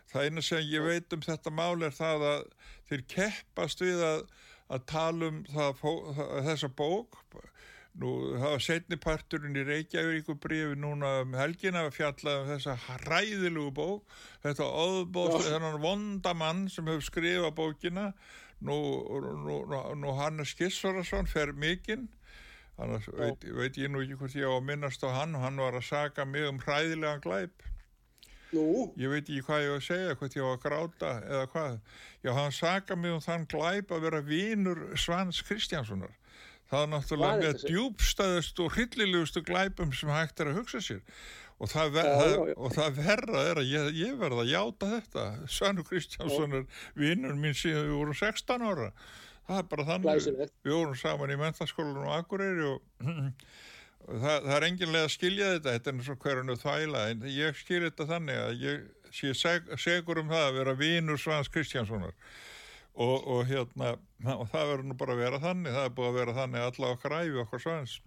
Það 0.09 0.29
eina 0.29 0.43
sem 0.45 0.69
ég 0.71 0.85
veit 0.85 1.17
um 1.17 1.25
þetta 1.25 1.53
mál 1.53 1.83
er 1.83 1.93
það 1.93 2.27
að 2.29 2.45
þeir 2.89 3.03
keppast 3.11 3.83
við 3.83 4.05
að, 4.05 4.23
að 4.71 4.85
tala 4.89 5.33
um 5.33 5.43
það, 5.51 5.83
þessa 6.47 6.71
bók 6.79 7.19
nú 7.99 8.11
það 8.39 8.53
var 8.53 8.63
setniparturinn 8.63 9.59
í 9.59 9.65
Reykjavík 9.67 10.29
brífi 10.39 10.77
núna 10.79 11.19
um 11.23 11.33
helgina 11.35 11.85
að 11.87 11.97
fjalla 11.97 12.35
um 12.41 12.51
þessa 12.53 12.77
hræðilugu 12.85 13.73
bók 13.75 14.19
þetta 14.45 14.67
óðbóð, 14.67 15.39
þennan 15.49 15.81
vondamann 15.83 16.67
sem 16.71 16.87
hefur 16.87 17.03
skrifað 17.09 17.57
bókina 17.57 18.05
nú, 18.63 18.77
nú, 19.43 19.59
nú, 19.99 20.15
Hannes 20.15 20.55
Gissorarsson 20.55 21.27
fer 21.27 21.51
mikinn 21.51 22.07
Þannig 22.79 23.07
veit, 23.11 23.41
veit 23.57 23.77
ég 23.81 23.91
nú 23.91 23.99
ekki 23.99 24.15
hvort 24.21 24.35
ég 24.39 24.47
á 24.47 24.55
að 24.55 24.67
minnast 24.69 25.01
á 25.03 25.09
hann 25.11 25.35
og 25.35 25.43
hann 25.43 25.59
var 25.59 25.75
að 25.75 25.89
saga 25.89 26.23
mig 26.23 26.45
um 26.47 26.61
hræðilegan 26.63 27.23
glæp. 27.25 27.65
Nú? 28.55 28.93
Ég 28.97 29.11
veit 29.11 29.25
ekki 29.25 29.43
hvað 29.45 29.65
ég 29.65 29.73
á 29.73 29.75
að 29.75 29.83
segja, 29.89 30.13
hvort 30.21 30.37
ég 30.37 30.47
á 30.47 30.49
að 30.49 30.61
gráta 30.63 31.09
eða 31.19 31.49
hvað. 31.51 31.75
Já, 32.23 32.31
hann 32.37 32.55
saga 32.55 32.95
mig 32.95 33.17
um 33.17 33.25
þann 33.25 33.49
glæp 33.51 33.91
að 33.91 34.05
vera 34.07 34.21
vínur 34.29 34.85
Svans 34.95 35.43
Kristjánssonar. 35.43 36.15
Það 36.69 36.81
er 36.85 36.89
náttúrulega 36.93 37.43
með 37.43 37.63
djúbstæðust 37.65 38.59
og 38.63 38.73
hryllilegustu 38.75 39.45
glæpum 39.45 39.93
sem 39.97 40.11
hægt 40.13 40.43
er 40.43 40.51
að 40.51 40.59
hugsa 40.61 40.83
sér. 40.85 40.99
Og 41.59 41.67
það, 41.67 41.95
ver, 41.97 42.05
já, 42.07 42.19
já, 42.29 42.43
já. 42.51 42.53
Og 42.55 42.75
það 42.75 42.99
verða 43.03 43.39
er 43.49 43.59
að 43.59 43.71
ég, 43.73 43.87
ég 43.99 44.19
verða 44.19 44.43
að 44.45 44.51
játa 44.53 44.91
þetta. 44.93 45.23
Svanu 45.51 45.83
Kristjánsson 45.87 46.59
er 46.61 46.85
vínur 46.95 47.33
mín 47.35 47.57
síðan 47.57 47.89
við 47.89 47.97
vorum 47.97 48.19
16 48.21 48.69
ára 48.69 48.93
það 49.49 49.63
er 49.63 49.67
bara 49.71 49.87
þannig 49.87 50.07
Glæsilegt. 50.09 50.53
við 50.65 50.75
vorum 50.77 50.99
saman 50.99 51.33
í 51.33 51.39
mentaskólanum 51.39 52.11
Akureyri 52.13 52.67
og, 52.69 52.83
það, 54.23 54.45
það 54.45 54.53
er 54.57 54.67
enginlega 54.69 55.07
að 55.07 55.15
skilja 55.15 55.49
þetta 55.55 55.75
þetta 55.75 55.91
er 55.91 55.97
eins 55.97 56.11
og 56.13 56.21
hverjanu 56.25 56.57
þvæla 56.63 57.03
en 57.13 57.25
ég 57.33 57.59
skil 57.59 57.81
þetta 57.87 58.09
þannig 58.13 58.41
að 58.43 58.63
ég 58.67 58.85
sé 59.19 59.33
seg, 59.37 59.73
segur 59.81 60.21
um 60.21 60.29
það 60.29 60.45
að 60.45 60.59
vera 60.59 60.77
vínur 60.77 61.21
Svans 61.21 61.49
Kristjánssonar 61.53 62.13
og, 62.99 63.27
og 63.31 63.45
hérna 63.47 63.93
og 64.35 64.49
það 64.51 64.73
verður 64.73 64.87
nú 64.89 64.97
bara 64.99 65.15
að 65.15 65.21
vera 65.23 65.43
þannig 65.43 65.75
það 65.75 65.85
er 65.85 65.93
búið 65.95 66.09
að 66.09 66.17
vera 66.19 66.39
þannig 66.41 66.65
alla 66.65 66.91
okkar 66.95 67.15
æfi 67.21 67.39
okkar 67.45 67.63
Svans. 67.63 67.99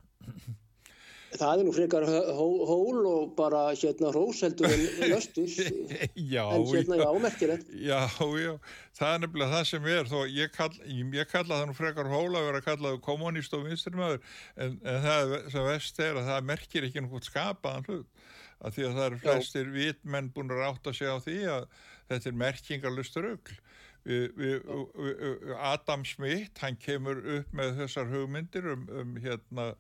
Það 1.33 1.63
er 1.63 1.65
nú 1.65 1.73
frekar 1.73 2.05
hól 2.37 3.07
og 3.09 3.31
bara 3.39 3.63
hérna 3.73 4.11
hróseldur 4.13 4.69
en 4.69 4.83
löstur 5.15 5.49
já, 5.49 6.43
en 6.45 6.67
hérna 6.69 6.99
já, 7.01 7.07
merkilegt. 7.25 7.71
Já, 7.73 8.01
já, 8.43 8.53
það 8.99 9.15
er 9.15 9.23
nefnilega 9.23 9.55
það 9.55 9.65
sem 9.71 9.89
er 9.95 10.11
þó 10.13 10.19
ég, 10.29 10.53
kall, 10.53 10.77
ég 11.17 11.33
kalla 11.33 11.63
það 11.63 11.65
nú 11.71 11.79
frekar 11.79 12.13
hól 12.13 12.29
að 12.37 12.49
vera 12.51 12.63
kallað 12.67 13.01
kommunist 13.07 13.57
og 13.57 13.65
vinstrimöður 13.71 14.21
en, 14.61 14.77
en 14.85 15.03
það 15.07 15.35
sem 15.55 15.69
vest 15.71 16.05
er 16.05 16.21
að 16.21 16.29
það 16.35 16.49
merkir 16.53 16.89
ekki 16.91 17.07
náttúrulega 17.07 17.31
skapaðan 17.31 17.89
hlut. 17.89 18.29
Að 18.63 18.77
því 18.77 18.85
að 18.87 18.99
það 18.99 19.07
eru 19.07 19.23
flestir 19.25 19.73
vitmenn 19.75 20.29
búin 20.37 20.53
að 20.53 20.61
ráta 20.67 20.93
sig 20.95 21.09
á 21.09 21.17
því 21.19 21.39
að 21.51 21.65
þetta 22.13 22.29
er 22.29 22.37
merkingarlustur 22.45 23.33
við, 23.33 23.57
Adam 24.05 26.05
Smith 26.05 26.59
hann 26.59 26.77
kemur 26.83 27.21
upp 27.37 27.53
með 27.55 27.77
þessar 27.83 28.09
hugmyndir 28.11 28.67
um, 28.73 28.87
um 28.99 29.17
hérna 29.23 29.73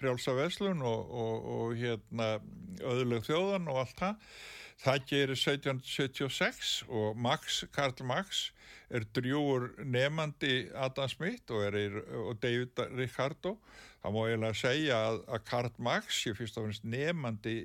frjálsaveslun 0.00 0.82
og, 0.82 1.10
og, 1.10 1.46
og 1.54 1.76
hérna 1.78 2.38
öðuleg 2.82 3.26
þjóðan 3.28 3.70
og 3.70 3.84
allt 3.84 4.00
það. 4.00 4.32
Það 4.78 5.06
gerir 5.10 5.34
1776 5.34 6.72
og 6.88 7.16
Max, 7.18 7.64
Karl 7.74 8.04
Max 8.06 8.48
er 8.94 9.06
drjúur 9.14 9.72
nefandi 9.82 10.68
Adam 10.74 11.10
Smith 11.10 11.50
og, 11.50 11.64
er, 11.66 11.98
og 12.14 12.38
David 12.42 12.78
Ricardo. 12.98 13.56
Það 14.02 14.14
má 14.14 14.20
eiginlega 14.24 14.58
segja 14.58 15.00
að, 15.08 15.22
að 15.26 15.44
Karl 15.50 15.72
Max 15.82 16.22
ég 16.26 16.38
fyrst 16.38 16.58
og 16.58 16.68
finnst 16.68 16.86
nefandi 16.86 17.56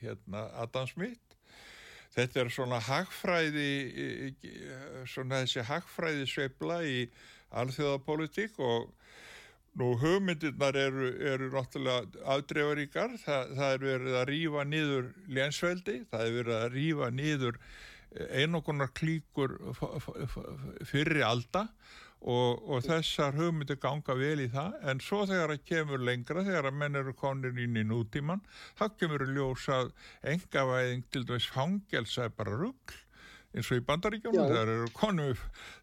hérna, 0.00 0.48
Adam 0.62 0.90
Smith 0.90 1.33
Þetta 2.14 2.44
er 2.44 2.50
svona 2.54 2.78
hagfræði, 2.78 3.70
svona 5.10 5.42
þessi 5.42 5.64
hagfræði 5.66 6.28
sveibla 6.30 6.76
í 6.86 7.00
alþjóðapolitík 7.58 8.60
og 8.62 8.92
nú 9.78 9.94
hugmyndirnar 9.98 10.78
eru, 10.78 11.08
eru 11.32 11.48
náttúrulega 11.50 12.22
afdreifaríkar. 12.36 13.16
Það, 13.24 13.56
það 13.58 13.72
er 13.72 13.82
verið 13.88 14.20
að 14.20 14.28
rýfa 14.30 14.68
nýður 14.70 15.10
lénsveldi, 15.38 15.96
það 16.12 16.28
er 16.28 16.38
verið 16.38 16.60
að 16.60 16.78
rýfa 16.78 17.10
nýður 17.18 17.60
einogunar 18.30 18.92
klíkur 18.94 19.56
fyrir 20.86 21.24
alda 21.26 21.66
og, 22.24 22.62
og 22.64 22.84
þessar 22.86 23.36
hugmyndir 23.36 23.78
ganga 23.80 24.16
vel 24.16 24.40
í 24.44 24.48
það. 24.52 24.76
En 24.90 25.00
svo 25.04 25.22
þegar 25.28 25.54
það 25.54 25.64
kemur 25.70 26.04
lengra 26.08 26.44
þegar 26.46 26.70
að 26.70 26.78
menn 26.80 27.00
eru 27.00 27.14
konir 27.20 27.64
inn 27.64 27.76
í 27.76 27.86
nútíman 27.86 28.44
þá 28.78 28.84
kemur 28.98 29.26
að 29.26 29.34
ljósa 29.36 29.80
engavæðing 30.34 31.04
til 31.12 31.24
dæmis 31.28 31.48
fangelsa 31.52 32.28
er 32.28 32.36
bara 32.36 32.56
ruggl 32.56 33.00
eins 33.54 33.70
og 33.70 33.78
í 33.78 33.84
bandaríkjónum 33.86 34.48
þeir 34.50 34.70
eru 34.72 34.88
konum 34.96 35.36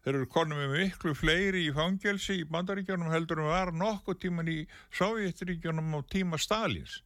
þeir 0.04 0.18
eru 0.18 0.26
konum 0.34 0.58
með 0.60 0.74
miklu 0.74 1.14
fleiri 1.16 1.62
í 1.68 1.72
fangelsi 1.72 2.42
í 2.42 2.48
bandaríkjónum 2.50 3.12
heldur 3.14 3.40
en 3.40 3.48
var 3.48 3.72
nokkuð 3.72 4.18
tíman 4.26 4.50
í 4.52 4.58
Sovjetríkjónum 4.98 5.94
á 5.96 6.00
tíma 6.12 6.40
Stalins 6.42 7.00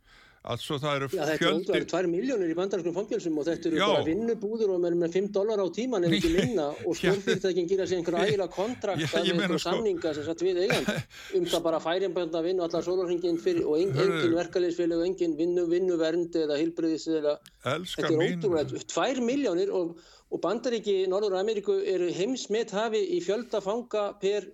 Altså 0.47 0.77
það 0.79 0.97
eru 0.97 1.07
fjöldi... 1.11 1.19
Já, 1.19 1.29
þetta 1.33 1.47
er 1.47 1.57
ótrúlega, 1.57 1.87
tvær 1.91 2.07
miljónir 2.11 2.51
í 2.53 2.55
bandarskum 2.55 2.95
fangilsum 2.95 3.39
og 3.41 3.47
þetta 3.49 3.67
eru 3.71 3.79
já. 3.81 3.85
bara 3.91 4.03
vinnubúður 4.07 4.73
og 4.77 4.83
með 4.85 5.15
5 5.17 5.31
dólar 5.35 5.63
á 5.63 5.67
tíman 5.75 6.07
ef 6.07 6.13
ekki 6.19 6.31
minna 6.37 6.67
og 6.87 6.99
stjórnfyrirtækinn 7.01 7.71
gera 7.73 7.87
sér 7.91 7.99
einhverja 7.99 8.27
ægila 8.31 8.47
kontrakt 8.55 9.03
með 9.03 9.17
einhverja 9.33 9.59
sko... 9.59 9.63
samninga 9.65 10.13
sem 10.15 10.27
satt 10.29 10.45
við 10.47 10.61
eigand 10.63 10.93
um 11.41 11.49
það 11.51 11.65
bara 11.65 11.81
færiðanbönda 11.83 12.39
að 12.39 12.47
vinna 12.51 12.69
allar 12.69 12.87
sólarhenginn 12.87 13.41
fyrir 13.43 13.67
og 13.67 13.81
engin, 13.81 14.13
engin 14.13 14.37
verkefliðsfélag 14.39 15.03
og 15.03 15.09
engin 15.09 15.35
vinnu, 15.41 15.65
vinnuvernd 15.73 16.39
eða 16.45 16.61
hilbriðis 16.61 17.09
eða 17.11 17.35
þetta 17.65 18.13
er 18.13 18.23
ótrúlega, 18.29 18.85
tvær 18.95 19.23
miljónir 19.27 19.75
og, 19.75 19.97
og 20.31 20.45
bandaríki 20.47 21.01
Norður 21.11 21.41
Ameríku 21.41 21.81
eru 21.83 22.13
heimsmet 22.15 22.71
hafi 22.77 23.03
í 23.17 23.19
fjölda 23.25 23.59
fanga 23.65 24.13
per 24.23 24.47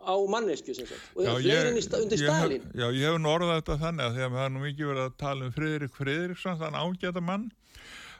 á 0.00 0.14
mannesku 0.32 0.74
sem 0.74 0.88
sagt. 0.88 1.08
Og 1.14 1.40
fleirin 1.40 1.76
undir 1.76 2.20
Stalin 2.20 2.66
Já, 2.74 2.86
ég 2.90 3.06
hef 3.06 3.18
nú 3.20 3.32
orðað 3.32 3.60
þetta 3.60 3.78
þannig 3.84 4.04
að 4.06 4.14
því 4.16 4.26
að 4.26 4.36
það 4.36 4.44
er 4.44 4.54
nú 4.54 4.62
mikið 4.66 4.92
verið 4.92 5.02
að 5.06 5.16
tala 5.24 5.46
um 5.46 5.56
Fridrik 5.56 5.96
Fridriksson 5.96 6.60
þann 6.60 6.78
ágæta 6.80 7.24
mann 7.24 7.50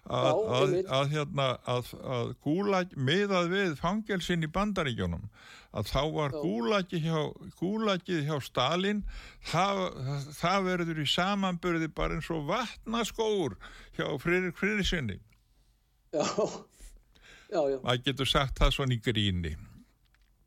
að, 0.01 0.27
Já, 0.27 0.51
að, 0.57 0.75
að 0.97 1.15
hérna 1.15 1.47
að, 1.69 1.91
að 2.17 2.35
gúlag 2.47 2.95
miðað 2.97 3.51
við 3.53 3.75
fangelsinn 3.81 4.47
í 4.47 4.53
bandaríkjónum 4.55 5.27
að 5.71 5.91
þá 5.93 6.01
var 6.17 6.33
gúlagið 6.35 7.05
hjá, 7.07 7.19
gúlagið 7.61 8.25
hjá 8.27 8.39
Stalin 8.43 9.05
það, 9.53 9.83
það 10.41 10.65
verður 10.67 11.03
í 11.05 11.07
samanbörði 11.13 11.91
bara 11.95 12.17
eins 12.17 12.31
og 12.33 12.49
vatnaskóur 12.49 13.59
hjá 13.99 14.07
Fridrik 14.23 14.59
Fridrikssoni 14.59 15.21
Já. 16.11 16.25
Já, 17.51 17.61
já. 17.71 17.79
Það 17.83 18.05
getur 18.07 18.29
sagt 18.31 18.61
það 18.61 18.73
svona 18.77 18.95
í 18.95 19.01
gríni. 19.03 19.53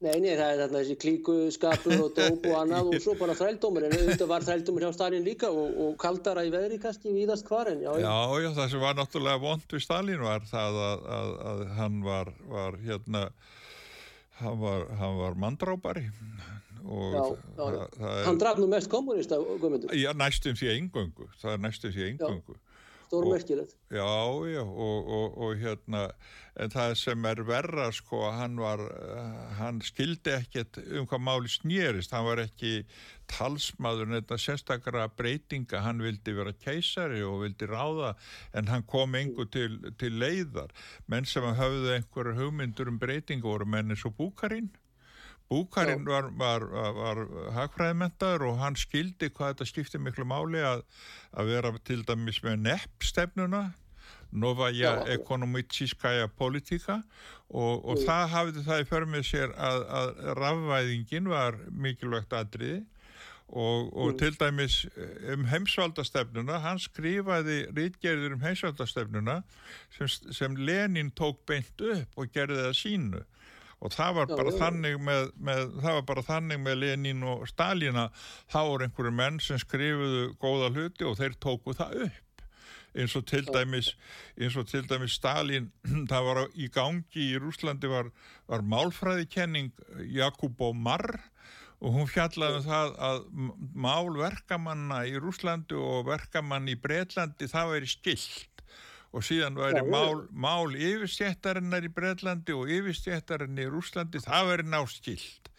Nei, 0.03 0.17
nei, 0.19 0.33
það 0.35 0.49
er 0.49 0.57
þarna 0.59 0.79
þessi 0.81 0.95
klíku, 0.99 1.33
skapur 1.55 1.93
og 1.95 2.09
dóp 2.17 2.47
og 2.49 2.55
annað 2.59 2.89
og 2.91 3.03
svo 3.05 3.13
bara 3.15 3.35
þrældómur 3.39 3.85
en 3.87 3.93
auðvitað 3.95 4.31
var 4.33 4.43
þrældómur 4.43 4.83
hjá 4.83 4.95
Stalin 4.97 5.23
líka 5.23 5.51
og, 5.51 5.77
og 5.85 5.93
kaldara 6.01 6.43
í 6.43 6.51
veðri 6.51 6.79
kannski 6.83 7.13
víðast 7.15 7.47
hvar 7.47 7.71
en 7.71 7.85
já, 7.85 7.91
já. 8.01 8.03
Já, 8.03 8.43
já, 8.43 8.49
það 8.57 8.73
sem 8.73 8.83
var 8.83 8.97
náttúrulega 8.99 9.43
vond 9.45 9.75
við 9.75 9.85
Stalin 9.85 10.25
var 10.25 10.43
það 10.49 10.79
að, 10.87 11.05
að, 11.17 11.31
að 11.51 11.63
hann 11.77 12.01
var, 12.03 12.33
var 12.51 12.79
hérna 12.83 13.23
hann 14.41 14.59
var, 14.59 14.85
hann 14.99 15.17
var 15.21 15.39
mandrábari 15.45 16.05
og 16.83 17.15
já, 17.15 17.23
já, 17.55 17.65
er, 17.69 18.25
hann 18.27 18.39
draf 18.41 18.59
nú 18.59 18.67
mest 18.67 18.91
kommunista 18.91 19.39
Já, 19.95 20.11
næstum 20.19 20.59
því 20.59 20.73
engöngu 20.75 21.29
það 21.39 21.55
er 21.55 21.61
næstum 21.63 21.95
því 21.95 22.07
engöngu 22.11 22.59
stórmerkilegt. 23.13 23.75
Já, 23.93 24.09
já, 24.49 24.63
og, 24.63 25.07
og, 25.07 25.37
og 25.37 25.55
hérna, 25.61 26.03
en 26.57 26.73
það 26.73 26.93
sem 26.97 27.25
er 27.29 27.41
verra, 27.45 27.87
sko, 27.93 28.23
hann 28.33 28.57
var, 28.61 28.81
hann 29.59 29.81
skildi 29.85 30.33
ekkert 30.33 30.79
um 30.83 31.07
hvað 31.09 31.25
máli 31.27 31.51
snýrist, 31.51 32.13
hann 32.15 32.25
var 32.27 32.41
ekki 32.43 32.83
talsmaður, 33.31 34.11
þetta 34.17 34.39
sérstakara 34.41 35.07
breytinga, 35.13 35.81
hann 35.85 36.01
vildi 36.03 36.35
vera 36.35 36.53
keisari 36.57 37.23
og 37.25 37.43
vildi 37.45 37.69
ráða, 37.69 38.13
en 38.53 38.69
hann 38.73 38.85
kom 38.89 39.15
engu 39.19 39.47
til, 39.53 39.79
til 40.01 40.17
leiðar. 40.21 40.73
Menn 41.07 41.29
sem 41.29 41.45
hafði 41.45 41.99
einhverju 41.99 42.37
hugmyndur 42.41 42.91
um 42.91 43.01
breytinga 43.01 43.47
voru 43.47 43.69
menni 43.69 43.97
svo 43.99 44.13
búkarinn, 44.17 44.71
Búkarinn 45.51 46.05
var, 46.07 46.29
var, 46.39 46.65
var, 46.71 46.93
var 46.95 47.53
hagfræðimentaður 47.57 48.47
og 48.47 48.59
hann 48.61 48.77
skildi 48.79 49.29
hvað 49.29 49.53
þetta 49.53 49.69
skipti 49.69 50.01
miklu 50.01 50.25
máli 50.25 50.63
að, 50.65 50.83
að 51.35 51.51
vera 51.53 51.73
til 51.85 52.01
dæmis 52.07 52.41
með 52.45 52.61
neppstefnuna 52.69 53.63
Novaja 54.33 55.03
ekonomítískaja 55.13 56.25
politíka 56.37 57.03
og, 57.49 57.85
og 57.85 57.99
mm. 57.99 58.05
það 58.07 58.31
hafði 58.31 58.63
það 58.65 58.81
í 58.81 58.87
förmið 58.89 59.27
sér 59.29 59.53
að, 59.53 59.83
að 59.99 60.09
rafvæðingin 60.39 61.29
var 61.29 61.59
mikilvægt 61.69 62.33
aðriði 62.33 62.79
og, 63.53 63.93
og 63.93 64.07
mm. 64.11 64.17
til 64.17 64.39
dæmis 64.39 64.79
eh, 64.97 65.33
um 65.35 65.45
heimsvaldastefnuna, 65.45 66.57
hann 66.63 66.81
skrifaði 66.81 67.59
rítgerðir 67.77 68.33
um 68.33 68.41
heimsvaldastefnuna 68.41 69.41
sem, 69.93 70.09
sem 70.09 70.57
Lenin 70.57 71.13
tók 71.13 71.43
beint 71.45 71.85
upp 71.93 72.17
og 72.17 72.33
gerði 72.33 72.63
það 72.63 72.77
sínu 72.79 73.23
og 73.83 73.91
það 73.91 74.17
var 74.17 74.29
bara, 74.31 74.51
já, 74.53 74.59
þannig, 74.61 74.99
með, 75.03 75.25
með, 75.43 75.63
það 75.83 75.97
var 75.97 76.05
bara 76.07 76.25
þannig 76.27 76.61
með 76.63 76.77
Lenin 76.79 77.25
og 77.27 77.47
Stalina 77.49 78.05
þá 78.51 78.59
voru 78.69 78.87
einhverju 78.87 79.15
menn 79.17 79.39
sem 79.43 79.59
skrifuðu 79.59 80.29
góða 80.39 80.69
hluti 80.71 81.07
og 81.09 81.17
þeir 81.19 81.35
tóku 81.43 81.75
það 81.75 82.05
upp. 82.07 82.45
Eins 82.93 83.15
og 83.17 83.25
til 83.25 83.41
dæmis, 83.49 83.89
eins 84.37 84.55
og 84.61 84.67
til 84.69 84.85
dæmis 84.87 85.17
Stalin, 85.17 85.71
það 86.11 86.29
var 86.29 86.41
í 86.53 86.69
gangi 86.71 87.27
í 87.33 87.41
Rúslandi 87.41 87.91
var, 87.91 88.13
var 88.47 88.63
málfræðikenning 88.63 89.73
Jakubo 90.13 90.71
Marr 90.77 91.17
og 91.83 91.97
hún 91.97 92.07
fjallaði 92.07 92.61
um 92.61 92.67
það 92.69 92.93
að 93.09 93.21
mál 93.75 94.13
verkamanna 94.15 95.01
í 95.09 95.17
Rúslandi 95.19 95.75
og 95.75 96.07
verkamann 96.07 96.69
í 96.71 96.77
Breitlandi 96.79 97.49
það 97.51 97.73
væri 97.73 97.91
skilt 97.91 98.63
og 99.13 99.25
síðan 99.25 99.57
væri 99.59 99.81
Já, 99.81 99.87
mál, 99.93 100.25
mál 100.33 100.73
yfirstjættarinnar 100.73 101.85
í 101.85 101.93
Breitlandi 101.93 102.55
og 102.57 102.71
yfirstjættarinnar 102.73 103.67
í 103.67 103.73
Rúslandi 103.73 104.21
það 104.23 104.49
væri 104.51 104.69
náskilt 104.69 105.51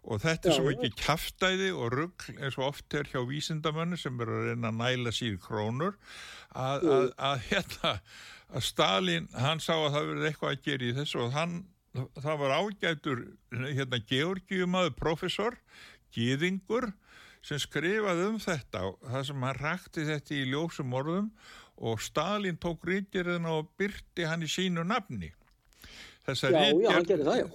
og 0.00 0.22
þetta 0.22 0.48
er 0.48 0.56
svo 0.56 0.70
ekki 0.72 0.90
kæftæði 0.96 1.70
og 1.76 1.92
ruggl 1.92 2.36
eins 2.38 2.56
og 2.58 2.70
oft 2.70 2.96
er 2.96 3.08
hjá 3.10 3.20
vísindamönnu 3.28 3.98
sem 4.00 4.20
eru 4.20 4.38
að 4.38 4.46
reyna 4.50 4.70
að 4.70 4.78
næla 4.80 5.12
sír 5.12 5.36
krónur 5.42 5.98
að, 6.56 6.86
að, 6.88 7.10
að 7.30 7.42
hérna 7.50 7.92
að 8.50 8.64
Stalin, 8.66 9.28
hann 9.36 9.60
sá 9.62 9.74
að 9.76 9.92
það 9.94 10.08
verið 10.08 10.28
eitthvað 10.30 10.54
að 10.54 10.64
gera 10.64 10.88
í 10.88 10.96
þessu 10.96 11.20
og 11.22 11.36
hann, 11.36 11.52
það 12.18 12.40
var 12.42 12.56
ágætur 12.56 13.22
hérna 13.52 14.00
Georgiumaður 14.10 14.96
professor, 14.98 15.58
Gýðingur 16.10 16.90
sem 17.46 17.60
skrifaði 17.62 18.26
um 18.28 18.40
þetta 18.42 18.82
það 19.04 19.22
sem 19.28 19.44
hann 19.46 19.60
rakti 19.60 20.06
þetta 20.08 20.36
í 20.36 20.48
ljósum 20.50 20.96
orðum 20.96 21.30
og 21.80 22.00
Stalin 22.04 22.58
tók 22.60 22.84
ríkjörðin 22.88 23.48
og 23.48 23.70
byrti 23.80 24.26
hann 24.28 24.44
í 24.44 24.50
sínu 24.50 24.84
nafni. 24.86 25.32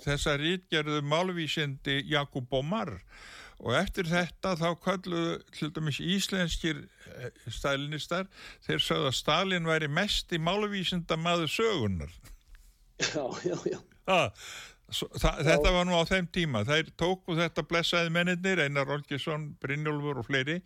Þessa 0.03 0.35
rítgerðu 0.41 0.99
málvísindi 1.05 2.01
Jakub 2.09 2.53
Omar. 2.57 2.97
Og 3.63 3.71
eftir 3.77 4.09
þetta 4.09 4.55
þá 4.59 4.67
kalluðu 4.83 5.35
til 5.55 5.69
dæmis 5.71 6.01
íslenskir 6.03 6.81
eh, 6.83 7.29
stalinistar 7.47 8.27
þeir 8.65 8.83
sagðu 8.83 9.11
að 9.11 9.15
Stalin 9.21 9.69
væri 9.69 9.87
mest 9.87 10.33
í 10.35 10.41
málvísinda 10.43 11.15
maður 11.15 11.53
sögunar 11.53 12.11
Já, 12.99 13.23
já, 13.47 13.55
já 13.71 13.79
svo, 14.91 15.07
það, 15.15 15.41
Þetta 15.47 15.73
var 15.77 15.87
nú 15.87 15.97
á 15.97 16.03
þeim 16.09 16.27
tíma. 16.35 16.63
Þeir 16.67 16.91
tóku 16.99 17.35
þetta 17.39 17.65
blessaði 17.67 18.11
mennir 18.13 18.61
Einar 18.65 18.91
Olgesson, 18.91 19.53
Brynjólfur 19.61 20.21
og 20.21 20.27
fleiri 20.27 20.59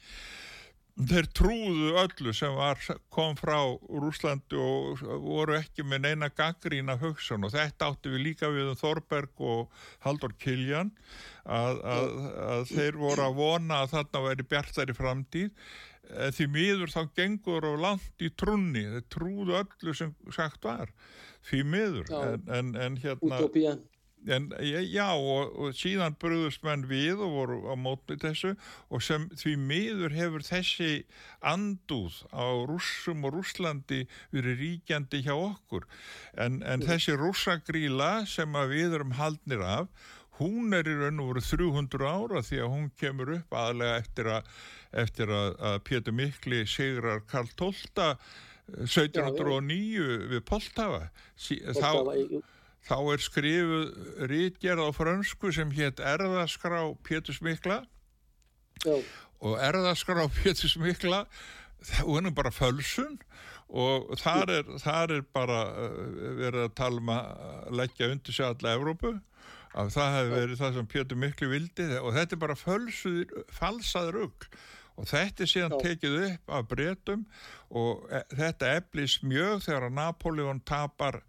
þeir 1.08 1.28
trúðu 1.36 1.91
öllu 2.02 2.34
sem 2.36 2.56
var, 2.58 2.80
kom 3.14 3.36
frá 3.39 3.58
Rúslandi 3.88 4.58
og 4.60 5.04
voru 5.24 5.56
ekki 5.56 5.86
með 5.88 6.06
neina 6.06 6.30
gaggrína 6.36 6.97
hugsun. 7.00 7.45
Og 7.47 7.54
þetta 7.54 7.91
áttu 7.91 8.14
við 8.14 8.26
líka 8.30 8.50
við 8.52 8.74
um 8.74 8.80
Þorberg 8.80 9.43
og 9.52 9.84
Haldur 10.06 10.36
Kiljan 10.41 10.91
að, 11.45 11.80
að, 11.93 12.10
að 12.47 12.66
þeir 12.74 13.00
voru 13.00 13.28
að 13.28 13.38
vona 13.39 13.84
að 13.84 13.93
þarna 13.95 14.26
væri 14.28 14.47
bjartari 14.52 14.97
framtíð. 14.97 15.54
Því 16.10 16.50
miður 16.50 16.89
þá 16.89 17.02
gengur 17.16 17.68
og 17.70 17.82
langt 17.84 18.24
í 18.26 18.32
trunni, 18.34 18.82
þeir 18.95 19.08
trúðu 19.14 19.60
öllu 19.60 19.93
sem 19.95 20.16
sagt 20.34 20.66
var. 20.66 20.91
Því 21.47 21.64
miður. 21.70 22.12
En, 22.18 22.43
en, 22.56 22.76
en 22.76 23.00
hérna 23.00 23.43
En, 24.28 24.49
já 24.59 25.05
og, 25.15 25.53
og 25.55 25.76
síðan 25.80 26.17
bröðust 26.20 26.63
menn 26.67 26.84
við 26.89 27.22
og 27.24 27.32
voru 27.38 27.59
á 27.72 27.76
mótnið 27.80 28.26
þessu 28.26 28.51
og 28.91 29.03
sem 29.05 29.30
því 29.39 29.53
miður 29.70 30.15
hefur 30.17 30.43
þessi 30.43 30.89
andúð 31.39 32.17
á 32.36 32.45
rússum 32.67 33.24
og 33.30 33.38
rússlandi 33.38 34.01
verið 34.36 34.59
ríkjandi 34.65 35.24
hjá 35.24 35.36
okkur. 35.38 35.88
En, 36.36 36.59
en 36.59 36.84
mm. 36.84 36.88
þessi 36.89 37.15
rússagríla 37.15 38.26
sem 38.28 38.59
við 38.74 38.99
erum 38.99 39.15
haldnir 39.15 39.63
af 39.63 39.88
hún 40.39 40.76
er 40.76 40.88
í 40.88 40.95
raun 40.99 41.24
og 41.24 41.34
voru 41.34 41.43
300 41.43 42.11
ára 42.11 42.43
því 42.45 42.61
að 42.63 42.72
hún 42.76 42.91
kemur 42.99 43.34
upp 43.39 43.55
aðlega 43.61 44.03
eftir 44.03 44.30
að, 44.36 44.53
eftir 45.03 45.34
að, 45.36 45.49
að 45.72 45.82
Pétur 45.89 46.15
Mikli 46.15 46.61
sigrar 46.67 47.26
Karl 47.30 47.51
XII 47.55 48.13
1709 48.86 50.30
við 50.30 50.45
Poltava. 50.47 51.09
Þá 51.39 51.91
þá 52.88 52.97
er 53.13 53.23
skrifuð 53.23 54.27
rítgerð 54.32 54.88
á 54.88 54.89
fransku 54.95 55.51
sem 55.55 55.71
hétt 55.75 56.01
Erðaskrá 56.03 56.84
Pétur 57.05 57.38
Smikla 57.38 57.82
Já. 58.86 58.95
og 59.43 59.57
Erðaskrá 59.59 60.27
Pétur 60.39 60.71
Smikla 60.71 61.25
hún 62.03 62.30
er 62.30 62.36
bara 62.36 62.51
fölsun 62.51 63.19
og 63.69 64.15
þar 64.19 64.51
er, 64.57 64.69
þar 64.82 65.15
er 65.19 65.25
bara 65.34 65.59
uh, 65.69 66.38
verið 66.39 66.63
að 66.65 66.77
tala 66.80 67.03
um 67.03 67.11
að 67.13 67.75
leggja 67.82 68.09
undir 68.09 68.36
sig 68.36 68.47
alla 68.47 68.75
Evrópu 68.77 69.13
að 69.77 69.91
það 69.93 70.15
hefur 70.15 70.36
verið 70.36 70.61
það 70.63 70.75
sem 70.80 70.89
Pétur 70.95 71.21
Mikli 71.21 71.51
vildi 71.51 71.88
og 71.99 72.11
þetta 72.15 72.36
er 72.36 72.43
bara 72.47 72.57
fölsuður, 72.57 73.45
falsaður 73.53 74.23
ugg 74.25 74.49
og 74.99 75.07
þetta 75.07 75.45
er 75.45 75.51
síðan 75.53 75.75
Já. 75.77 75.82
tekið 75.86 76.17
upp 76.25 76.55
af 76.57 76.65
breytum 76.71 77.21
og 77.69 78.09
e 78.11 78.23
þetta 78.34 78.73
eflis 78.80 79.19
mjög 79.23 79.63
þegar 79.67 79.88
að 79.88 79.95
Napoleon 79.99 80.63
tapar 80.67 81.21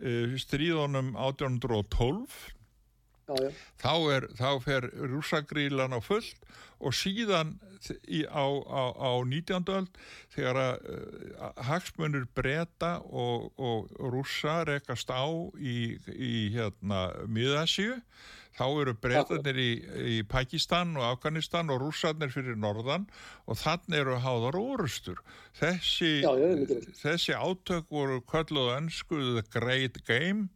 uh, 0.00 0.38
stríðunum 0.40 1.14
1812 1.16 2.38
já, 3.28 3.34
já. 3.36 3.50
Þá, 3.80 3.94
er, 4.16 4.28
þá 4.38 4.50
fer 4.64 4.88
rússagrílan 5.12 5.94
á 5.96 6.00
fullt 6.02 6.48
og 6.80 6.96
síðan 6.96 7.58
í, 8.08 8.24
á, 8.24 8.44
á, 8.48 8.82
á 8.96 9.10
19. 9.24 9.68
öld 9.76 10.00
þegar 10.34 10.60
að 10.64 10.90
uh, 10.90 11.52
hagsmunur 11.68 12.26
breyta 12.36 12.98
og, 13.04 13.50
og 13.60 13.90
rússa 14.12 14.60
rekast 14.68 15.12
á 15.12 15.28
í, 15.60 15.96
í 16.16 16.34
hérna 16.56 17.08
miðasju 17.28 18.00
þá 18.60 18.66
eru 18.82 18.94
breytanir 19.00 19.60
í, 19.60 19.70
í 20.14 20.16
Pakistan 20.28 20.92
og 20.98 21.06
Afganistan 21.08 21.72
og 21.72 21.80
rússarnir 21.84 22.32
fyrir 22.34 22.58
norðan 22.60 23.06
og 23.48 23.60
þannig 23.60 24.02
eru 24.02 24.18
háðar 24.20 24.60
orustur. 24.60 25.22
Þessi, 25.56 26.20
þessi 27.00 27.36
átök 27.36 27.88
voru 27.92 28.20
kölluð 28.28 28.74
önskuð 28.76 29.40
Great 29.54 30.02
Game. 30.08 30.50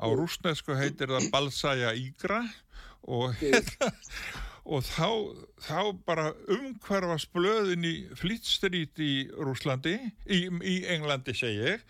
Á 0.00 0.08
rúsnesku 0.08 0.76
heitir 0.76 1.12
það 1.12 1.30
Balsaja 1.32 1.96
Ígra 1.96 2.44
og 3.08 3.36
og 4.70 4.84
þá, 4.84 5.08
þá 5.64 5.80
bara 6.06 6.30
umhverfa 6.52 7.16
splöðin 7.22 7.86
í 7.86 7.94
Fleet 8.18 8.46
Street 8.46 9.00
í 9.02 9.26
Rúslandi, 9.32 9.96
í, 10.28 10.44
í 10.46 10.76
Englandi 10.92 11.34
segi 11.36 11.64
ég. 11.72 11.84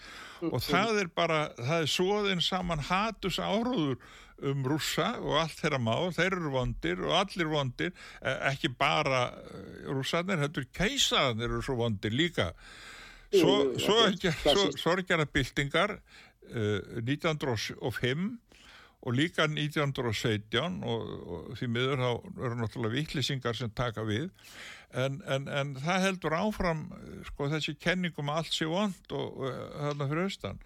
Og 0.47 0.57
mm-hmm. 0.57 0.67
það 0.71 1.03
er 1.03 1.13
bara, 1.15 1.41
það 1.59 1.85
er 1.85 1.93
svoðin 1.93 2.45
saman 2.45 2.85
hatus 2.89 3.41
áróður 3.43 3.99
um 4.47 4.65
rússa 4.67 5.13
og 5.21 5.39
allt 5.43 5.59
þeirra 5.61 5.81
má, 5.83 5.95
þeir 6.17 6.37
eru 6.39 6.53
vondir 6.55 7.03
og 7.05 7.17
allir 7.19 7.51
vondir, 7.51 7.93
e, 8.21 8.35
ekki 8.53 8.73
bara 8.79 9.27
e, 9.31 9.63
rússarnir, 9.91 10.41
þetta 10.45 10.63
er 10.63 10.71
keisaðan 10.77 11.45
eru 11.47 11.63
svo 11.65 11.79
vondir 11.81 12.15
líka. 12.15 12.53
Svo, 13.31 13.57
svo, 13.79 13.97
svo 14.43 14.71
sorgjara 14.75 15.23
byltingar 15.31 15.93
uh, 15.95 16.99
1905 16.99 18.25
og 19.01 19.15
líka 19.15 19.47
1917 19.47 20.83
og, 20.83 21.13
og 21.31 21.53
því 21.57 21.69
miður 21.71 22.03
þá 22.03 22.09
eru 22.43 22.59
náttúrulega 22.59 22.97
vittlýsingar 22.97 23.57
sem 23.57 23.71
taka 23.71 24.03
við. 24.09 24.29
En, 24.91 25.21
en, 25.31 25.47
en 25.47 25.77
það 25.79 26.07
heldur 26.09 26.35
áfram 26.41 26.89
sko 27.31 27.47
þessi 27.53 27.77
kenningum 27.79 28.33
allt 28.35 28.51
sé 28.51 28.67
vond 28.67 29.15
og, 29.15 29.39
og 29.39 29.61
þarna 29.79 30.11
fyrir 30.11 30.27
austan 30.27 30.59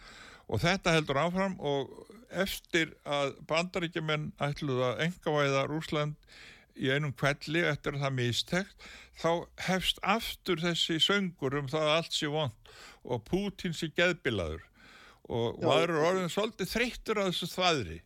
og 0.48 0.60
þetta 0.64 0.94
heldur 0.96 1.20
áfram 1.22 1.54
og 1.60 1.92
eftir 2.34 2.92
að 3.06 3.36
bandaríkjumenn 3.48 4.32
ætluð 4.42 4.82
að 4.88 5.02
engavæða 5.06 5.64
Rúsland 5.70 6.34
í 6.74 6.90
einum 6.90 7.14
kvelli 7.14 7.62
eftir 7.68 7.96
að 7.96 8.06
það 8.06 8.16
mistegt 8.18 8.86
þá 9.20 9.30
hefst 9.68 10.00
aftur 10.02 10.62
þessi 10.62 10.98
söngur 11.02 11.58
um 11.60 11.68
það 11.70 11.86
að 11.88 11.96
allt 11.98 12.16
sé 12.16 12.30
vond 12.30 12.72
og 13.04 13.22
Pútin 13.28 13.76
sé 13.76 13.90
geðbilaður. 13.94 14.64
Og 15.30 15.60
maður 15.62 15.92
er 15.94 16.06
orðin 16.08 16.32
svolítið 16.32 16.72
þreyttur 16.72 17.20
á 17.20 17.28
þessu 17.28 17.48
þvaðri 17.52 18.00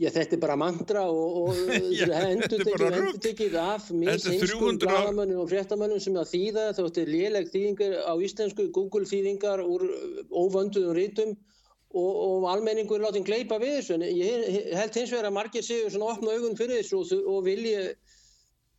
Já, 0.00 0.08
þetta 0.14 0.36
er 0.36 0.40
bara 0.40 0.56
mantra 0.56 1.02
og, 1.12 1.34
og 1.42 1.58
endur 2.32 3.10
tekið 3.20 3.56
af 3.60 3.90
minnsinskum 3.92 4.78
blagamönnum 4.80 5.42
og 5.42 5.50
fréttamönnum 5.50 6.00
sem 6.00 6.16
að 6.16 6.30
þýða 6.30 6.64
þóttir 6.78 7.10
léleg 7.10 7.50
þýðingar 7.52 7.98
á 8.08 8.14
íslensku 8.24 8.70
Google 8.72 9.04
þýðingar 9.10 9.60
úr 9.60 9.84
óvönduðum 10.32 10.96
rítum 10.96 11.34
og, 11.34 12.14
og 12.14 12.48
almenningur 12.54 13.02
láti 13.04 13.20
gleipa 13.26 13.60
við 13.60 13.76
þessu. 13.80 13.98
En 13.98 14.06
ég 14.08 14.72
held 14.78 14.96
hins 14.96 15.12
vegar 15.12 15.28
að 15.28 15.36
margir 15.36 15.66
séu 15.66 15.92
svona 15.92 16.14
opna 16.14 16.32
augun 16.32 16.56
fyrir 16.56 16.80
þessu 16.80 17.02
og, 17.02 17.28
og 17.34 17.44
vilji 17.44 17.76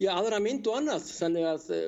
já, 0.01 0.11
aðra 0.15 0.41
mynd 0.41 0.67
og 0.71 0.81
annað. 0.81 1.05
Þannig 1.19 1.49
að 1.51 1.69
uh, 1.77 1.87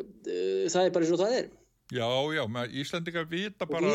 það 0.76 0.82
er 0.84 0.94
bara 0.94 1.08
eins 1.08 1.16
og 1.18 1.24
það 1.24 1.38
er 1.40 1.52
Já, 1.92 2.08
já, 2.34 2.44
Íslandingar 2.72 3.26
vita 3.26 3.66
bara 3.66 3.88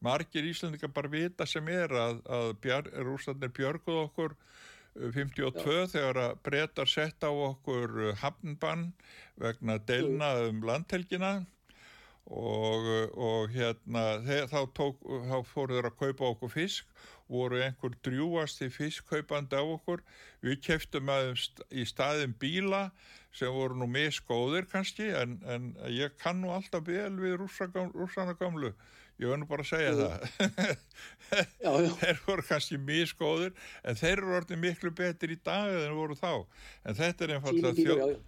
margir 0.00 0.44
Íslandingar 0.44 0.90
bara 0.90 1.08
vita 1.08 1.46
sem 1.46 1.68
er 1.68 1.92
að, 1.94 2.22
að 2.26 2.48
bjar, 2.60 2.88
Rúslandir 3.06 3.52
björguð 3.54 4.00
okkur 4.02 4.34
52 4.98 5.46
uh, 5.46 5.62
já. 5.62 5.86
þegar 5.92 6.20
að 6.24 6.40
breytar 6.42 6.90
sett 6.90 7.22
á 7.22 7.30
okkur 7.30 7.94
uh, 8.08 8.16
hafnbann 8.18 8.90
vegna 9.38 9.78
delna 9.78 10.32
um 10.48 10.64
landhelgina. 10.66 11.46
Og, 12.28 12.84
og 13.16 13.54
hérna 13.54 14.18
þeir, 14.20 14.50
þá, 14.50 14.58
tók, 14.76 14.98
þá 15.00 15.38
fóru 15.48 15.78
þeir 15.78 15.86
að 15.88 15.94
kaupa 16.02 16.26
okkur 16.34 16.50
fisk 16.52 17.06
voru 17.28 17.60
einhver 17.62 17.94
drjúasti 18.04 18.68
fiskkaupandi 18.72 19.56
á 19.56 19.64
okkur. 19.64 20.02
Við 20.44 20.60
keftum 20.66 21.08
aðeins 21.12 21.48
í 21.72 21.86
staðin 21.88 22.34
bíla 22.40 22.88
sem 23.34 23.52
voru 23.52 23.76
nú 23.78 23.88
miskóðir 23.90 24.68
kannski 24.70 25.10
en, 25.14 25.38
en 25.46 25.72
ég 25.92 26.16
kann 26.20 26.40
nú 26.42 26.52
alltaf 26.54 26.86
vel 26.86 27.12
við 27.20 27.36
rússana 27.42 28.36
gamlu 28.38 28.72
ég 29.18 29.26
verður 29.32 29.48
bara 29.50 29.64
að 29.64 29.70
segja 29.72 29.92
mm. 29.92 30.00
það 30.00 30.78
já, 31.64 31.72
já. 31.84 31.90
þeir 32.00 32.20
voru 32.26 32.46
kannski 32.48 32.80
miskóðir 32.88 33.54
en 33.82 33.98
þeir 33.98 34.14
eru 34.16 34.36
orðið 34.38 34.62
miklu 34.62 34.92
betur 35.02 35.34
í 35.34 35.38
dag 35.44 35.74
en 35.82 35.96
voru 35.98 36.18
þá 36.18 36.32
en 36.38 36.98
þetta 36.98 37.26
er 37.26 37.34
einfallega 37.36 37.74
þjóð 37.78 38.18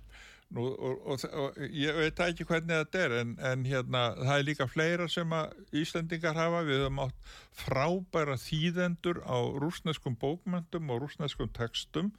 Nú, 0.51 0.65
og, 0.67 1.03
og, 1.07 1.25
og 1.31 1.59
ég 1.71 1.95
veit 1.95 2.21
ekki 2.25 2.43
hvernig 2.49 2.75
þetta 2.81 3.03
er 3.05 3.13
en, 3.21 3.37
en 3.53 3.61
hérna 3.69 4.01
það 4.19 4.33
er 4.35 4.47
líka 4.49 4.67
fleira 4.67 5.07
sem 5.07 5.31
að 5.37 5.53
Íslandingar 5.79 6.35
hafa. 6.35 6.65
Við 6.67 6.83
höfum 6.83 7.03
átt 7.05 7.37
frábæra 7.61 8.35
þýðendur 8.41 9.21
á 9.23 9.39
rúsneskum 9.63 10.17
bókmyndum 10.19 10.91
og 10.91 11.05
rúsneskum 11.05 11.53
textum. 11.55 12.11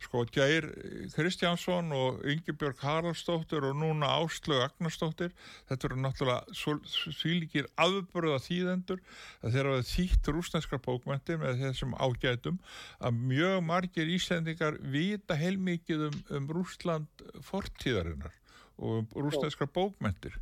Sko 0.00 0.24
Geir 0.32 0.68
Kristjánsson 1.12 1.92
og 1.96 2.24
Yngibjörg 2.28 2.80
Haraldsdóttir 2.80 3.64
og 3.64 3.76
núna 3.80 4.08
Áslög 4.20 4.64
Agnarsdóttir 4.66 5.32
þetta 5.68 5.88
eru 5.88 6.00
náttúrulega 6.00 6.82
svílikir 7.16 7.68
afbörða 7.80 8.40
þýðendur 8.44 9.00
að 9.40 9.56
þeir 9.56 9.70
hafa 9.70 9.86
þýtt 9.90 10.30
rúsneskar 10.36 10.82
bókmyndir 10.84 11.40
með 11.40 11.62
þessum 11.64 11.96
ágætum 11.96 12.60
að 13.00 13.22
mjög 13.32 13.58
margir 13.68 14.12
Íslandingar 14.16 14.76
vita 14.80 15.36
heilmikið 15.40 16.08
um, 16.10 16.20
um 16.36 16.50
Rúsland 16.58 17.26
fortíðarinnar 17.66 18.34
og 18.76 18.98
um 19.00 19.26
rúsneskar 19.26 19.70
bókmyndir 19.72 20.36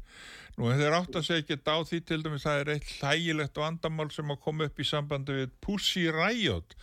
Nú 0.54 0.70
þeir 0.70 0.94
átt 1.00 1.16
að 1.18 1.26
segja 1.26 1.42
ekki 1.42 1.56
á 1.66 1.78
því 1.82 1.98
til 2.06 2.20
dæmis 2.22 2.44
það 2.46 2.60
er 2.60 2.70
eitt 2.76 2.92
hlægilegt 3.00 3.58
vandamál 3.58 4.06
sem 4.14 4.30
að 4.30 4.40
koma 4.44 4.68
upp 4.68 4.78
í 4.78 4.86
sambandi 4.86 5.38
við 5.40 5.52
Pussy 5.64 6.04
Riot 6.14 6.76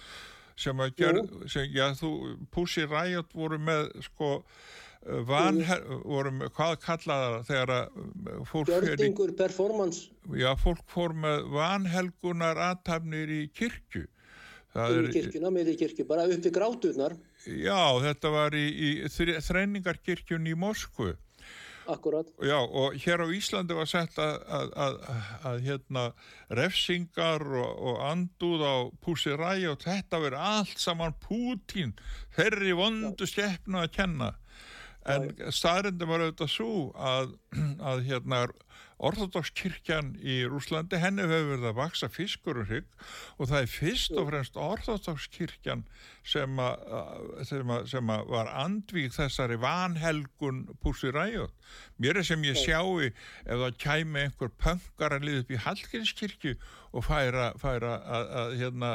sem 0.60 0.84
að 0.84 0.94
gera, 1.00 1.24
sem, 1.50 1.72
já 1.72 1.86
þú 1.98 2.12
Pussy 2.52 2.84
Riot 2.90 3.32
voru 3.36 3.60
með 3.62 3.88
sko 4.10 4.32
uh, 4.42 5.22
van, 5.28 5.62
voru 6.04 6.34
með, 6.36 6.52
hvað 6.58 6.76
kallaða 6.84 7.42
þegar 7.48 7.74
að 7.78 8.02
uh, 8.04 8.42
fólk 8.52 8.74
Gjörningur 8.74 9.36
performance. 9.40 10.12
Já, 10.36 10.52
fólk 10.60 10.84
fór 10.92 11.16
með 11.16 11.48
vanhelgunar 11.56 12.60
aðtæfnir 12.72 13.32
í 13.40 13.42
kirkju. 13.56 14.04
Það 14.76 14.98
er 14.98 15.12
kirkjuna, 15.16 15.56
með 15.56 15.74
í 15.74 15.80
kirkju, 15.80 16.08
bara 16.12 16.28
upp 16.32 16.46
í 16.48 16.54
grátunar 16.56 17.16
Já, 17.46 17.82
þetta 18.04 18.32
var 18.34 18.56
í, 18.58 18.66
í 18.70 18.90
þrenningarkirkjun 19.42 20.50
í 20.52 20.56
Moskvu 20.60 21.16
Akkurat. 21.90 22.28
Já, 22.46 22.60
og 22.62 22.94
hér 23.02 23.24
á 23.26 23.28
Íslandi 23.34 23.76
var 23.76 23.88
sett 23.90 24.18
að, 24.22 24.36
að, 24.46 24.68
að, 24.84 24.98
að 25.50 25.64
hérna, 25.66 26.04
refsingar 26.60 27.42
og, 27.42 27.72
og 27.90 28.04
anduð 28.06 28.64
á 28.64 28.76
Pussy 29.02 29.34
Ræi 29.36 29.66
og 29.72 29.82
þetta 29.82 30.22
verið 30.22 30.46
allt 30.52 30.82
saman 30.82 31.18
Pútín, 31.24 31.96
þeirri 32.38 32.76
vondu 32.78 33.28
skeppna 33.28 33.86
að 33.86 33.96
kenna. 33.98 34.32
En 35.10 35.32
staðrindum 35.50 36.14
var 36.14 36.28
auðvitað 36.28 36.52
svo 36.54 36.74
að 36.94 38.06
hérna 38.06 38.44
orðodókskirkjan 39.02 40.14
í 40.22 40.42
Rúslandi, 40.50 41.00
henni 41.02 41.26
hefur 41.26 41.56
verið 41.56 41.70
að 41.72 41.78
vaksa 41.80 42.10
fiskur 42.12 42.62
og 42.62 42.70
hrygg 42.70 42.90
og 43.38 43.50
það 43.50 43.58
er 43.58 43.72
fyrst 43.74 44.18
og 44.18 44.28
fremst 44.30 44.60
orðodókskirkjan 44.62 45.84
sem, 46.28 46.62
sem, 47.50 47.74
sem 47.90 48.14
var 48.30 48.52
andvík 48.62 49.16
þessari 49.16 49.58
vanhelgun 49.62 50.68
Pussy 50.84 51.10
Riot. 51.16 51.56
Mér 52.02 52.22
er 52.22 52.28
sem 52.28 52.46
ég 52.46 52.60
sjáu 52.60 53.02
ef 53.02 53.18
það 53.48 53.82
kæmi 53.82 54.28
einhver 54.28 54.54
pöngar 54.62 55.18
að 55.18 55.28
liða 55.28 55.44
upp 55.46 55.52
í 55.56 55.62
Hallgrímskirkju 55.66 56.56
og 56.92 57.06
færa, 57.08 57.52
færa 57.60 57.98
að, 58.04 58.32
að, 58.42 58.56
hérna, 58.62 58.94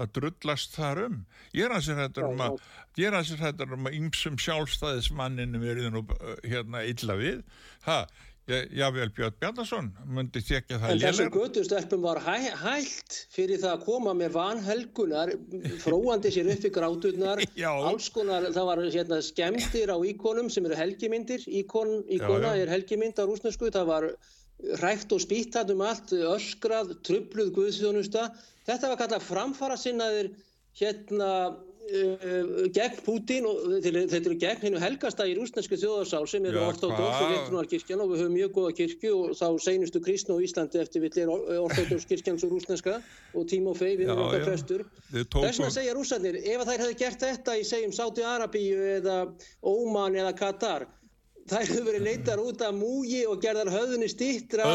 að 0.00 0.12
drullast 0.18 0.74
þar 0.74 1.04
um. 1.04 1.18
Ég 1.54 1.68
er 1.68 1.76
að 1.76 1.86
sér 1.86 2.02
hættur 2.02 2.30
um 2.32 2.44
að 2.46 2.60
ég 2.98 3.10
er 3.10 3.18
að 3.18 3.26
sér 3.30 3.42
hættur 3.44 3.74
um 3.76 3.90
að 3.90 3.98
ymsum 4.00 4.38
sjálfstæðismanninu 4.40 5.60
verið 5.62 5.90
nú 5.94 6.06
hérna 6.42 6.82
illa 6.88 7.18
við. 7.20 7.42
Það 7.84 8.08
Jável 8.46 9.08
Björn 9.16 9.36
Bjarnason 9.40 9.86
myndi 10.04 10.42
þekja 10.44 10.76
það 10.82 10.90
En 10.92 10.98
þessum 11.00 11.30
götustelpum 11.32 12.02
var 12.04 12.18
hæ, 12.26 12.50
hægt 12.60 13.16
fyrir 13.32 13.62
það 13.62 13.70
að 13.70 13.84
koma 13.86 14.12
með 14.18 14.34
vanhelgunar 14.34 15.32
fróandi 15.84 16.32
sér 16.34 16.50
upp 16.52 16.66
í 16.68 16.72
gráturnar 16.74 17.40
alls 17.70 18.10
konar, 18.12 18.50
það 18.52 18.68
var 18.68 18.82
hérna, 18.84 19.20
skemdir 19.24 19.94
á 19.94 19.98
íkonum 20.10 20.52
sem 20.52 20.68
eru 20.68 20.76
helgimyndir. 20.76 21.46
Íkon, 21.48 22.02
íkona 22.04 22.52
já, 22.52 22.60
já. 22.60 22.66
er 22.66 22.74
helgimynd 22.74 23.16
á 23.16 23.24
rúsnesku 23.24 23.72
það 23.72 23.88
var 23.94 24.08
rægt 24.84 25.16
og 25.16 25.24
spýttat 25.24 25.72
um 25.72 25.80
allt 25.84 26.12
öskrað, 26.12 26.98
trubluð 27.06 27.54
guðsjónusta 27.56 28.28
þetta 28.68 28.92
var 28.92 29.00
kallað 29.00 29.24
framfara 29.24 29.80
sinnaðir 29.80 30.34
hérna 30.76 31.30
gegn 31.84 33.00
Pútín 33.04 33.44
og 33.48 33.58
þetta 33.84 34.16
eru 34.20 34.36
gegn 34.40 34.62
hennu 34.64 34.80
helgasta 34.80 35.26
í 35.28 35.34
rúsnesku 35.36 35.76
þjóðarsál 35.76 36.24
sem 36.30 36.46
eru 36.48 36.62
orðstóðdóks 36.64 37.18
og 37.20 37.32
réttrunarkirkjan 37.32 38.02
og 38.04 38.12
við 38.12 38.22
höfum 38.22 38.36
mjög 38.38 38.54
góða 38.56 38.72
kirkju 38.78 39.12
og 39.18 39.36
þá 39.36 39.46
seinustu 39.66 40.00
kristna 40.04 40.38
á 40.38 40.44
Íslandi 40.46 40.80
eftir 40.80 41.04
við 41.04 41.20
er 41.24 41.32
orðstóðdókskirkjan 41.34 42.40
svo 42.40 42.50
rúsneska 42.54 42.96
og 43.34 43.48
Tímo 43.50 43.76
Fey 43.76 43.98
við 44.00 44.08
erum 44.08 44.24
okkar 44.30 44.48
prestur. 44.48 44.86
Þess 45.12 45.60
vegna 45.60 45.72
segja 45.76 45.96
rúsarnir 45.98 46.40
ef 46.40 46.64
þær 46.64 46.84
hefði 46.86 46.98
gert 47.04 47.28
þetta 47.28 47.58
í 47.60 47.68
segjum 47.68 47.96
Sáti 47.96 48.24
Arabíu 48.24 48.80
eða 48.96 49.18
Óman 49.60 50.16
eða 50.16 50.32
Katar 50.40 50.88
þær 51.50 51.66
hefur 51.68 51.86
verið 51.88 52.04
leitar 52.06 52.40
út 52.40 52.62
af 52.64 52.72
múgi 52.76 53.20
og 53.28 53.40
gerðar 53.42 53.70
höfðunni 53.72 54.08
stýttra 54.08 54.68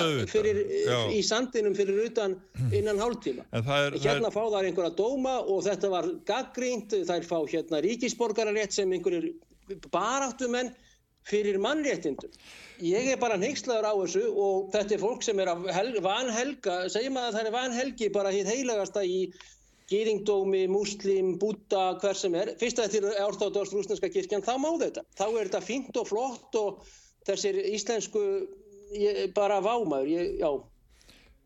í 1.16 1.22
sandinum 1.26 1.76
fyrir 1.78 2.04
utan 2.06 2.36
innan 2.76 3.02
hálftíma. 3.02 3.46
Er, 3.58 3.98
hérna 3.98 4.30
er... 4.30 4.36
fá 4.36 4.44
þær 4.54 4.68
einhverja 4.70 4.94
dóma 5.00 5.40
og 5.42 5.64
þetta 5.66 5.92
var 5.94 6.10
gaggrínt, 6.30 6.94
þær 7.10 7.26
fá 7.26 7.38
hérna 7.50 7.82
ríkisborgararétt 7.86 8.78
sem 8.78 8.94
einhverjir 8.94 9.32
baráttumenn 9.94 10.72
fyrir 11.30 11.58
mannréttindum. 11.62 12.32
Ég 12.86 13.10
er 13.14 13.20
bara 13.22 13.38
neykslaður 13.38 13.90
á 13.90 13.94
þessu 14.04 14.28
og 14.30 14.70
þetta 14.74 14.96
er 14.96 15.02
fólk 15.02 15.26
sem 15.26 15.42
er 15.42 15.52
vanhelga, 16.06 16.84
segjum 16.94 17.18
að 17.22 17.34
það 17.38 17.50
er 17.50 17.56
vanhelgi 17.58 18.12
bara 18.14 18.34
hitt 18.34 18.50
heilagasta 18.50 19.04
í 19.06 19.26
gýringdómi, 19.90 20.66
múslim, 20.70 21.34
búta, 21.42 21.96
hver 22.02 22.18
sem 22.18 22.36
er. 22.38 22.54
Fyrst 22.62 22.82
að 22.82 22.96
þetta 22.96 23.14
er 23.14 23.26
orðáttast 23.26 23.76
rúsneska 23.76 24.10
kirkjan, 24.14 24.46
þá 24.46 24.54
má 24.62 24.70
þetta. 24.82 25.06
Þá 25.18 25.26
er 25.30 25.40
þetta 25.48 25.62
fínt 25.66 25.98
og 26.00 26.10
flott 26.10 26.58
og 26.60 26.84
þessir 27.28 27.58
íslensku 27.72 28.22
ég, 28.94 29.24
bara 29.38 29.60
vámaður, 29.66 30.12
ég, 30.14 30.36
já. 30.42 30.52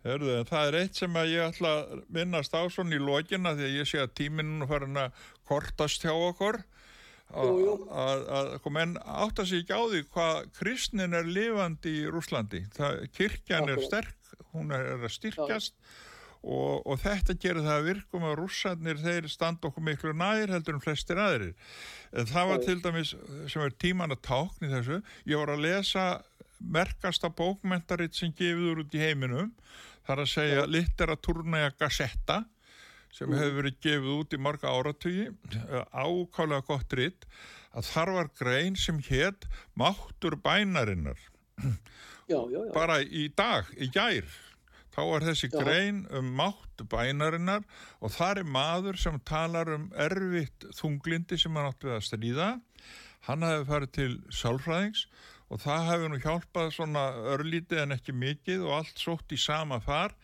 Hörðu, 0.04 0.36
það 0.50 0.68
er 0.68 0.78
eitt 0.82 1.00
sem 1.00 1.18
ég 1.32 1.46
ætla 1.46 1.74
að 1.80 2.04
minnast 2.12 2.56
á 2.56 2.68
svona 2.68 2.98
í 2.98 3.00
lóginna 3.00 3.56
því 3.56 3.68
að 3.70 3.78
ég 3.80 3.88
sé 3.88 4.02
að 4.04 4.16
tíminn 4.20 4.66
farin 4.68 5.00
að 5.00 5.22
kortast 5.48 6.04
hjá 6.04 6.12
okkur 6.12 6.60
að 7.34 8.68
menn 8.76 8.98
átt 9.00 9.40
að 9.40 9.48
sé 9.50 9.62
ekki 9.64 9.74
á 9.80 9.82
því 9.88 10.02
hvað 10.12 10.42
kristnin 10.60 11.16
er 11.18 11.26
lifandi 11.26 11.94
í 12.02 12.10
Rúslandi. 12.12 12.66
Það, 12.76 13.00
kirkjan 13.16 13.72
er 13.72 13.80
sterk, 13.88 14.34
hún 14.52 14.76
er 14.76 14.92
að 15.00 15.16
styrkjast 15.16 15.80
já 15.80 16.13
og, 16.44 16.84
og 16.84 17.00
þetta 17.00 17.36
gerir 17.40 17.64
það 17.64 17.78
að 17.78 17.88
virkum 17.88 18.26
að 18.28 18.36
rússarnir 18.42 19.00
þeir 19.00 19.30
standa 19.32 19.70
okkur 19.70 19.86
miklu 19.88 20.14
nær 20.20 20.52
heldur 20.52 20.78
en 20.78 20.84
flestir 20.84 21.22
aðrir. 21.24 21.54
En 22.12 22.28
það 22.30 22.50
var 22.52 22.64
til 22.66 22.78
dæmis 22.84 23.14
sem 23.52 23.64
er 23.64 23.76
tíman 23.80 24.16
að 24.16 24.24
tákni 24.28 24.72
þessu, 24.74 25.00
ég 25.30 25.40
var 25.40 25.54
að 25.54 25.64
lesa 25.64 26.06
merkasta 26.64 27.32
bókmentaritt 27.32 28.16
sem 28.16 28.34
gefur 28.36 28.84
út 28.84 28.96
í 28.96 29.02
heiminum, 29.02 29.52
þar 30.08 30.24
að 30.26 30.32
segja 30.34 30.68
Litteratúrnæja 30.68 31.74
Gazetta 31.80 32.44
sem 33.14 33.30
mm. 33.30 33.40
hefur 33.40 33.60
verið 33.62 33.82
gefið 33.86 34.14
út 34.18 34.34
í 34.34 34.40
marga 34.42 34.72
áratugi, 34.74 35.28
ákálega 35.94 36.64
gott 36.68 36.96
ritt, 36.98 37.28
að 37.74 37.92
þar 37.92 38.16
var 38.18 38.32
grein 38.40 38.80
sem 38.80 39.00
hétt 39.06 39.48
Máttur 39.80 40.36
bænarinnar. 40.44 41.20
Já, 42.24 42.40
já, 42.50 42.60
já. 42.64 42.72
Bara 42.74 43.02
í 43.04 43.28
dag, 43.36 43.68
í 43.76 43.90
gær 43.94 44.28
þá 44.94 45.02
er 45.04 45.26
þessi 45.30 45.50
Já. 45.50 45.58
grein 45.60 46.02
um 46.14 46.32
mátt 46.38 46.84
bænarinnar 46.90 47.66
og 48.00 48.14
það 48.14 48.44
er 48.44 48.50
maður 48.56 49.00
sem 49.02 49.20
talar 49.26 49.72
um 49.74 49.90
erfitt 49.98 50.68
þunglindi 50.78 51.40
sem 51.42 51.56
hann 51.58 51.72
átti 51.72 51.92
að 51.94 52.06
stríða. 52.08 52.50
Hann 53.28 53.46
hefði 53.48 53.70
farið 53.70 53.94
til 53.98 54.12
sálfræðings 54.36 55.06
og 55.54 55.62
það 55.64 55.88
hefði 55.90 56.10
nú 56.12 56.20
hjálpað 56.24 56.74
svona 56.76 57.06
örlítið 57.36 57.84
en 57.84 57.96
ekki 57.98 58.16
mikið 58.18 58.66
og 58.68 58.76
allt 58.82 59.02
sótt 59.02 59.34
í 59.36 59.40
sama 59.40 59.80
far. 59.84 60.16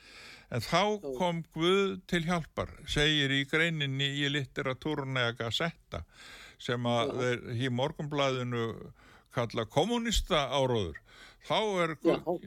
En 0.50 0.64
þá 0.66 0.98
kom 1.20 1.44
Guð 1.54 2.00
til 2.10 2.24
hjálpar 2.26 2.72
segir 2.90 3.32
í 3.36 3.44
greininni 3.50 4.08
í 4.24 4.32
litteratúrunega 4.34 5.36
Gazetta 5.38 6.02
sem 6.60 6.88
að 6.90 7.14
þeir 7.20 7.44
í 7.56 7.70
morgunblæðinu 7.72 8.66
kalla 9.36 9.66
kommunista 9.70 10.48
áróður 10.50 10.98
þá 11.48 11.60
er, 11.84 11.96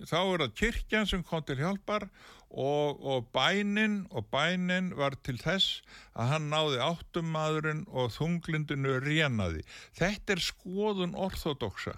þá 0.09 0.20
er 0.20 0.45
það 0.45 0.55
kirkjan 0.61 1.09
sem 1.09 1.24
kom 1.26 1.43
til 1.47 1.59
hjálpar 1.61 2.09
og, 2.53 3.01
og 3.01 3.28
bænin 3.32 4.03
og 4.11 4.26
bænin 4.32 4.93
var 4.99 5.16
til 5.24 5.38
þess 5.40 5.80
að 6.12 6.32
hann 6.34 6.51
náði 6.53 6.80
áttumadurinn 6.84 7.84
og 7.88 8.12
þunglindinu 8.16 8.99
rénaði. 9.05 9.64
Þetta 9.97 10.36
er 10.36 10.45
skoðun 10.45 11.16
orþodoksa 11.16 11.97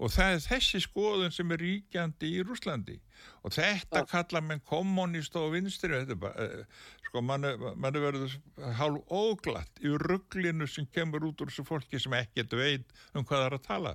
og 0.00 0.12
það 0.12 0.36
er 0.36 0.42
þessi 0.46 0.80
skoðun 0.86 1.34
sem 1.34 1.52
er 1.52 1.60
ríkjandi 1.62 2.30
í 2.38 2.44
Rúslandi 2.46 2.96
og 3.44 3.52
þetta 3.54 4.02
ja. 4.02 4.08
kalla 4.08 4.40
menn 4.44 4.62
kommunist 4.66 5.36
og 5.38 5.52
vinstri 5.52 6.00
bara, 6.14 6.46
eh, 6.46 6.64
sko 7.06 7.22
mann 7.22 7.44
er 7.44 8.00
verið 8.00 8.38
hálf 8.78 9.12
óglatt 9.12 9.84
í 9.84 9.92
rugglinu 10.00 10.66
sem 10.70 10.88
kemur 10.94 11.28
út 11.28 11.44
úr 11.44 11.52
þessu 11.52 11.66
fólki 11.68 12.00
sem 12.00 12.16
ekkert 12.16 12.56
veit 12.56 12.96
um 13.12 13.22
hvað 13.22 13.38
það 13.38 13.46
er 13.50 13.58
að 13.58 13.68
tala 13.68 13.94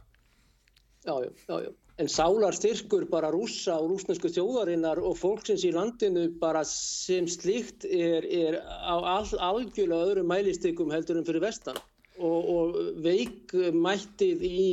Já, 1.08 1.14
já, 1.24 1.30
já, 1.48 1.60
já 1.66 1.87
en 1.98 2.10
sálar 2.14 2.54
styrkur 2.54 3.08
bara 3.10 3.32
rúsa 3.34 3.80
og 3.82 3.90
rúsnesku 3.92 4.30
þjóðarinnar 4.30 5.00
og 5.02 5.18
fólksins 5.18 5.66
í 5.66 5.74
landinu 5.74 6.28
bara 6.42 6.62
sem 6.70 7.26
slíkt 7.26 7.88
er, 7.90 8.26
er 8.26 8.60
á 8.62 8.96
all, 9.18 9.32
algjörlega 9.50 10.12
öðrum 10.12 10.30
mælistykum 10.30 10.94
heldur 10.94 11.18
en 11.18 11.26
fyrir 11.26 11.42
vestan 11.42 11.80
og, 12.22 12.50
og 12.54 12.78
veikmættið 13.06 14.46
í 14.46 14.70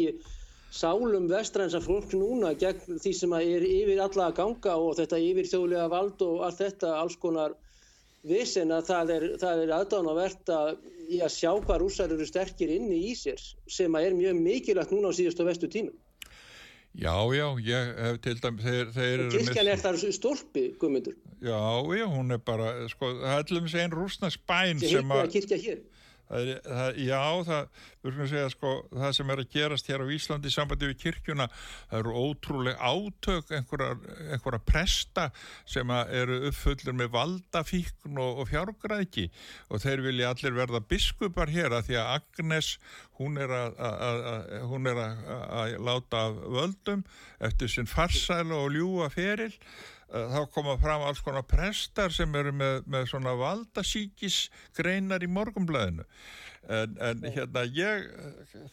sálum 0.74 1.30
vestræns 1.30 1.76
af 1.78 1.88
fólk 1.88 2.12
núna 2.12 2.52
gegn 2.60 3.00
því 3.00 3.16
sem 3.16 3.34
er 3.40 3.64
yfir 3.70 4.04
alla 4.04 4.28
að 4.28 4.38
ganga 4.42 4.76
og 4.76 4.96
þetta 5.00 5.24
yfir 5.30 5.48
þjóðlega 5.52 5.90
vald 5.96 6.24
og 6.28 6.44
allt 6.44 6.60
þetta 6.60 6.94
alls 7.00 7.16
konar 7.24 7.56
vissin 8.28 8.72
að 8.72 8.88
það 8.90 9.12
er, 9.16 9.28
er 9.48 9.76
aðdánavert 9.78 10.52
að, 10.52 10.76
að 11.24 11.32
sjá 11.32 11.52
hvað 11.54 11.80
rúsar 11.82 12.12
eru 12.12 12.26
sterkir 12.28 12.72
inni 12.76 13.00
í 13.10 13.16
sér 13.16 13.40
sem 13.70 13.96
er 14.00 14.16
mjög 14.16 14.40
mikilvægt 14.44 14.92
núna 14.92 15.12
á 15.12 15.16
síðustu 15.16 15.46
vestu 15.48 15.72
tímum. 15.72 15.96
Já, 16.94 17.14
já, 17.34 17.46
ég 17.58 17.88
hef 17.98 18.18
til 18.22 18.36
dæmis, 18.38 18.62
þeir, 18.62 18.90
þeir 18.94 19.12
eru... 19.14 19.30
Kirkjan 19.34 19.70
er 19.72 19.80
þar 19.82 19.96
stólpi, 20.14 20.62
guðmyndur. 20.78 21.16
Já, 21.42 21.58
já, 21.98 22.04
hún 22.06 22.30
er 22.36 22.38
bara, 22.46 22.68
sko, 22.92 23.10
það 23.18 23.32
er 23.32 23.40
allir 23.42 23.64
með 23.64 23.74
einn 23.82 23.96
rúsna 23.96 24.30
spæn 24.30 24.78
sem 24.78 25.10
að... 25.10 25.10
Það 25.10 25.24
er 25.24 25.26
hitt 25.26 25.26
að 25.26 25.34
kirkja 25.34 25.58
hér. 25.64 25.80
Það 26.28 26.50
er, 26.50 26.60
það, 26.64 26.98
já, 27.04 27.20
það, 27.48 27.80
segja, 28.30 28.50
sko, 28.54 28.72
það 28.94 29.14
sem 29.18 29.32
er 29.34 29.42
að 29.42 29.50
gerast 29.52 29.90
hér 29.90 30.04
á 30.04 30.06
Íslandi 30.14 30.50
í 30.50 30.54
sambandi 30.54 30.88
við 30.88 31.00
kirkjuna, 31.02 31.46
það 31.90 32.00
eru 32.00 32.24
ótrúlega 32.24 32.90
átök 32.90 33.52
einhverja, 33.58 34.60
presta 34.64 35.28
sem 35.68 35.94
eru 36.04 36.40
uppfullur 36.50 36.96
með 36.96 37.12
valdafíkn 37.14 38.20
og, 38.24 38.42
og 38.42 38.50
fjárgræki 38.50 39.28
og 39.68 39.84
þeir 39.84 40.04
vilja 40.08 40.32
allir 40.32 40.56
verða 40.56 40.82
biskupar 40.88 41.52
hér 41.52 41.76
að 41.76 41.90
því 41.90 42.00
að 42.00 42.12
Agnes, 42.16 42.74
hún 43.20 43.38
er 43.40 43.52
að, 43.54 43.76
láta 45.84 46.28
völdum 46.32 47.04
eftir 47.44 47.70
sinn 47.70 47.90
farsælu 47.90 48.64
og 48.64 48.72
ljúa 48.74 49.10
feril 49.12 49.52
þá 50.08 50.40
koma 50.54 50.76
fram 50.80 51.04
alls 51.06 51.22
konar 51.24 51.46
prestar 51.48 52.12
sem 52.14 52.34
eru 52.38 52.52
með, 52.54 52.82
með 52.90 53.06
svona 53.10 53.34
valdasíkisgreinar 53.40 55.24
í 55.24 55.30
morgumblæðinu 55.32 56.04
en, 56.68 56.96
en 57.00 57.24
hérna 57.34 57.64
ég 57.74 58.08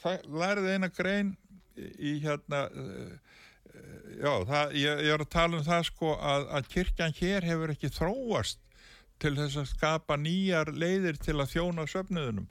það, 0.04 0.28
læriði 0.28 0.76
eina 0.76 0.92
grein 0.96 1.36
í 1.78 2.18
hérna 2.24 2.66
eh, 2.70 3.14
já, 4.20 4.34
það, 4.48 4.76
ég, 4.78 5.06
ég 5.08 5.14
er 5.16 5.24
að 5.24 5.32
tala 5.32 5.60
um 5.60 5.66
það 5.66 5.88
sko 5.92 6.18
að, 6.18 6.50
að 6.58 6.70
kirkjan 6.76 7.18
hér 7.22 7.48
hefur 7.48 7.74
ekki 7.76 7.94
þróast 7.96 8.62
til 9.22 9.36
þess 9.38 9.60
að 9.62 9.70
skapa 9.70 10.18
nýjar 10.18 10.72
leiðir 10.74 11.20
til 11.22 11.38
að 11.38 11.52
þjóna 11.54 11.86
söfnuðunum 11.90 12.48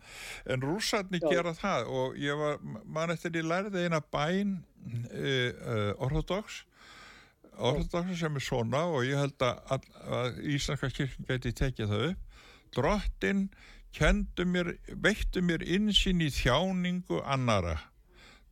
en 0.55 0.65
rússarni 0.65 1.21
gera 1.23 1.55
það 1.59 1.91
og 2.01 2.19
ég 2.21 2.39
var, 2.39 2.61
mann 2.87 3.13
eftir 3.15 3.41
ég 3.41 3.49
læriði 3.51 3.89
eina 3.89 4.03
bæn 4.13 4.61
e, 5.11 5.33
e, 5.51 5.79
orðodox 7.61 7.95
orðdagsar 7.95 8.21
sem 8.23 8.39
er 8.39 8.45
svona 8.45 8.83
og 8.91 9.05
ég 9.07 9.21
held 9.21 9.45
að, 9.45 9.87
að 10.19 10.41
Íslandska 10.55 10.91
kirkun 10.97 11.29
geti 11.29 11.53
tekið 11.61 11.93
það 11.93 12.07
upp. 12.09 12.43
Drottin 12.77 13.47
mér 14.47 14.73
veittu 15.03 15.43
mér 15.43 15.65
insinn 15.67 16.23
í 16.23 16.31
þjáningu 16.31 17.23
annara 17.27 17.77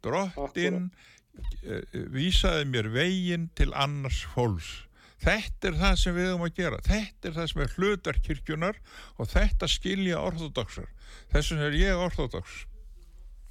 drottin 0.02 0.88
uh, 0.88 1.82
vísaði 2.14 2.66
mér 2.70 2.90
veginn 2.94 3.48
til 3.58 3.70
annars 3.74 4.24
fólks. 4.34 4.84
Þetta 5.18 5.72
er 5.72 5.78
það 5.78 5.94
sem 5.98 6.14
við 6.14 6.28
höfum 6.30 6.46
að 6.46 6.58
gera. 6.60 6.76
Þetta 6.86 7.28
er 7.28 7.32
það 7.34 7.48
sem 7.50 7.62
er 7.62 7.72
hlutar 7.74 8.18
kirkjunar 8.22 8.76
og 9.18 9.30
þetta 9.32 9.70
skilja 9.70 10.20
orðdagsar 10.22 10.90
þess 11.32 11.52
vegna 11.52 11.70
er 11.70 11.78
ég 11.78 12.02
orðdags 12.02 12.64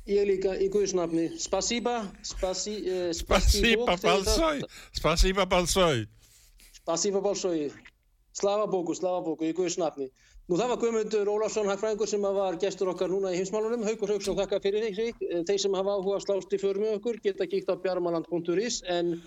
Ég 0.08 0.24
líka 0.24 0.54
í 0.56 0.70
Guðsnafni. 0.72 1.28
Spasiba, 1.42 1.98
spasi, 2.24 2.78
uh, 2.88 3.10
spasiba 3.16 3.98
balsoj, 4.00 4.62
spasiba 4.96 5.46
balsoj. 5.52 6.06
Spasiba 6.80 7.22
balsoj. 7.26 7.68
Slavabóku, 8.38 8.96
slavabóku 8.96 9.50
í 9.50 9.54
Guðsnafni. 9.58 10.08
Nú 10.48 10.56
það 10.56 10.70
var 10.72 10.80
Guðmundur 10.80 11.28
Ólafsson 11.28 11.68
Hagfræðingur 11.68 12.08
sem 12.08 12.24
var 12.24 12.56
gestur 12.62 12.94
okkar 12.94 13.12
núna 13.12 13.34
í 13.34 13.40
heimsmálunum. 13.42 13.84
Haugur 13.84 14.14
Haugsson 14.14 14.38
þakka 14.38 14.62
fyrir 14.64 14.86
því. 14.96 15.08
Þeir 15.50 15.60
sem 15.60 15.76
hafa 15.76 15.98
áhuga 15.98 16.22
slást 16.24 16.56
í 16.56 16.60
för 16.62 16.80
með 16.80 17.02
okkur 17.02 17.20
geta 17.26 17.50
kíkt 17.52 17.68
á 17.68 17.76
bjarmaland.is 17.76 18.80
en 18.88 19.18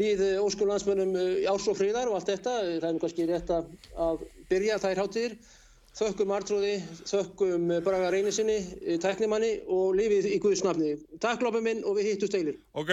við 0.00 0.22
eh, 0.24 0.38
óskur 0.40 0.70
landsmönnum 0.70 1.12
eh, 1.20 1.44
og 1.44 2.14
allt 2.16 2.30
þetta, 2.30 2.54
það 2.80 2.88
er 2.88 3.00
kannski 3.02 3.26
rétt 3.28 3.52
að 3.52 4.24
byrja 4.48 4.78
þær 4.80 5.02
hátir 5.04 5.36
þökkum 5.98 6.32
Artrúði, 6.36 6.76
þökkum 7.08 7.68
Braga 7.84 8.12
Reynisinni, 8.14 8.58
tæknimanni 9.02 9.52
og 9.68 9.92
lífið 9.98 10.30
í 10.32 10.38
Guðsnafni. 10.42 10.94
Takk 11.20 11.44
lópum 11.44 11.64
minn 11.66 11.84
og 11.84 11.98
við 11.98 12.12
hittum 12.12 12.32
steilir. 12.32 12.58
Ok. 12.72 12.92